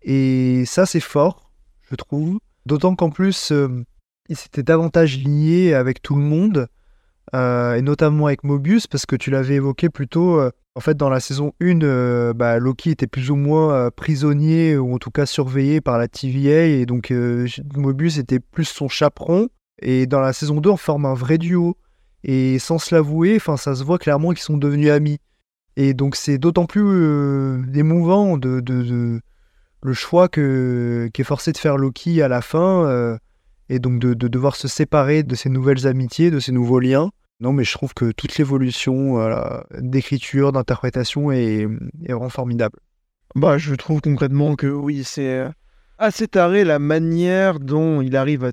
Et 0.02 0.64
ça, 0.66 0.86
c'est 0.86 1.00
fort, 1.00 1.50
je 1.90 1.94
trouve. 1.94 2.38
D'autant 2.66 2.94
qu'en 2.94 3.10
plus, 3.10 3.50
euh, 3.52 3.84
il 4.28 4.36
s'était 4.36 4.62
davantage 4.62 5.18
lié 5.18 5.74
avec 5.74 6.02
tout 6.02 6.14
le 6.14 6.22
monde, 6.22 6.68
euh, 7.34 7.74
et 7.74 7.82
notamment 7.82 8.26
avec 8.26 8.44
Mobius, 8.44 8.86
parce 8.86 9.06
que 9.06 9.16
tu 9.16 9.30
l'avais 9.30 9.54
évoqué 9.54 9.88
plus 9.88 10.08
tôt. 10.08 10.38
euh, 10.38 10.50
en 10.74 10.80
fait, 10.80 10.96
dans 10.96 11.08
la 11.08 11.18
saison 11.18 11.52
1, 11.60 11.82
euh, 11.82 12.32
bah, 12.32 12.58
Loki 12.58 12.90
était 12.90 13.06
plus 13.06 13.30
ou 13.30 13.36
moins 13.36 13.90
prisonnier, 13.90 14.76
ou 14.76 14.94
en 14.94 14.98
tout 14.98 15.10
cas 15.10 15.26
surveillé 15.26 15.80
par 15.80 15.98
la 15.98 16.08
TVA, 16.08 16.66
et 16.66 16.86
donc 16.86 17.12
Mobius 17.74 18.18
était 18.18 18.38
plus 18.38 18.66
son 18.66 18.88
chaperon. 18.88 19.48
Et 19.80 20.06
dans 20.06 20.20
la 20.20 20.32
saison 20.32 20.60
2, 20.60 20.70
on 20.70 20.76
forme 20.76 21.06
un 21.06 21.14
vrai 21.14 21.38
duo. 21.38 21.76
Et 22.30 22.58
sans 22.58 22.78
se 22.78 22.94
l'avouer, 22.94 23.38
ça 23.38 23.74
se 23.74 23.82
voit 23.82 23.96
clairement 23.96 24.30
qu'ils 24.30 24.42
sont 24.42 24.58
devenus 24.58 24.90
amis. 24.90 25.18
Et 25.76 25.94
donc 25.94 26.14
c'est 26.14 26.36
d'autant 26.36 26.66
plus 26.66 26.82
euh, 26.84 27.62
émouvant 27.74 28.36
de, 28.36 28.60
de- 28.60 29.20
le 29.80 29.92
choix 29.94 30.28
que 30.28 31.08
qu'est 31.14 31.24
forcé 31.24 31.52
de 31.52 31.56
faire 31.56 31.78
Loki 31.78 32.20
à 32.20 32.28
la 32.28 32.42
fin, 32.42 32.84
euh, 32.84 33.16
et 33.70 33.78
donc 33.78 33.98
de, 33.98 34.12
de 34.12 34.28
devoir 34.28 34.56
se 34.56 34.68
séparer 34.68 35.22
de 35.22 35.34
ces 35.34 35.48
nouvelles 35.48 35.86
amitiés, 35.86 36.30
de 36.30 36.38
ces 36.38 36.52
nouveaux 36.52 36.80
liens. 36.80 37.10
Non, 37.40 37.52
mais 37.54 37.64
je 37.64 37.72
trouve 37.72 37.94
que 37.94 38.10
toute 38.12 38.36
l'évolution 38.36 39.12
voilà, 39.12 39.64
d'écriture, 39.78 40.52
d'interprétation 40.52 41.32
est, 41.32 41.66
est 42.04 42.12
vraiment 42.12 42.28
formidable. 42.28 42.78
Bah, 43.36 43.56
je 43.56 43.74
trouve 43.74 44.00
concrètement 44.02 44.54
que 44.54 44.66
oui, 44.66 45.02
c'est 45.04 45.38
euh, 45.38 45.48
assez 45.96 46.28
taré 46.28 46.64
la 46.64 46.78
manière 46.78 47.58
dont 47.58 48.02
il 48.02 48.16
arrive 48.16 48.44
à 48.44 48.52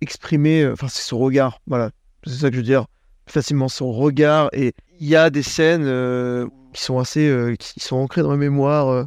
exprimer, 0.00 0.62
euh, 0.62 0.72
enfin, 0.72 0.88
c'est 0.88 1.02
son 1.02 1.18
regard, 1.18 1.60
voilà, 1.68 1.90
c'est 2.24 2.32
ça 2.40 2.48
que 2.48 2.54
je 2.56 2.60
veux 2.60 2.66
dire, 2.66 2.86
facilement 3.28 3.68
son 3.68 3.92
regard. 3.92 4.48
Et 4.52 4.72
il 5.00 5.08
y 5.08 5.16
a 5.16 5.30
des 5.30 5.42
scènes 5.42 5.84
euh, 5.84 6.46
qui 6.72 6.82
sont 6.82 6.98
assez, 6.98 7.28
euh, 7.28 7.54
qui 7.56 7.80
sont 7.80 7.96
ancrées 7.96 8.22
dans 8.22 8.30
ma 8.30 8.36
mémoire 8.36 8.88
euh, 8.88 9.04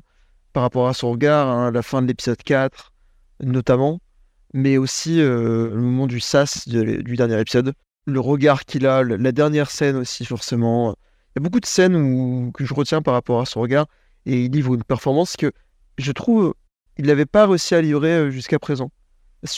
par 0.54 0.64
rapport 0.64 0.88
à 0.88 0.94
son 0.94 1.12
regard, 1.12 1.48
hein, 1.48 1.72
la 1.72 1.82
fin 1.82 2.02
de 2.02 2.08
l'épisode 2.08 2.42
4, 2.44 2.92
notamment, 3.42 4.00
mais 4.54 4.78
aussi 4.78 5.18
le 5.20 5.70
moment 5.76 6.08
du 6.08 6.20
sas 6.20 6.68
du 6.68 7.16
dernier 7.16 7.40
épisode, 7.40 7.74
le 8.08 8.20
regard 8.20 8.66
qu'il 8.66 8.88
a, 8.88 9.04
la 9.04 9.32
dernière 9.32 9.70
scène 9.70 9.96
aussi, 9.96 10.26
forcément. 10.26 10.96
Il 11.36 11.40
y 11.40 11.40
a 11.40 11.44
beaucoup 11.44 11.60
de 11.60 11.68
scènes 11.68 11.96
où, 11.96 12.52
que 12.52 12.66
je 12.66 12.74
retiens 12.74 13.04
par 13.04 13.14
rapport 13.14 13.40
à 13.40 13.46
son 13.46 13.62
regard 13.62 13.86
et 14.26 14.46
il 14.46 14.52
livre 14.52 14.74
une 14.74 14.84
performance 14.84 15.38
que 15.38 15.52
je 16.00 16.12
trouve 16.12 16.56
il 16.98 17.06
n'avait 17.06 17.28
pas 17.28 17.48
réussi 17.48 17.76
à 17.76 17.82
livrer 17.82 18.32
jusqu'à 18.32 18.60
présent. 18.60 18.92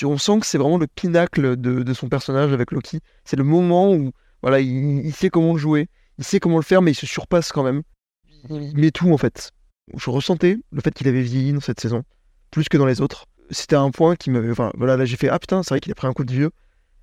On 0.03 0.17
sent 0.17 0.39
que 0.41 0.45
c'est 0.45 0.59
vraiment 0.59 0.77
le 0.77 0.85
pinacle 0.85 1.55
de 1.55 1.93
son 1.93 2.09
personnage 2.09 2.51
avec 2.51 2.71
Loki. 2.71 2.99
C'est 3.23 3.37
le 3.37 3.43
moment 3.45 3.93
où 3.93 4.11
voilà, 4.41 4.59
il, 4.59 5.13
sait 5.13 5.29
comment 5.29 5.57
jouer, 5.57 5.87
il 6.17 6.23
sait 6.23 6.39
comment 6.39 6.57
le 6.57 6.63
faire, 6.63 6.81
mais 6.81 6.91
il 6.91 6.95
se 6.95 7.05
surpasse 7.05 7.51
quand 7.51 7.63
même. 7.63 7.83
Il 8.49 8.77
met 8.77 8.91
tout 8.91 9.11
en 9.11 9.17
fait. 9.17 9.51
Je 9.95 10.09
ressentais 10.09 10.57
le 10.71 10.81
fait 10.81 10.93
qu'il 10.93 11.07
avait 11.07 11.21
vieilli 11.21 11.53
dans 11.53 11.59
cette 11.59 11.79
saison, 11.79 12.03
plus 12.49 12.69
que 12.69 12.77
dans 12.77 12.85
les 12.85 13.01
autres. 13.01 13.27
C'était 13.49 13.75
un 13.75 13.91
point 13.91 14.15
qui 14.15 14.29
m'avait. 14.29 14.51
Voilà, 14.51 14.97
là 14.97 15.05
j'ai 15.05 15.17
fait 15.17 15.29
Ah 15.29 15.39
putain, 15.39 15.63
c'est 15.63 15.69
vrai 15.69 15.79
qu'il 15.79 15.91
a 15.91 15.95
pris 15.95 16.07
un 16.07 16.13
coup 16.13 16.23
de 16.23 16.31
vieux. 16.31 16.51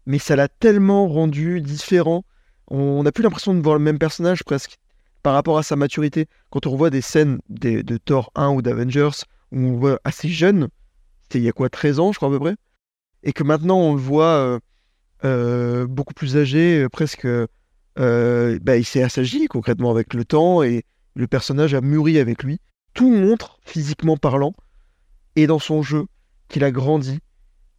Mais 0.06 0.18
ça 0.18 0.36
l'a 0.36 0.48
tellement 0.48 1.06
rendu 1.06 1.60
différent. 1.60 2.24
On 2.68 3.02
n'a 3.02 3.12
plus 3.12 3.22
l'impression 3.22 3.54
de 3.54 3.60
voir 3.60 3.76
le 3.76 3.82
même 3.82 3.98
personnage 3.98 4.42
presque 4.42 4.76
par 5.22 5.34
rapport 5.34 5.58
à 5.58 5.62
sa 5.62 5.76
maturité. 5.76 6.26
Quand 6.50 6.66
on 6.66 6.70
revoit 6.70 6.90
des 6.90 7.02
scènes 7.02 7.40
de 7.50 7.96
Thor 7.98 8.30
1 8.34 8.48
ou 8.50 8.62
d'Avengers, 8.62 9.10
où 9.52 9.58
on 9.58 9.72
le 9.72 9.78
voit 9.78 10.00
assez 10.04 10.28
jeune, 10.28 10.68
c'était 11.22 11.40
il 11.40 11.44
y 11.44 11.48
a 11.48 11.52
quoi, 11.52 11.68
13 11.68 12.00
ans, 12.00 12.12
je 12.12 12.16
crois 12.16 12.28
à 12.28 12.32
peu 12.32 12.40
près, 12.40 12.56
et 13.22 13.32
que 13.32 13.42
maintenant 13.42 13.78
on 13.78 13.94
le 13.94 14.00
voit 14.00 14.24
euh, 14.24 14.58
beaucoup 15.22 16.14
plus 16.14 16.36
âgé, 16.36 16.82
euh, 16.82 16.88
presque. 16.88 17.26
euh, 17.26 18.58
bah, 18.62 18.76
il 18.76 18.84
s'est 18.84 19.02
assagi 19.02 19.46
concrètement 19.46 19.90
avec 19.90 20.14
le 20.14 20.24
temps 20.24 20.62
et 20.62 20.84
le 21.14 21.26
personnage 21.26 21.74
a 21.74 21.80
mûri 21.80 22.18
avec 22.18 22.42
lui. 22.44 22.60
Tout 22.94 23.10
montre, 23.10 23.58
physiquement 23.64 24.16
parlant, 24.16 24.54
et 25.36 25.46
dans 25.46 25.58
son 25.58 25.82
jeu, 25.82 26.06
qu'il 26.48 26.64
a 26.64 26.70
grandi 26.70 27.18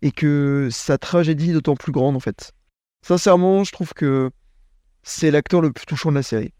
et 0.02 0.12
que 0.12 0.70
sa 0.72 0.98
tragédie 0.98 1.50
est 1.50 1.54
d'autant 1.54 1.76
plus 1.76 1.92
grande 1.92 2.16
en 2.16 2.20
fait. 2.20 2.54
Sincèrement, 3.02 3.64
je 3.64 3.72
trouve 3.72 3.94
que 3.94 4.30
c'est 5.04 5.32
l'acteur 5.32 5.62
le 5.62 5.72
plus 5.72 5.86
touchant 5.86 6.10
de 6.10 6.16
la 6.16 6.24
série. 6.24 6.54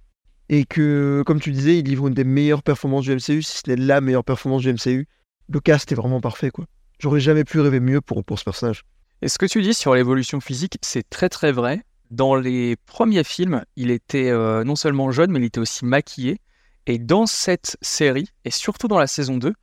Et 0.50 0.66
que, 0.66 1.22
comme 1.26 1.40
tu 1.40 1.52
disais, 1.52 1.78
il 1.78 1.86
livre 1.86 2.08
une 2.08 2.14
des 2.16 2.24
meilleures 2.24 2.64
performances 2.64 3.04
du 3.06 3.12
MCU, 3.12 3.44
si 3.44 3.58
ce 3.58 3.70
n'est 3.70 3.76
la 3.76 4.02
meilleure 4.02 4.24
performance 4.24 4.64
du 4.64 4.74
MCU. 4.74 5.08
Le 5.48 5.60
cast 5.60 5.92
est 5.92 5.96
vraiment 5.96 6.22
parfait, 6.22 6.50
quoi. 6.50 6.66
J'aurais 7.00 7.20
jamais 7.20 7.44
pu 7.44 7.60
rêver 7.60 7.80
mieux 7.80 8.02
pour, 8.02 8.24
pour 8.26 8.40
ce 8.40 8.46
personnage. 8.46 8.84
Et 9.22 9.28
ce 9.28 9.38
que 9.38 9.46
tu 9.46 9.62
dis 9.62 9.74
sur 9.74 9.96
l'évolution 9.96 10.40
physique, 10.40 10.78
c'est 10.82 11.08
très 11.10 11.28
très 11.28 11.52
vrai? 11.52 11.84
Dans 12.10 12.36
les 12.36 12.78
premiers 12.78 13.26
films, 13.26 13.66
il 13.76 13.92
était 13.92 14.30
euh, 14.30 14.64
non 14.64 14.78
seulement 14.78 15.12
jeune, 15.12 15.32
mais 15.32 15.40
il 15.40 15.46
était 15.46 15.60
aussi 15.60 15.84
maquillé. 15.84 16.40
Et 16.86 17.00
dans 17.00 17.26
cette 17.26 17.76
série, 17.82 18.30
et 18.46 18.50
surtout 18.50 18.88
dans 18.88 18.98
la 18.98 19.08
saison 19.08 19.38
2, 19.38 19.54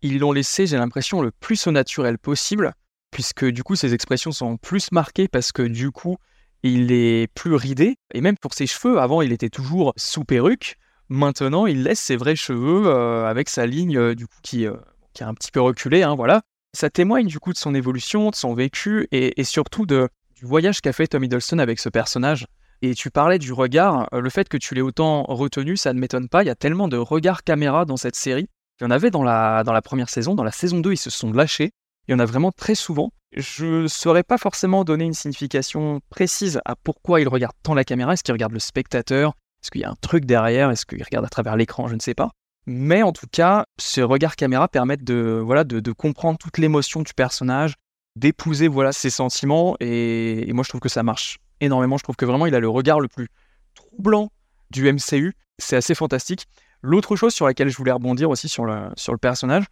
ils 0.00 0.18
l'ont 0.18 0.32
laissé, 0.32 0.66
j'ai 0.66 0.78
l'impression, 0.78 1.20
le 1.20 1.30
plus 1.30 1.66
au 1.66 1.72
naturel 1.72 2.18
possible, 2.18 2.72
puisque 3.10 3.44
du 3.44 3.62
coup 3.62 3.76
ses 3.76 3.92
expressions 3.92 4.32
sont 4.32 4.56
plus 4.56 4.90
marquées 4.92 5.28
parce 5.28 5.52
que 5.52 5.62
du 5.62 5.90
coup 5.90 6.16
il 6.62 6.90
est 6.90 7.28
plus 7.34 7.54
ridé. 7.54 7.96
Et 8.14 8.22
même 8.22 8.38
pour 8.38 8.54
ses 8.54 8.66
cheveux, 8.66 8.98
avant 8.98 9.20
il 9.20 9.30
était 9.30 9.50
toujours 9.50 9.92
sous 9.96 10.24
perruque. 10.24 10.76
Maintenant, 11.10 11.66
il 11.66 11.82
laisse 11.82 12.00
ses 12.00 12.16
vrais 12.16 12.36
cheveux 12.36 12.86
euh, 12.86 13.26
avec 13.26 13.50
sa 13.50 13.66
ligne 13.66 13.98
euh, 13.98 14.14
du 14.14 14.26
coup 14.26 14.38
qui, 14.42 14.66
qui 15.12 15.22
est 15.22 15.26
un 15.26 15.34
petit 15.34 15.50
peu 15.50 15.60
reculée, 15.60 16.02
hein, 16.02 16.14
voilà. 16.14 16.42
Ça 16.74 16.88
témoigne 16.88 17.26
du 17.26 17.38
coup 17.38 17.52
de 17.52 17.58
son 17.58 17.74
évolution, 17.74 18.30
de 18.30 18.34
son 18.34 18.54
vécu 18.54 19.06
et, 19.12 19.44
surtout 19.44 19.84
de, 19.84 20.08
du 20.34 20.46
voyage 20.46 20.80
qu'a 20.80 20.94
fait 20.94 21.06
Tom 21.06 21.22
Hiddleston 21.22 21.58
avec 21.58 21.78
ce 21.78 21.90
personnage. 21.90 22.46
Et 22.80 22.94
tu 22.94 23.10
parlais 23.10 23.38
du 23.38 23.52
regard, 23.52 24.08
euh, 24.14 24.20
le 24.20 24.30
fait 24.30 24.48
que 24.48 24.56
tu 24.56 24.74
l'aies 24.74 24.80
autant 24.80 25.22
retenu, 25.24 25.76
ça 25.76 25.92
ne 25.92 26.00
m'étonne 26.00 26.28
pas. 26.28 26.42
Il 26.42 26.46
y 26.46 26.50
a 26.50 26.54
tellement 26.54 26.88
de 26.88 26.96
regards 26.96 27.44
caméra 27.44 27.84
dans 27.84 27.98
cette 27.98 28.16
série. 28.16 28.48
Il 28.80 28.84
y 28.84 28.86
en 28.86 28.90
avait 28.90 29.10
dans 29.10 29.22
la, 29.22 29.62
dans 29.64 29.72
la 29.72 29.82
première 29.82 30.08
saison, 30.08 30.34
dans 30.34 30.42
la 30.42 30.50
saison 30.50 30.80
2, 30.80 30.92
ils 30.92 30.96
se 30.96 31.10
sont 31.10 31.30
lâchés. 31.30 31.72
Il 32.08 32.12
y 32.12 32.14
en 32.14 32.18
a 32.18 32.24
vraiment 32.24 32.50
très 32.50 32.74
souvent. 32.74 33.12
Je 33.36 33.82
ne 33.82 33.86
saurais 33.86 34.24
pas 34.24 34.38
forcément 34.38 34.82
donner 34.82 35.04
une 35.04 35.12
signification 35.12 36.00
précise 36.08 36.60
à 36.64 36.74
pourquoi 36.74 37.20
il 37.20 37.28
regarde 37.28 37.54
tant 37.62 37.74
la 37.74 37.84
caméra. 37.84 38.14
Est-ce 38.14 38.24
qu'il 38.24 38.32
regarde 38.32 38.52
le 38.52 38.58
spectateur? 38.58 39.34
Est-ce 39.62 39.70
qu'il 39.70 39.82
y 39.82 39.84
a 39.84 39.90
un 39.90 39.96
truc 40.00 40.24
derrière? 40.24 40.70
Est-ce 40.70 40.86
qu'il 40.86 41.04
regarde 41.04 41.26
à 41.26 41.28
travers 41.28 41.56
l'écran? 41.56 41.86
Je 41.86 41.94
ne 41.94 42.00
sais 42.00 42.14
pas. 42.14 42.30
Mais 42.66 43.02
en 43.02 43.12
tout 43.12 43.26
cas, 43.30 43.66
ces 43.78 44.02
regards 44.02 44.36
caméra 44.36 44.68
permettent 44.68 45.04
de, 45.04 45.92
comprendre 45.92 46.38
toute 46.38 46.58
l'émotion 46.58 47.02
du 47.02 47.12
personnage, 47.14 47.74
d'épouser 48.16 48.68
voilà 48.68 48.92
ses 48.92 49.10
sentiments 49.10 49.76
et, 49.80 50.48
et 50.48 50.52
moi 50.52 50.62
je 50.64 50.68
trouve 50.68 50.80
que 50.80 50.88
ça 50.88 51.02
marche 51.02 51.38
énormément. 51.60 51.96
Je 51.96 52.04
trouve 52.04 52.16
que 52.16 52.24
vraiment 52.24 52.46
il 52.46 52.54
a 52.54 52.60
le 52.60 52.68
regard 52.68 53.00
le 53.00 53.08
plus 53.08 53.28
troublant 53.74 54.30
du 54.70 54.90
MCU. 54.92 55.34
C'est 55.58 55.76
assez 55.76 55.94
fantastique. 55.94 56.46
L'autre 56.82 57.16
chose 57.16 57.32
sur 57.32 57.46
laquelle 57.46 57.68
je 57.68 57.76
voulais 57.76 57.92
rebondir 57.92 58.30
aussi 58.30 58.48
sur 58.48 58.64
le, 58.64 58.90
sur 58.96 59.12
le 59.12 59.18
personnage, 59.18 59.64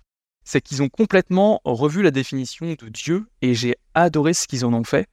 c'est 0.45 0.61
qu'ils 0.61 0.83
ont 0.83 0.89
complètement 0.89 1.61
revu 1.65 2.03
la 2.03 2.11
définition 2.11 2.67
de 2.67 2.89
Dieu 2.89 3.27
et 3.43 3.55
j'ai 3.55 3.77
adoré 3.95 4.33
ce 4.33 4.47
qu'ils 4.47 4.65
en 4.65 4.73
ont 4.73 4.85
fait. 4.85 5.09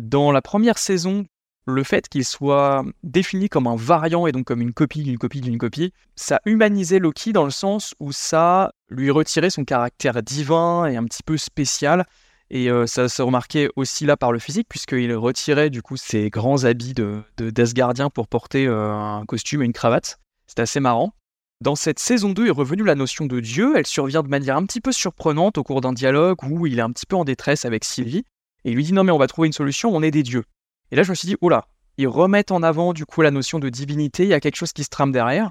Dans 0.00 0.30
la 0.30 0.42
première 0.42 0.78
saison, 0.78 1.26
le 1.68 1.84
fait 1.84 2.08
qu'il 2.08 2.24
soit 2.24 2.82
défini 3.02 3.48
comme 3.48 3.66
un 3.66 3.76
variant 3.76 4.26
et 4.26 4.32
donc 4.32 4.46
comme 4.46 4.62
une 4.62 4.72
copie 4.72 5.02
d'une 5.02 5.18
copie 5.18 5.42
d'une 5.42 5.58
copie, 5.58 5.92
ça 6.16 6.40
humanisait 6.46 6.98
Loki 6.98 7.32
dans 7.32 7.44
le 7.44 7.50
sens 7.50 7.94
où 8.00 8.10
ça 8.10 8.72
lui 8.88 9.10
retirait 9.10 9.50
son 9.50 9.64
caractère 9.64 10.22
divin 10.22 10.86
et 10.86 10.96
un 10.96 11.04
petit 11.04 11.22
peu 11.22 11.36
spécial. 11.36 12.06
Et 12.50 12.70
euh, 12.70 12.86
ça 12.86 13.10
se 13.10 13.20
remarquait 13.20 13.68
aussi 13.76 14.06
là 14.06 14.16
par 14.16 14.32
le 14.32 14.38
physique, 14.38 14.66
puisqu'il 14.70 15.14
retirait 15.14 15.68
du 15.68 15.82
coup 15.82 15.98
ses 15.98 16.30
grands 16.30 16.64
habits 16.64 16.94
de, 16.94 17.22
d'Asgardien 17.36 18.08
pour 18.08 18.26
porter 18.26 18.66
euh, 18.66 18.90
un 18.90 19.26
costume 19.26 19.60
et 19.62 19.66
une 19.66 19.74
cravate. 19.74 20.18
C'était 20.46 20.62
assez 20.62 20.80
marrant. 20.80 21.12
Dans 21.60 21.76
cette 21.76 21.98
saison 21.98 22.30
2 22.30 22.46
est 22.46 22.50
revenue 22.50 22.84
la 22.84 22.94
notion 22.94 23.26
de 23.26 23.40
Dieu. 23.40 23.74
Elle 23.76 23.86
survient 23.86 24.22
de 24.22 24.28
manière 24.28 24.56
un 24.56 24.64
petit 24.64 24.80
peu 24.80 24.92
surprenante 24.92 25.58
au 25.58 25.64
cours 25.64 25.82
d'un 25.82 25.92
dialogue 25.92 26.42
où 26.44 26.66
il 26.66 26.78
est 26.78 26.82
un 26.82 26.92
petit 26.92 27.04
peu 27.04 27.16
en 27.16 27.24
détresse 27.24 27.66
avec 27.66 27.84
Sylvie. 27.84 28.24
Et 28.64 28.70
il 28.70 28.76
lui 28.76 28.84
dit 28.84 28.94
non 28.94 29.04
mais 29.04 29.12
on 29.12 29.18
va 29.18 29.26
trouver 29.26 29.48
une 29.48 29.52
solution, 29.52 29.94
on 29.94 30.02
est 30.02 30.10
des 30.10 30.22
dieux. 30.22 30.44
Et 30.90 30.96
là 30.96 31.02
je 31.02 31.10
me 31.10 31.14
suis 31.14 31.26
dit, 31.26 31.36
oh 31.40 31.48
là, 31.48 31.66
ils 31.96 32.08
remettent 32.08 32.52
en 32.52 32.62
avant 32.62 32.92
du 32.92 33.04
coup 33.04 33.22
la 33.22 33.30
notion 33.30 33.58
de 33.58 33.68
divinité, 33.68 34.22
il 34.22 34.28
y 34.28 34.34
a 34.34 34.40
quelque 34.40 34.56
chose 34.56 34.72
qui 34.72 34.84
se 34.84 34.88
trame 34.88 35.12
derrière. 35.12 35.50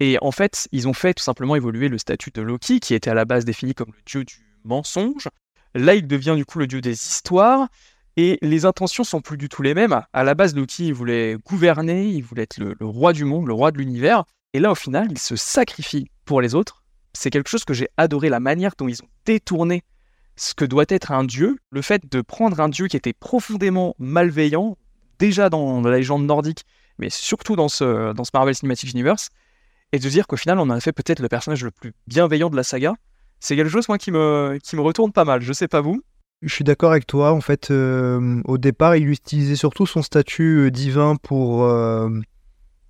Et 0.00 0.18
en 0.22 0.32
fait, 0.32 0.68
ils 0.72 0.88
ont 0.88 0.92
fait 0.92 1.14
tout 1.14 1.22
simplement 1.22 1.56
évoluer 1.56 1.88
le 1.88 1.98
statut 1.98 2.30
de 2.30 2.42
Loki, 2.42 2.80
qui 2.80 2.94
était 2.94 3.10
à 3.10 3.14
la 3.14 3.24
base 3.24 3.44
défini 3.44 3.74
comme 3.74 3.92
le 3.94 4.02
dieu 4.04 4.24
du 4.24 4.58
mensonge. 4.64 5.28
Là, 5.74 5.94
il 5.94 6.06
devient 6.06 6.34
du 6.36 6.44
coup 6.44 6.58
le 6.58 6.66
dieu 6.66 6.80
des 6.80 6.92
histoires. 6.92 7.68
Et 8.16 8.38
les 8.42 8.64
intentions 8.64 9.02
sont 9.02 9.20
plus 9.20 9.36
du 9.36 9.48
tout 9.48 9.62
les 9.62 9.74
mêmes. 9.74 10.00
À 10.12 10.22
la 10.22 10.34
base, 10.34 10.54
Loki, 10.54 10.86
il 10.86 10.94
voulait 10.94 11.36
gouverner, 11.44 12.08
il 12.08 12.22
voulait 12.22 12.42
être 12.42 12.58
le, 12.58 12.76
le 12.78 12.86
roi 12.86 13.12
du 13.12 13.24
monde, 13.24 13.46
le 13.46 13.52
roi 13.52 13.72
de 13.72 13.78
l'univers. 13.78 14.24
Et 14.52 14.60
là, 14.60 14.70
au 14.70 14.76
final, 14.76 15.08
il 15.10 15.18
se 15.18 15.34
sacrifie 15.34 16.08
pour 16.24 16.40
les 16.40 16.54
autres. 16.54 16.84
C'est 17.12 17.30
quelque 17.30 17.50
chose 17.50 17.64
que 17.64 17.74
j'ai 17.74 17.88
adoré, 17.96 18.28
la 18.28 18.38
manière 18.38 18.74
dont 18.78 18.86
ils 18.86 19.02
ont 19.02 19.08
détourné 19.24 19.82
ce 20.36 20.54
que 20.54 20.64
doit 20.64 20.84
être 20.88 21.12
un 21.12 21.24
dieu. 21.24 21.58
Le 21.70 21.82
fait 21.82 22.02
de 22.10 22.20
prendre 22.20 22.60
un 22.60 22.68
dieu 22.68 22.88
qui 22.88 22.96
était 22.96 23.12
profondément 23.12 23.94
malveillant, 23.98 24.76
déjà 25.18 25.48
dans 25.48 25.80
la 25.80 25.96
légende 25.96 26.26
nordique, 26.26 26.64
mais 26.98 27.10
surtout 27.10 27.56
dans 27.56 27.68
ce, 27.68 28.12
dans 28.12 28.24
ce 28.24 28.30
Marvel 28.34 28.54
Cinematic 28.54 28.90
Universe, 28.92 29.30
et 29.92 29.98
de 29.98 30.08
dire 30.08 30.26
qu'au 30.26 30.36
final, 30.36 30.58
on 30.58 30.70
a 30.70 30.80
fait 30.80 30.92
peut-être 30.92 31.20
le 31.20 31.28
personnage 31.28 31.62
le 31.62 31.70
plus 31.70 31.92
bienveillant 32.06 32.50
de 32.50 32.56
la 32.56 32.64
saga. 32.64 32.94
C'est 33.40 33.56
quelque 33.56 33.70
chose, 33.70 33.88
moi, 33.88 33.98
qui 33.98 34.10
me, 34.10 34.58
qui 34.62 34.76
me 34.76 34.80
retourne 34.80 35.12
pas 35.12 35.24
mal. 35.24 35.40
Je 35.42 35.52
sais 35.52 35.68
pas 35.68 35.80
vous. 35.80 36.02
Je 36.42 36.52
suis 36.52 36.64
d'accord 36.64 36.90
avec 36.90 37.06
toi. 37.06 37.32
En 37.32 37.40
fait, 37.40 37.70
euh, 37.70 38.42
au 38.44 38.58
départ, 38.58 38.96
il 38.96 39.08
utilisait 39.08 39.56
surtout 39.56 39.86
son 39.86 40.02
statut 40.02 40.66
euh, 40.66 40.70
divin 40.70 41.16
pour 41.16 41.64
euh, 41.64 42.08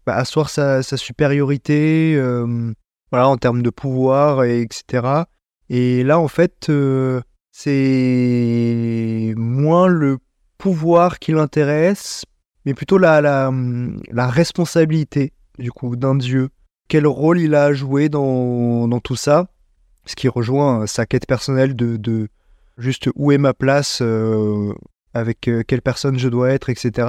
bah, 0.07 0.17
asseoir 0.17 0.49
sa, 0.49 0.83
sa 0.83 0.97
supériorité, 0.97 2.19
voilà, 3.11 3.29
en 3.29 3.37
termes 3.37 3.63
de 3.63 3.71
pouvoir, 3.71 4.45
et 4.45 4.61
etc. 4.63 5.25
Et 5.69 6.03
là, 6.05 6.19
en 6.19 6.29
fait, 6.29 6.71
c'est 7.57 9.33
moins 9.37 9.87
le 9.87 10.19
pouvoir 10.59 11.21
qui 11.21 11.31
l'intéresse, 11.31 12.25
mais 12.65 12.75
plutôt 12.75 12.99
la, 12.99 13.21
la, 13.21 14.27
responsabilité, 14.27 15.33
du 15.61 15.71
coup, 15.71 15.95
d'un 15.95 16.17
dieu. 16.17 16.49
Quel 16.89 17.07
rôle 17.07 17.39
il 17.39 17.55
a 17.55 17.67
à 17.67 17.73
jouer 17.73 18.09
dans, 18.09 18.89
tout 18.99 19.15
ça? 19.15 19.47
Ce 20.05 20.17
qui 20.17 20.27
rejoint 20.27 20.89
sa 20.89 21.07
quête 21.07 21.29
personnelle 21.29 21.77
de, 21.77 21.97
de 21.97 22.27
juste 22.77 23.09
où 23.15 23.31
est 23.31 23.39
ma 23.39 23.55
place, 23.55 24.01
euh, 24.03 24.75
avec 25.15 25.47
euh, 25.47 25.63
quelle 25.63 25.81
personne 25.81 26.19
je 26.19 26.29
dois 26.29 26.51
être, 26.51 26.71
etc. 26.71 27.07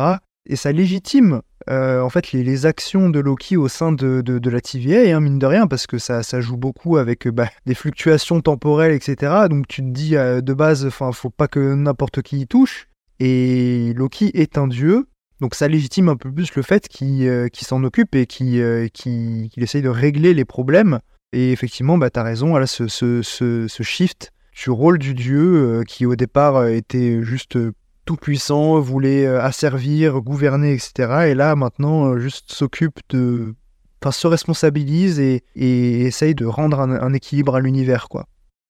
Et 0.48 0.56
ça 0.56 0.72
légitime 0.72 1.42
euh, 1.70 2.02
en 2.02 2.10
fait 2.10 2.32
les, 2.32 2.66
actions 2.68 3.10
de 3.10 3.20
Loki 3.20 3.58
au 3.58 3.68
sein 3.68 3.92
de, 3.92 4.22
de, 4.22 4.50
la 4.50 4.62
TVA, 4.62 5.16
hein, 5.16 5.20
mine 5.20 5.40
de 5.40 5.46
rien, 5.48 5.66
parce 5.66 5.88
que 5.88 5.98
ça, 5.98 6.22
ça 6.22 6.40
joue 6.40 6.58
beaucoup 6.58 6.98
avec 6.98 7.26
euh, 7.26 7.32
bah, 7.32 7.50
des 7.66 7.74
fluctuations 7.74 8.40
temporelles, 8.42 8.94
etc. 8.94 9.34
Donc 9.50 9.68
tu 9.68 9.82
te 9.82 9.90
dis 9.90 10.16
euh, 10.16 10.42
de 10.42 10.54
base, 10.54 10.86
enfin, 10.86 11.12
faut 11.12 11.32
pas 11.32 11.48
que 11.48 11.74
n'importe 11.74 12.22
qui 12.22 12.42
y 12.42 12.48
touche. 12.48 12.88
Et 13.20 13.94
Loki 13.96 14.30
est 14.36 14.58
un 14.60 14.68
dieu, 14.68 15.08
donc 15.40 15.56
ça 15.56 15.68
légitime 15.68 16.10
un 16.10 16.18
peu 16.18 16.32
plus 16.32 16.54
le 16.56 16.62
fait 16.62 16.88
qu'il 16.88 17.50
s'en 17.62 17.84
occupe 17.84 18.14
et 18.14 18.28
qu'il 18.28 18.90
qu'il 18.94 19.64
essaye 19.64 19.82
de 19.82 19.90
régler 19.90 20.34
les 20.34 20.46
problèmes. 20.46 21.00
Et 21.34 21.52
effectivement, 21.52 21.98
bah, 21.98 22.12
tu 22.12 22.20
as 22.20 22.24
raison, 22.24 22.50
voilà, 22.50 22.68
ce, 22.68 22.88
ce, 22.88 23.22
ce, 23.24 23.68
ce 23.68 23.84
shift 23.84 24.32
du 24.54 24.70
rôle 24.70 25.00
du 25.00 25.14
dieu 25.16 25.84
qui 25.88 26.06
au 26.06 26.16
départ 26.16 26.68
était 26.68 27.24
juste 27.24 27.58
euh, 28.06 28.12
tout 28.14 28.16
puissant, 28.16 28.80
voulait 28.80 29.26
euh, 29.26 29.42
asservir, 29.42 30.22
gouverner, 30.22 30.74
etc. 30.74 31.28
Et 31.28 31.36
là, 31.36 31.56
maintenant, 31.56 32.14
euh, 32.14 32.20
juste 32.20 32.52
s'occupe 32.52 33.00
de... 33.10 33.56
Enfin, 34.02 34.12
se 34.12 34.28
responsabilise 34.28 35.20
et, 35.20 35.44
essaye 35.56 36.36
de 36.36 36.46
rendre 36.46 36.80
un, 36.80 37.14
équilibre 37.14 37.56
à 37.56 37.60
l'univers, 37.60 38.08
quoi. 38.08 38.28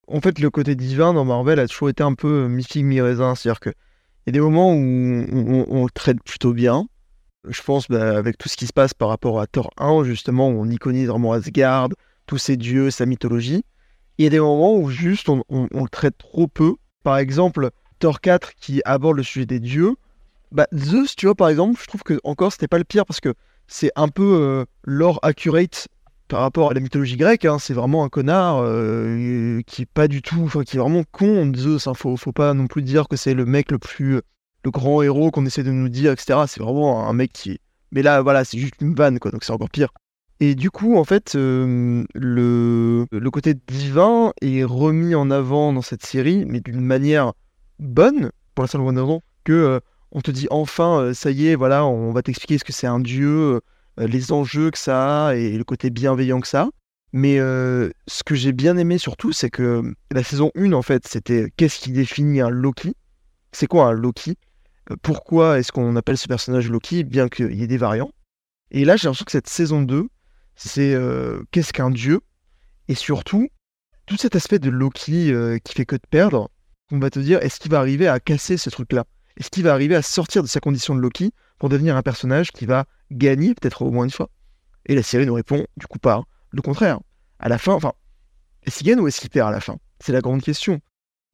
En 0.08 0.22
fait, 0.22 0.40
le 0.40 0.50
côté 0.50 0.76
divin 0.76 1.14
dans 1.14 1.26
Marvel 1.26 1.60
a 1.60 1.68
toujours 1.68 1.90
été 1.90 2.04
un 2.04 2.14
peu 2.14 2.46
euh, 2.46 2.48
mi-figue, 2.48 2.86
mi-raisin. 2.86 3.36
C'est-à-dire 3.36 3.60
qu'il 3.60 3.74
y 4.28 4.30
a 4.30 4.32
des 4.32 4.40
moments 4.40 4.72
où 4.74 4.76
on, 4.78 5.84
le 5.84 5.92
traite 5.92 6.24
plutôt 6.24 6.54
bien. 6.54 6.88
Je 7.48 7.62
pense, 7.62 7.90
bah, 7.90 8.18
avec 8.18 8.38
tout 8.38 8.48
ce 8.48 8.56
qui 8.56 8.68
se 8.68 8.74
passe 8.74 8.94
par 8.94 9.10
rapport 9.10 9.42
à 9.42 9.48
Thor 9.48 9.72
1, 9.78 10.04
justement, 10.04 10.48
on 10.48 10.70
iconise 10.70 11.10
vraiment 11.10 11.34
Asgard, 11.34 11.90
tous 12.28 12.38
ses 12.38 12.56
dieux, 12.56 12.90
sa 12.90 13.06
mythologie. 13.06 13.66
Il 14.18 14.24
y 14.24 14.28
a 14.28 14.30
des 14.30 14.40
moments 14.40 14.78
où 14.78 14.90
juste 14.90 15.28
on- 15.28 15.44
on 15.50 15.84
le 15.84 15.90
traite 15.90 16.18
trop 16.18 16.48
peu. 16.48 16.76
Par 17.04 17.18
exemple, 17.18 17.72
Thor 18.00 18.22
4 18.22 18.56
qui 18.56 18.82
aborde 18.86 19.18
le 19.18 19.24
sujet 19.24 19.46
des 19.46 19.60
dieux. 19.60 19.96
Bah, 20.52 20.68
Zeus, 20.74 21.16
tu 21.16 21.26
vois, 21.26 21.36
par 21.36 21.50
exemple, 21.50 21.80
je 21.82 21.88
trouve 21.88 22.04
que 22.04 22.20
encore 22.24 22.52
c'était 22.52 22.68
pas 22.68 22.78
le 22.78 22.84
pire 22.84 23.06
parce 23.06 23.20
que 23.20 23.34
c'est 23.68 23.92
un 23.96 24.08
peu 24.08 24.40
euh, 24.42 24.66
lore 24.84 25.20
accurate 25.24 25.88
par 26.28 26.42
rapport 26.42 26.72
à 26.72 26.74
la 26.74 26.80
mythologie 26.80 27.18
grecque, 27.18 27.46
hein, 27.46 27.60
c'est 27.60 27.74
vraiment 27.74 28.04
un 28.04 28.10
connard 28.10 28.58
euh, 28.62 29.62
qui 29.68 29.84
est 29.84 29.88
pas 29.92 30.08
du 30.08 30.22
tout, 30.22 30.42
enfin 30.44 30.64
qui 30.64 30.78
est 30.78 30.80
vraiment 30.80 31.04
con, 31.12 31.52
Zeus. 31.56 31.88
Hein, 31.88 31.94
faut, 31.94 32.18
faut 32.18 32.32
pas 32.32 32.54
non 32.54 32.68
plus 32.68 32.82
dire 32.82 33.08
que 33.08 33.16
c'est 33.16 33.34
le 33.34 33.46
mec 33.46 33.72
le 33.72 33.78
plus, 33.78 34.22
le 34.64 34.72
grand 34.72 35.02
héros 35.02 35.30
qu'on 35.30 35.46
essaie 35.46 35.64
de 35.64 35.72
nous 35.72 35.90
dire, 35.90 36.12
etc. 36.12 36.40
C'est 36.48 36.62
vraiment 36.62 37.08
un 37.08 37.14
mec 37.14 37.32
qui. 37.32 37.60
Mais 37.92 38.02
là, 38.02 38.22
voilà, 38.22 38.44
c'est 38.44 38.58
juste 38.58 38.76
une 38.82 38.96
vanne, 38.96 39.20
quoi, 39.20 39.32
donc 39.32 39.44
c'est 39.44 39.54
encore 39.54 39.70
pire. 39.70 39.90
Et 40.40 40.56
du 40.56 40.70
coup, 40.70 40.98
en 40.98 41.06
fait, 41.06 41.36
euh, 41.36 42.04
le, 42.14 43.06
le 43.12 43.32
côté 43.32 43.54
divin 43.54 44.34
est 44.42 44.64
remis 44.64 45.16
en 45.16 45.32
avant 45.32 45.72
dans 45.72 45.82
cette 45.82 46.06
série, 46.06 46.44
mais 46.46 46.60
d'une 46.60 46.82
manière 46.82 47.34
bonne, 47.80 48.32
pour 48.54 48.64
la 48.64 48.68
simple 48.68 48.84
bonne 48.84 49.00
raison, 49.00 49.22
que 49.44 49.54
euh, 49.54 49.80
on 50.12 50.22
te 50.22 50.32
dit 50.32 50.48
enfin, 50.50 51.00
euh, 51.00 51.14
ça 51.14 51.32
y 51.32 51.48
est, 51.48 51.56
voilà, 51.56 51.86
on 51.86 52.12
va 52.12 52.22
t'expliquer 52.22 52.58
ce 52.58 52.64
que 52.64 52.74
c'est 52.74 52.88
un 52.88 53.00
dieu, 53.00 53.62
euh, 54.00 54.08
les 54.08 54.32
enjeux 54.32 54.72
que 54.72 54.78
ça 54.78 55.28
a 55.28 55.36
et 55.36 55.58
le 55.58 55.64
côté 55.64 55.90
bienveillant 55.90 56.42
que 56.42 56.48
ça 56.48 56.64
a. 56.64 56.70
Mais 57.14 57.38
ce 57.38 58.24
que 58.26 58.36
j'ai 58.36 58.52
bien 58.52 58.76
aimé 58.76 58.98
surtout, 58.98 59.32
c'est 59.32 59.50
que 59.50 59.94
la 60.12 60.22
saison 60.22 60.52
1, 60.54 60.74
en 60.74 60.82
fait, 60.82 61.08
c'était 61.08 61.50
qu'est-ce 61.56 61.80
qui 61.80 61.94
définit 61.94 62.42
un 62.42 62.50
Loki? 62.50 62.94
C'est 63.54 63.68
quoi 63.68 63.86
un 63.86 63.94
Loki? 63.94 64.38
Pourquoi 65.02 65.58
est-ce 65.58 65.72
qu'on 65.72 65.96
appelle 65.96 66.18
ce 66.18 66.28
personnage 66.28 66.70
Loki, 66.70 67.06
bien 67.06 67.30
qu'il 67.30 67.54
y 67.54 67.64
ait 67.64 67.68
des 67.68 67.78
variants? 67.78 68.12
Et 68.72 68.84
là, 68.84 68.98
j'ai 68.98 69.08
l'impression 69.08 69.24
que 69.24 69.32
cette 69.32 69.48
saison 69.48 69.82
2, 69.82 70.10
c'est 70.58 70.94
qu'est-ce 71.52 71.72
qu'un 71.72 71.90
dieu? 71.90 72.20
Et 72.90 72.96
surtout, 72.96 73.48
tout 74.08 74.18
cet 74.18 74.36
aspect 74.36 74.60
de 74.60 74.70
Loki 74.70 75.34
qui 75.64 75.74
fait 75.74 75.86
que 75.86 75.96
de 75.96 76.02
perdre, 76.10 76.50
on 76.92 77.00
va 77.00 77.10
te 77.10 77.20
dire, 77.20 77.42
est-ce 77.42 77.60
qu'il 77.60 77.72
va 77.72 77.80
arriver 77.80 78.08
à 78.08 78.20
casser 78.20 78.58
ce 78.58 78.70
truc-là? 78.70 79.06
Est-ce 79.38 79.50
qu'il 79.50 79.64
va 79.64 79.74
arriver 79.74 79.96
à 79.96 80.02
sortir 80.02 80.44
de 80.44 80.48
sa 80.48 80.60
condition 80.60 80.96
de 80.96 81.00
Loki 81.00 81.32
pour 81.60 81.70
devenir 81.70 81.98
un 81.98 82.02
personnage 82.02 82.52
qui 82.52 82.66
va 82.66 82.86
gagner 83.12 83.54
peut-être 83.56 83.82
au 83.82 83.92
moins 83.92 84.06
une 84.06 84.12
fois? 84.12 84.30
Et 84.86 84.96
la 84.96 85.04
série 85.04 85.26
nous 85.26 85.34
répond, 85.34 85.66
du 85.78 85.88
coup, 85.88 86.00
pas. 86.00 86.24
Le 86.52 86.62
contraire. 86.62 87.00
À 87.40 87.50
la 87.50 87.58
fin, 87.58 87.74
enfin, 87.74 87.94
est-ce 88.64 88.78
qu'il 88.78 88.88
gagne 88.88 89.00
ou 89.00 89.08
est-ce 89.08 89.20
qu'il 89.20 89.30
perd 89.30 89.50
à 89.50 89.52
la 89.52 89.60
fin? 89.60 89.78
C'est 90.00 90.14
la 90.14 90.22
grande 90.22 90.42
question. 90.42 90.80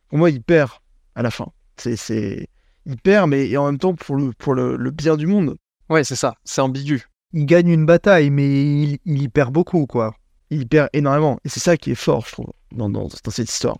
Pour 0.10 0.18
moi, 0.18 0.30
il 0.30 0.41
perd 0.41 0.72
à 1.16 1.22
la 1.22 1.32
fin. 1.32 1.52
C'est, 1.78 1.95
c'est... 1.95 2.47
Il 2.86 2.97
perd, 2.97 3.30
mais 3.30 3.47
et 3.47 3.58
en 3.58 3.66
même 3.68 3.78
temps 3.78 3.93
pour 3.93 4.16
le, 4.16 4.32
pour 4.34 4.56
le, 4.56 4.76
le 4.78 4.91
bien 4.91 5.16
du 5.16 5.28
monde. 5.28 5.58
Ouais, 5.89 6.04
c'est 6.04 6.16
ça, 6.16 6.34
c'est 6.43 6.62
ambigu. 6.62 7.04
Il 7.34 7.45
gagne 7.45 7.68
une 7.70 7.86
bataille, 7.86 8.30
mais 8.30 8.84
il, 8.84 8.99
il 9.06 9.22
y 9.22 9.30
perd 9.30 9.54
beaucoup, 9.54 9.86
quoi. 9.86 10.16
Il 10.49 10.68
perd 10.68 10.89
énormément. 10.93 11.39
Et 11.45 11.49
c'est 11.49 11.60
ça 11.60 11.78
qui 11.78 11.91
est 11.91 11.95
fort, 11.95 12.26
je 12.26 12.32
trouve, 12.32 12.52
dans, 12.72 12.89
dans, 12.89 13.08
dans 13.08 13.32
cette 13.32 13.49
histoire. 13.49 13.78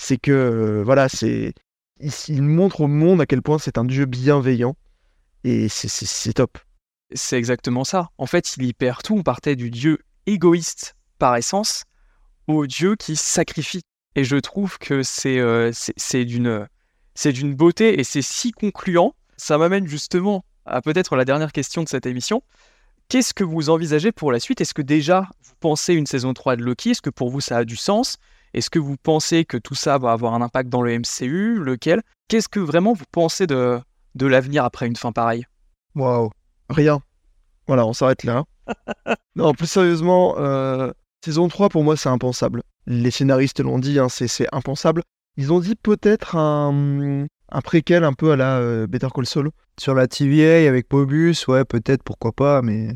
C'est 0.00 0.16
que, 0.16 0.30
euh, 0.30 0.82
voilà, 0.84 1.08
c'est. 1.08 1.52
Il, 2.00 2.12
il 2.28 2.42
montre 2.42 2.82
au 2.82 2.86
monde 2.86 3.20
à 3.20 3.26
quel 3.26 3.42
point 3.42 3.58
c'est 3.58 3.78
un 3.78 3.84
dieu 3.84 4.04
bienveillant. 4.06 4.76
Et 5.44 5.68
c'est, 5.68 6.32
top. 6.32 6.58
C'est 7.12 7.36
exactement 7.36 7.82
ça. 7.84 8.10
En 8.16 8.26
fait, 8.26 8.56
il 8.56 8.64
y 8.64 8.72
perd 8.72 9.02
tout. 9.02 9.16
On 9.16 9.22
partait 9.22 9.56
du 9.56 9.70
dieu 9.70 9.98
égoïste 10.26 10.94
par 11.18 11.36
essence 11.36 11.82
au 12.46 12.66
dieu 12.66 12.94
qui 12.96 13.16
sacrifie. 13.16 13.80
Et 14.14 14.24
je 14.24 14.36
trouve 14.36 14.78
que 14.78 15.02
c'est 15.02 15.38
euh, 15.38 15.70
c'est- 15.72 15.94
c'est 15.96 16.24
d'une 16.24 16.66
c'est 17.14 17.32
d'une 17.32 17.54
beauté 17.54 17.98
et 18.00 18.04
c'est 18.04 18.22
si 18.22 18.52
concluant. 18.52 19.14
Ça 19.36 19.58
m'amène 19.58 19.86
justement 19.86 20.44
à 20.64 20.80
peut-être 20.82 21.16
la 21.16 21.24
dernière 21.24 21.52
question 21.52 21.82
de 21.82 21.88
cette 21.88 22.06
émission. 22.06 22.42
Qu'est-ce 23.08 23.32
que 23.34 23.44
vous 23.44 23.70
envisagez 23.70 24.12
pour 24.12 24.30
la 24.32 24.38
suite? 24.40 24.60
Est-ce 24.60 24.74
que 24.74 24.82
déjà 24.82 25.28
vous 25.42 25.54
pensez 25.60 25.94
une 25.94 26.06
saison 26.06 26.34
3 26.34 26.56
de 26.56 26.62
Loki? 26.62 26.90
Est-ce 26.90 27.02
que 27.02 27.10
pour 27.10 27.30
vous 27.30 27.40
ça 27.40 27.58
a 27.58 27.64
du 27.64 27.76
sens? 27.76 28.16
Est-ce 28.54 28.70
que 28.70 28.78
vous 28.78 28.96
pensez 28.96 29.44
que 29.44 29.56
tout 29.56 29.74
ça 29.74 29.98
va 29.98 30.12
avoir 30.12 30.34
un 30.34 30.42
impact 30.42 30.68
dans 30.68 30.82
le 30.82 30.98
MCU 30.98 31.58
Lequel? 31.62 32.02
Qu'est-ce 32.28 32.48
que 32.48 32.60
vraiment 32.60 32.92
vous 32.92 33.04
pensez 33.10 33.46
de, 33.46 33.78
de 34.14 34.26
l'avenir 34.26 34.64
après 34.64 34.86
une 34.86 34.96
fin 34.96 35.12
pareille? 35.12 35.44
Waouh. 35.94 36.30
Rien. 36.70 37.00
Voilà, 37.66 37.86
on 37.86 37.92
s'arrête 37.92 38.24
là. 38.24 38.44
non, 39.36 39.52
plus 39.54 39.66
sérieusement, 39.66 40.36
euh, 40.38 40.90
saison 41.24 41.48
3, 41.48 41.68
pour 41.68 41.84
moi, 41.84 41.96
c'est 41.96 42.08
impensable. 42.08 42.62
Les 42.86 43.10
scénaristes 43.10 43.60
l'ont 43.60 43.78
dit, 43.78 43.98
hein, 43.98 44.08
c'est 44.08 44.46
impensable. 44.52 45.02
Ils 45.36 45.52
ont 45.52 45.60
dit 45.60 45.74
peut-être 45.74 46.36
un, 46.36 47.26
un 47.50 47.60
préquel 47.60 48.04
un 48.04 48.12
peu 48.12 48.32
à 48.32 48.36
la 48.36 48.58
euh, 48.58 48.86
Better 48.86 49.08
Call 49.14 49.26
Saul. 49.26 49.50
Sur 49.78 49.94
la 49.94 50.08
TVA 50.08 50.68
avec 50.68 50.92
Mobius, 50.92 51.46
ouais, 51.46 51.64
peut-être, 51.64 52.02
pourquoi 52.02 52.32
pas, 52.32 52.62
mais. 52.62 52.88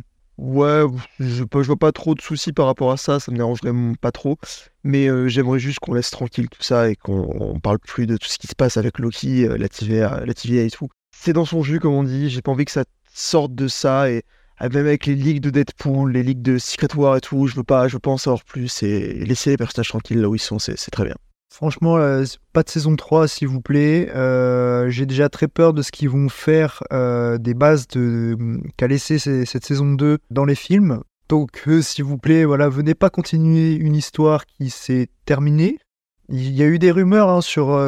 Ouais, 0.43 0.82
je, 1.20 1.45
je 1.45 1.66
vois 1.66 1.76
pas 1.76 1.93
trop 1.93 2.16
de 2.16 2.20
soucis 2.20 2.53
par 2.53 2.66
rapport 2.66 2.90
à 2.90 2.97
ça, 2.97 3.20
ça 3.20 3.30
me 3.30 3.36
dérangerait 3.36 3.70
pas 4.01 4.11
trop. 4.11 4.38
Mais 4.82 5.07
euh, 5.07 5.28
j'aimerais 5.28 5.61
juste 5.61 5.78
qu'on 5.78 5.95
laisse 5.95 6.11
tranquille 6.11 6.49
tout 6.49 6.64
ça 6.64 6.90
et 6.90 6.97
qu'on 6.97 7.28
on 7.38 7.61
parle 7.61 7.78
plus 7.78 8.09
de 8.09 8.16
tout 8.16 8.26
ce 8.26 8.38
qui 8.38 8.49
se 8.49 8.57
passe 8.57 8.76
avec 8.76 8.99
Loki, 8.99 9.47
euh, 9.47 9.57
la 9.57 9.68
TVA, 9.68 10.24
la 10.26 10.34
TVA 10.34 10.62
et 10.62 10.70
tout. 10.70 10.88
C'est 11.16 11.32
dans 11.32 11.45
son 11.45 11.62
jus, 11.62 11.78
comme 11.78 11.95
on 11.95 12.03
dit, 12.03 12.28
j'ai 12.28 12.43
pas 12.43 12.51
envie 12.51 12.64
que 12.64 12.72
ça 12.72 12.82
sorte 13.14 13.55
de 13.55 13.68
ça 13.68 14.11
et 14.11 14.24
ah, 14.59 14.68
même 14.68 14.86
avec 14.86 15.07
les 15.07 15.14
ligues 15.14 15.40
de 15.40 15.51
Deadpool, 15.51 16.11
les 16.11 16.24
ligues 16.24 16.43
de 16.43 16.59
Secret 16.59 16.93
War 16.97 17.16
et 17.16 17.20
tout, 17.20 17.47
je 17.47 17.55
veux 17.55 17.62
pas, 17.62 17.86
je 17.86 17.95
veux 17.95 18.01
pas 18.01 18.11
en 18.11 18.18
savoir 18.18 18.43
plus 18.43 18.82
et 18.82 19.24
laisser 19.24 19.51
les 19.51 19.57
personnages 19.57 19.90
tranquilles 19.90 20.22
là 20.22 20.28
où 20.28 20.34
ils 20.34 20.40
sont, 20.40 20.59
c'est 20.59 20.74
très 20.90 21.05
bien. 21.05 21.16
Franchement, 21.53 21.98
euh, 21.98 22.24
pas 22.55 22.62
de 22.62 22.70
saison 22.70 22.96
3, 22.96 23.28
s'il 23.28 23.46
vous 23.46 23.61
plaît. 23.61 24.09
Euh, 24.16 24.88
J'ai 24.88 25.05
déjà 25.05 25.28
très 25.28 25.48
peur 25.48 25.74
de 25.74 25.82
ce 25.82 25.92
qu'ils 25.92 26.09
vont 26.09 26.30
faire 26.30 26.82
euh, 26.94 27.36
des 27.36 27.53
bases 27.53 27.86
de, 27.88 28.38
qu'a 28.78 28.86
laissé 28.86 29.18
cette 29.18 29.66
saison 29.66 29.92
2 29.92 30.16
dans 30.30 30.46
les 30.46 30.55
films. 30.55 31.03
Donc, 31.28 31.68
s'il 31.82 32.05
vous 32.05 32.16
plaît, 32.16 32.46
voilà, 32.46 32.70
venez 32.70 32.94
pas 32.94 33.11
continuer 33.11 33.74
une 33.74 33.94
histoire 33.94 34.46
qui 34.46 34.70
s'est 34.70 35.09
terminée. 35.26 35.78
Il 36.30 36.53
y 36.53 36.62
a 36.62 36.66
eu 36.66 36.78
des 36.78 36.90
rumeurs 36.90 37.28
hein, 37.28 37.42
sur 37.42 37.78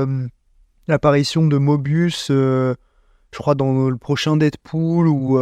l'apparition 0.87 1.47
de 1.47 1.57
Mobius, 1.57 2.27
je 2.29 2.75
crois, 3.33 3.55
dans 3.55 3.89
le 3.89 3.97
prochain 3.97 4.37
Deadpool 4.37 5.09
ou, 5.09 5.39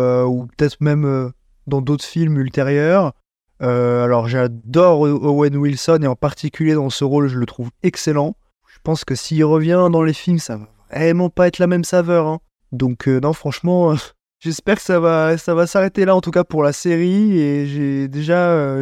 peut-être 0.57 0.81
même 0.81 1.33
dans 1.67 1.83
d'autres 1.83 2.05
films 2.05 2.39
ultérieurs. 2.39 3.15
Euh, 3.63 4.05
alors 4.05 4.29
j'adore 4.29 5.01
Owen 5.01 5.57
Wilson 5.57 6.01
et 6.03 6.07
en 6.07 6.17
particulier 6.17 6.75
dans 6.75 6.91
ce 6.91 7.05
rôle, 7.05 7.29
je 7.29 7.39
le 7.39 7.47
trouve 7.47 7.71
excellent. 7.83 8.37
Je 8.69 8.79
pense 8.83 9.05
que 9.05 9.15
s'il 9.15 9.45
revient 9.45 9.89
dans 9.93 10.03
les 10.03 10.13
films, 10.13 10.39
ça 10.39 10.57
va 10.57 10.69
vraiment 10.91 11.31
pas 11.31 11.47
être 11.47 11.59
la 11.59 11.67
même 11.67 11.85
saveur. 11.85 12.27
hein. 12.27 12.41
Donc 12.73 13.07
euh, 13.07 13.21
non, 13.21 13.33
franchement, 13.33 13.93
euh, 13.93 13.97
j'espère 14.41 14.77
que 14.77 14.83
ça 14.83 14.99
va, 14.99 15.39
ça 15.39 15.55
va 15.55 15.67
s'arrêter 15.67 16.05
là 16.05 16.17
en 16.17 16.21
tout 16.21 16.33
cas 16.33 16.45
pour 16.45 16.63
la 16.63 16.73
série 16.73 17.39
et 17.39 17.67
j'ai 17.67 18.09
déjà, 18.09 18.79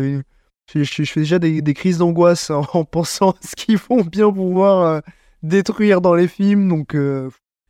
je, 0.74 0.85
fais 0.85 1.20
déjà 1.20 1.39
des, 1.39 1.74
crises 1.74 1.99
d'angoisse 1.99 2.51
en, 2.51 2.64
en 2.72 2.85
pensant 2.85 3.31
à 3.31 3.47
ce 3.47 3.55
qu'ils 3.57 3.78
vont 3.78 4.03
bien 4.03 4.33
pouvoir 4.33 5.03
détruire 5.43 6.01
dans 6.01 6.14
les 6.14 6.28
films. 6.28 6.68
Donc 6.68 6.97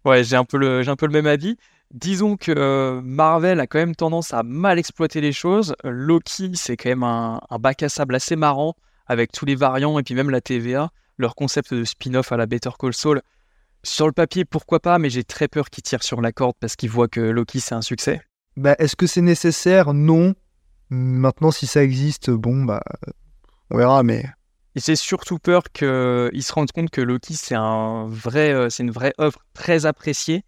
Ouais, 0.05 0.25
j'ai 0.25 0.37
un 0.37 0.45
peu 0.45 0.57
le, 0.57 0.83
j'ai 0.83 0.91
un 0.91 0.97
peu 0.97 1.07
le 1.07 1.13
même 1.13 1.27
avis. 1.27 1.57
Disons 1.93 2.37
que 2.37 2.53
euh, 2.57 3.01
Marvel 3.03 3.59
a 3.59 3.67
quand 3.67 3.79
même 3.79 3.97
tendance 3.97 4.33
à 4.33 4.45
mal 4.45 4.79
exploiter 4.79 5.21
les 5.21 5.33
choses. 5.33 5.75
Euh, 5.85 5.91
Loki, 5.91 6.53
c'est 6.55 6.77
quand 6.77 6.89
même 6.89 7.03
un, 7.03 7.41
un 7.51 7.59
bac 7.59 7.83
à 7.83 7.89
sable 7.89 8.15
assez 8.15 8.37
marrant 8.37 8.77
avec 9.07 9.33
tous 9.33 9.45
les 9.45 9.57
variants 9.57 9.99
et 9.99 10.05
puis 10.05 10.15
même 10.15 10.31
la 10.31 10.41
TVA, 10.41 10.91
leur 11.19 11.35
concept 11.35 11.75
de 11.75 11.85
spin-off 11.85 12.31
à 12.31 12.37
la 12.37 12.47
Better 12.47 12.71
Call 12.79 12.95
Saul. 12.95 13.23
Sur 13.83 14.07
le 14.07 14.13
papier, 14.13 14.45
pourquoi 14.45 14.79
pas, 14.79 14.99
mais 14.99 15.11
j'ai 15.11 15.25
très 15.25 15.49
peur 15.49 15.69
qu'ils 15.69 15.83
tirent 15.83 16.05
sur 16.05 16.21
la 16.21 16.31
corde 16.31 16.55
parce 16.61 16.77
qu'ils 16.77 16.91
voient 16.91 17.09
que 17.09 17.21
Loki 17.21 17.59
c'est 17.61 17.75
un 17.75 17.83
succès. 17.83 18.21
bah, 18.57 18.77
est-ce 18.79 18.95
que 18.95 19.07
c'est 19.07 19.21
nécessaire? 19.21 19.93
Non. 19.93 20.35
Maintenant, 20.91 21.51
si 21.51 21.67
ça 21.67 21.83
existe, 21.83 22.31
bon 22.31 22.65
bah, 22.65 22.83
on 23.71 23.79
verra. 23.79 24.05
Mais 24.05 24.27
Et 24.77 24.81
j'ai 24.81 24.97
surtout 24.97 25.39
peur 25.39 25.65
qu'ils 25.73 25.89
se 26.43 26.53
rendent 26.53 26.71
compte 26.71 26.91
que 26.91 27.01
Loki 27.01 27.35
c'est 27.35 27.57
un 27.57 28.07
vrai, 28.07 28.53
euh, 28.53 28.71
c'est 28.71 28.85
une 28.85 28.91
vraie 28.93 29.15
œuvre 29.21 29.41
très 29.55 29.87
appréciée 29.87 30.45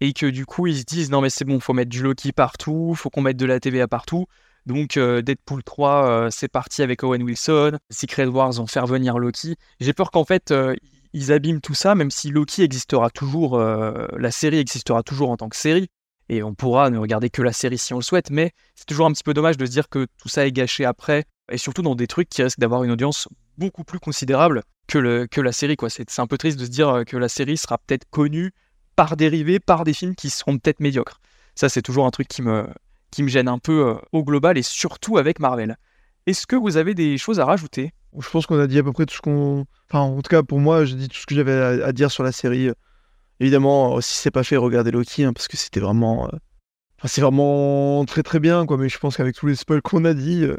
et 0.00 0.12
que 0.12 0.26
du 0.26 0.46
coup 0.46 0.66
ils 0.66 0.78
se 0.78 0.84
disent 0.84 1.10
non 1.10 1.20
mais 1.20 1.30
c'est 1.30 1.44
bon, 1.44 1.60
faut 1.60 1.72
mettre 1.72 1.90
du 1.90 2.02
Loki 2.02 2.32
partout, 2.32 2.94
faut 2.94 3.10
qu'on 3.10 3.22
mette 3.22 3.36
de 3.36 3.46
la 3.46 3.60
TVA 3.60 3.88
partout. 3.88 4.26
Donc 4.66 4.96
euh, 4.96 5.22
Deadpool 5.22 5.62
3, 5.62 6.08
euh, 6.08 6.28
c'est 6.30 6.48
parti 6.48 6.82
avec 6.82 7.02
Owen 7.02 7.22
Wilson. 7.22 7.78
Secret 7.90 8.26
Wars 8.26 8.52
vont 8.52 8.66
faire 8.66 8.86
venir 8.86 9.18
Loki. 9.18 9.56
J'ai 9.80 9.92
peur 9.92 10.10
qu'en 10.10 10.24
fait 10.24 10.50
euh, 10.50 10.74
ils 11.14 11.32
abîment 11.32 11.60
tout 11.60 11.74
ça, 11.74 11.94
même 11.94 12.10
si 12.10 12.30
Loki 12.30 12.62
existera 12.62 13.08
toujours, 13.08 13.58
la 13.58 14.30
série 14.30 14.58
existera 14.58 15.02
toujours 15.02 15.30
en 15.30 15.38
tant 15.38 15.48
que 15.48 15.56
série. 15.56 15.88
Et 16.28 16.42
on 16.42 16.54
pourra 16.54 16.90
ne 16.90 16.98
regarder 16.98 17.30
que 17.30 17.40
la 17.40 17.54
série 17.54 17.78
si 17.78 17.94
on 17.94 17.96
le 17.96 18.02
souhaite, 18.02 18.30
mais 18.30 18.52
c'est 18.74 18.84
toujours 18.84 19.06
un 19.06 19.12
petit 19.12 19.22
peu 19.24 19.32
dommage 19.32 19.56
de 19.56 19.64
se 19.64 19.70
dire 19.70 19.88
que 19.88 20.06
tout 20.20 20.28
ça 20.28 20.46
est 20.46 20.52
gâché 20.52 20.84
après, 20.84 21.24
et 21.50 21.56
surtout 21.56 21.80
dans 21.80 21.94
des 21.94 22.06
trucs 22.06 22.28
qui 22.28 22.42
risquent 22.42 22.58
d'avoir 22.58 22.84
une 22.84 22.90
audience 22.90 23.26
beaucoup 23.56 23.84
plus 23.84 23.98
considérable 23.98 24.62
que, 24.86 24.98
le, 24.98 25.26
que 25.26 25.40
la 25.40 25.52
série. 25.52 25.76
quoi. 25.76 25.88
C'est 25.88 26.10
c'est 26.10 26.20
un 26.20 26.26
peu 26.26 26.36
triste 26.36 26.58
de 26.58 26.66
se 26.66 26.70
dire 26.70 27.04
que 27.06 27.16
la 27.16 27.30
série 27.30 27.56
sera 27.56 27.78
peut-être 27.78 28.04
connue 28.10 28.52
par 28.98 29.16
dérivés, 29.16 29.60
par 29.60 29.84
des 29.84 29.92
films 29.92 30.16
qui 30.16 30.28
seront 30.28 30.58
peut-être 30.58 30.80
médiocres. 30.80 31.20
Ça, 31.54 31.68
c'est 31.68 31.82
toujours 31.82 32.04
un 32.04 32.10
truc 32.10 32.26
qui 32.26 32.42
me, 32.42 32.66
qui 33.12 33.22
me 33.22 33.28
gêne 33.28 33.46
un 33.46 33.60
peu 33.60 33.86
euh, 33.86 33.94
au 34.10 34.24
global 34.24 34.58
et 34.58 34.62
surtout 34.64 35.18
avec 35.18 35.38
Marvel. 35.38 35.76
Est-ce 36.26 36.48
que 36.48 36.56
vous 36.56 36.76
avez 36.76 36.94
des 36.94 37.16
choses 37.16 37.38
à 37.38 37.44
rajouter? 37.44 37.92
Je 38.18 38.28
pense 38.28 38.46
qu'on 38.46 38.58
a 38.58 38.66
dit 38.66 38.76
à 38.76 38.82
peu 38.82 38.92
près 38.92 39.06
tout 39.06 39.14
ce 39.14 39.20
qu'on. 39.20 39.66
Enfin, 39.88 40.00
en 40.00 40.16
tout 40.20 40.28
cas, 40.28 40.42
pour 40.42 40.58
moi, 40.58 40.84
j'ai 40.84 40.96
dit 40.96 41.08
tout 41.08 41.16
ce 41.20 41.26
que 41.26 41.36
j'avais 41.36 41.52
à, 41.52 41.86
à 41.86 41.92
dire 41.92 42.10
sur 42.10 42.24
la 42.24 42.32
série. 42.32 42.70
Évidemment, 43.38 43.98
euh, 43.98 44.00
si 44.00 44.14
c'est 44.14 44.32
pas 44.32 44.42
fait, 44.42 44.56
regardez 44.56 44.90
Loki, 44.90 45.22
hein, 45.22 45.32
parce 45.32 45.46
que 45.46 45.56
c'était 45.56 45.78
vraiment. 45.80 46.26
euh, 46.26 46.36
Enfin, 46.98 47.06
c'est 47.06 47.20
vraiment 47.20 48.04
très 48.04 48.24
très 48.24 48.40
bien, 48.40 48.66
quoi. 48.66 48.78
Mais 48.78 48.88
je 48.88 48.98
pense 48.98 49.16
qu'avec 49.16 49.36
tous 49.36 49.46
les 49.46 49.54
spoils 49.54 49.80
qu'on 49.80 50.04
a 50.06 50.12
dit, 50.14 50.42
euh, 50.42 50.56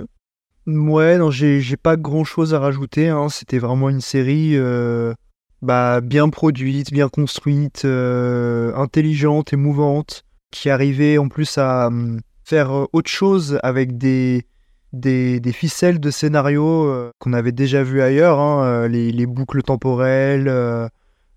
Ouais, 0.66 1.18
non, 1.18 1.30
j'ai 1.30 1.60
j'ai 1.60 1.76
pas 1.76 1.98
grand 1.98 2.24
chose 2.24 2.54
à 2.54 2.60
rajouter. 2.60 3.10
hein. 3.10 3.28
C'était 3.28 3.60
vraiment 3.60 3.90
une 3.90 4.00
série 4.00 4.56
euh, 4.56 5.14
bah, 5.62 6.02
bien 6.02 6.30
produite, 6.30 6.92
bien 6.92 7.10
construite, 7.10 7.84
euh, 7.86 8.74
intelligente, 8.76 9.54
émouvante, 9.54 10.24
qui 10.52 10.70
arrivait 10.70 11.18
en 11.18 11.28
plus 11.28 11.58
à 11.58 11.88
hum, 11.88 12.22
faire 12.44 12.72
euh, 12.72 12.86
autre 12.94 13.10
chose 13.10 13.60
avec 13.64 13.98
des, 13.98 14.46
des, 14.94 15.40
des 15.40 15.52
ficelles 15.52 16.00
de 16.00 16.12
scénario 16.12 16.86
euh, 16.86 17.12
qu'on 17.20 17.34
avait 17.34 17.52
déjà 17.52 17.84
vu 17.84 18.02
ailleurs, 18.02 18.40
hein, 18.40 18.64
euh, 18.64 18.88
les, 18.88 19.12
les 19.12 19.26
boucles 19.26 19.62
temporelles, 19.62 20.48
euh, 20.48 20.88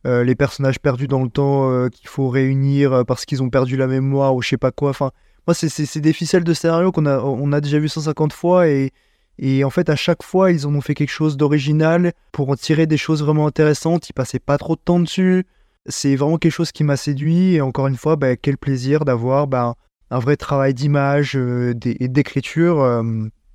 euh, 0.06 0.24
les 0.24 0.34
personnages 0.34 0.80
perdus 0.80 1.06
dans 1.06 1.22
le 1.22 1.28
temps 1.30 1.70
euh, 1.70 1.88
qu'il 1.88 2.08
faut 2.08 2.28
réunir 2.28 2.92
euh, 2.92 3.04
parce 3.04 3.24
qu'ils 3.24 3.42
ont 3.42 3.50
perdu 3.50 3.76
la 3.76 3.86
mémoire 3.86 4.34
ou 4.34 4.42
je 4.42 4.48
sais 4.48 4.56
pas 4.56 4.72
quoi. 4.72 4.90
Enfin, 4.90 5.10
moi, 5.46 5.54
c'est 5.54 6.00
des 6.00 6.12
ficelles 6.12 6.44
de 6.44 6.54
scénario 6.54 6.92
qu'on 6.92 7.06
a, 7.06 7.18
on 7.20 7.52
a 7.52 7.60
déjà 7.60 7.78
vu 7.78 7.88
150 7.88 8.32
fois 8.32 8.68
et 8.68 8.92
et 9.44 9.64
en 9.64 9.70
fait, 9.70 9.90
à 9.90 9.96
chaque 9.96 10.22
fois, 10.22 10.52
ils 10.52 10.68
en 10.68 10.74
ont 10.76 10.80
fait 10.80 10.94
quelque 10.94 11.10
chose 11.10 11.36
d'original 11.36 12.12
pour 12.30 12.48
en 12.48 12.54
tirer 12.54 12.86
des 12.86 12.96
choses 12.96 13.24
vraiment 13.24 13.48
intéressantes. 13.48 14.08
Ils 14.08 14.12
passaient 14.12 14.38
pas 14.38 14.56
trop 14.56 14.76
de 14.76 14.80
temps 14.80 15.00
dessus. 15.00 15.44
C'est 15.86 16.14
vraiment 16.14 16.38
quelque 16.38 16.52
chose 16.52 16.70
qui 16.70 16.84
m'a 16.84 16.96
séduit. 16.96 17.54
Et 17.54 17.60
encore 17.60 17.88
une 17.88 17.96
fois, 17.96 18.14
bah, 18.14 18.36
quel 18.36 18.56
plaisir 18.56 19.04
d'avoir 19.04 19.48
bah, 19.48 19.74
un 20.10 20.18
vrai 20.20 20.36
travail 20.36 20.74
d'image 20.74 21.32
euh, 21.34 21.74
et 21.84 22.06
d'écriture 22.06 22.82
euh, 22.82 23.02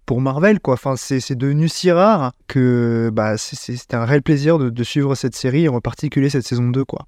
pour 0.05 0.19
Marvel. 0.19 0.59
Quoi. 0.59 0.73
Enfin, 0.73 0.97
c'est 0.97 1.35
devenu 1.35 1.69
si 1.69 1.89
rare 1.89 2.33
que 2.47 3.09
bah, 3.13 3.37
c'était 3.37 3.95
un 3.95 4.03
réel 4.03 4.23
plaisir 4.23 4.59
de, 4.59 4.83
suivre 4.83 5.15
cette 5.15 5.35
série, 5.35 5.63
et 5.63 5.69
en 5.69 5.79
particulier 5.79 6.29
cette 6.29 6.45
saison 6.45 6.67
2. 6.67 6.83
Quoi. 6.83 7.07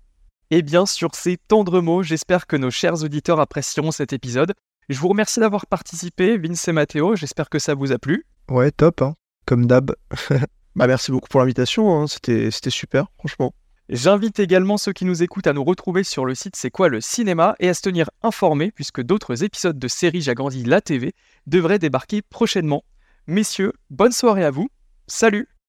Eh 0.52 0.62
bien, 0.62 0.86
sur 0.86 1.16
ces 1.16 1.36
tendres 1.36 1.82
mots, 1.82 2.02
j'espère 2.02 2.48
que 2.48 2.56
nos 2.56 2.72
chers 2.72 3.04
auditeurs 3.04 3.42
apprécieront 3.42 3.92
cet 3.92 4.14
épisode. 4.14 4.54
Je 4.90 5.00
vous 5.00 5.08
remercie 5.08 5.40
d'avoir 5.40 5.68
participé, 5.68 6.40
Vince 6.40 6.68
et 6.68 6.72
Matteo. 6.72 7.16
J'espère 7.16 7.50
que 7.50 7.60
ça 7.60 7.76
vous 7.76 7.92
a 7.92 8.00
plu. 8.00 8.26
Ouais, 8.50 8.72
top, 8.72 9.04
hein. 9.04 9.14
comme 9.46 9.68
d'hab. 9.68 9.96
bah, 10.76 10.88
merci 10.88 11.12
beaucoup 11.12 11.28
pour 11.30 11.40
l'invitation. 11.40 12.02
hein, 12.02 12.08
C'était 12.08 12.50
c'était 12.50 12.72
super, 12.72 13.06
franchement. 13.20 13.54
J'invite 13.90 14.40
également 14.40 14.78
ceux 14.78 14.94
qui 14.94 15.06
nous 15.06 15.22
écoutent 15.22 15.46
à 15.46 15.54
nous 15.54 15.64
retrouver 15.64 16.04
sur 16.04 16.26
le 16.26 16.34
site 16.34 16.56
C'est 16.56 16.72
quoi 16.72 16.90
le 16.90 17.02
cinéma 17.02 17.56
et 17.60 17.70
à 17.70 17.76
se 17.76 17.82
tenir 17.82 18.10
informés 18.24 18.72
puisque 18.72 19.02
d'autres 19.02 19.44
épisodes 19.44 19.78
de 19.78 19.88
série 19.88 20.22
J'agrandis 20.22 20.64
la 20.64 20.82
TV 20.82 21.14
devraient 21.46 21.80
débarquer 21.80 22.24
prochainement. 22.24 22.84
Messieurs, 23.28 23.74
bonne 23.92 24.12
soirée 24.12 24.46
à 24.46 24.52
vous. 24.52 24.70
Salut 25.06 25.50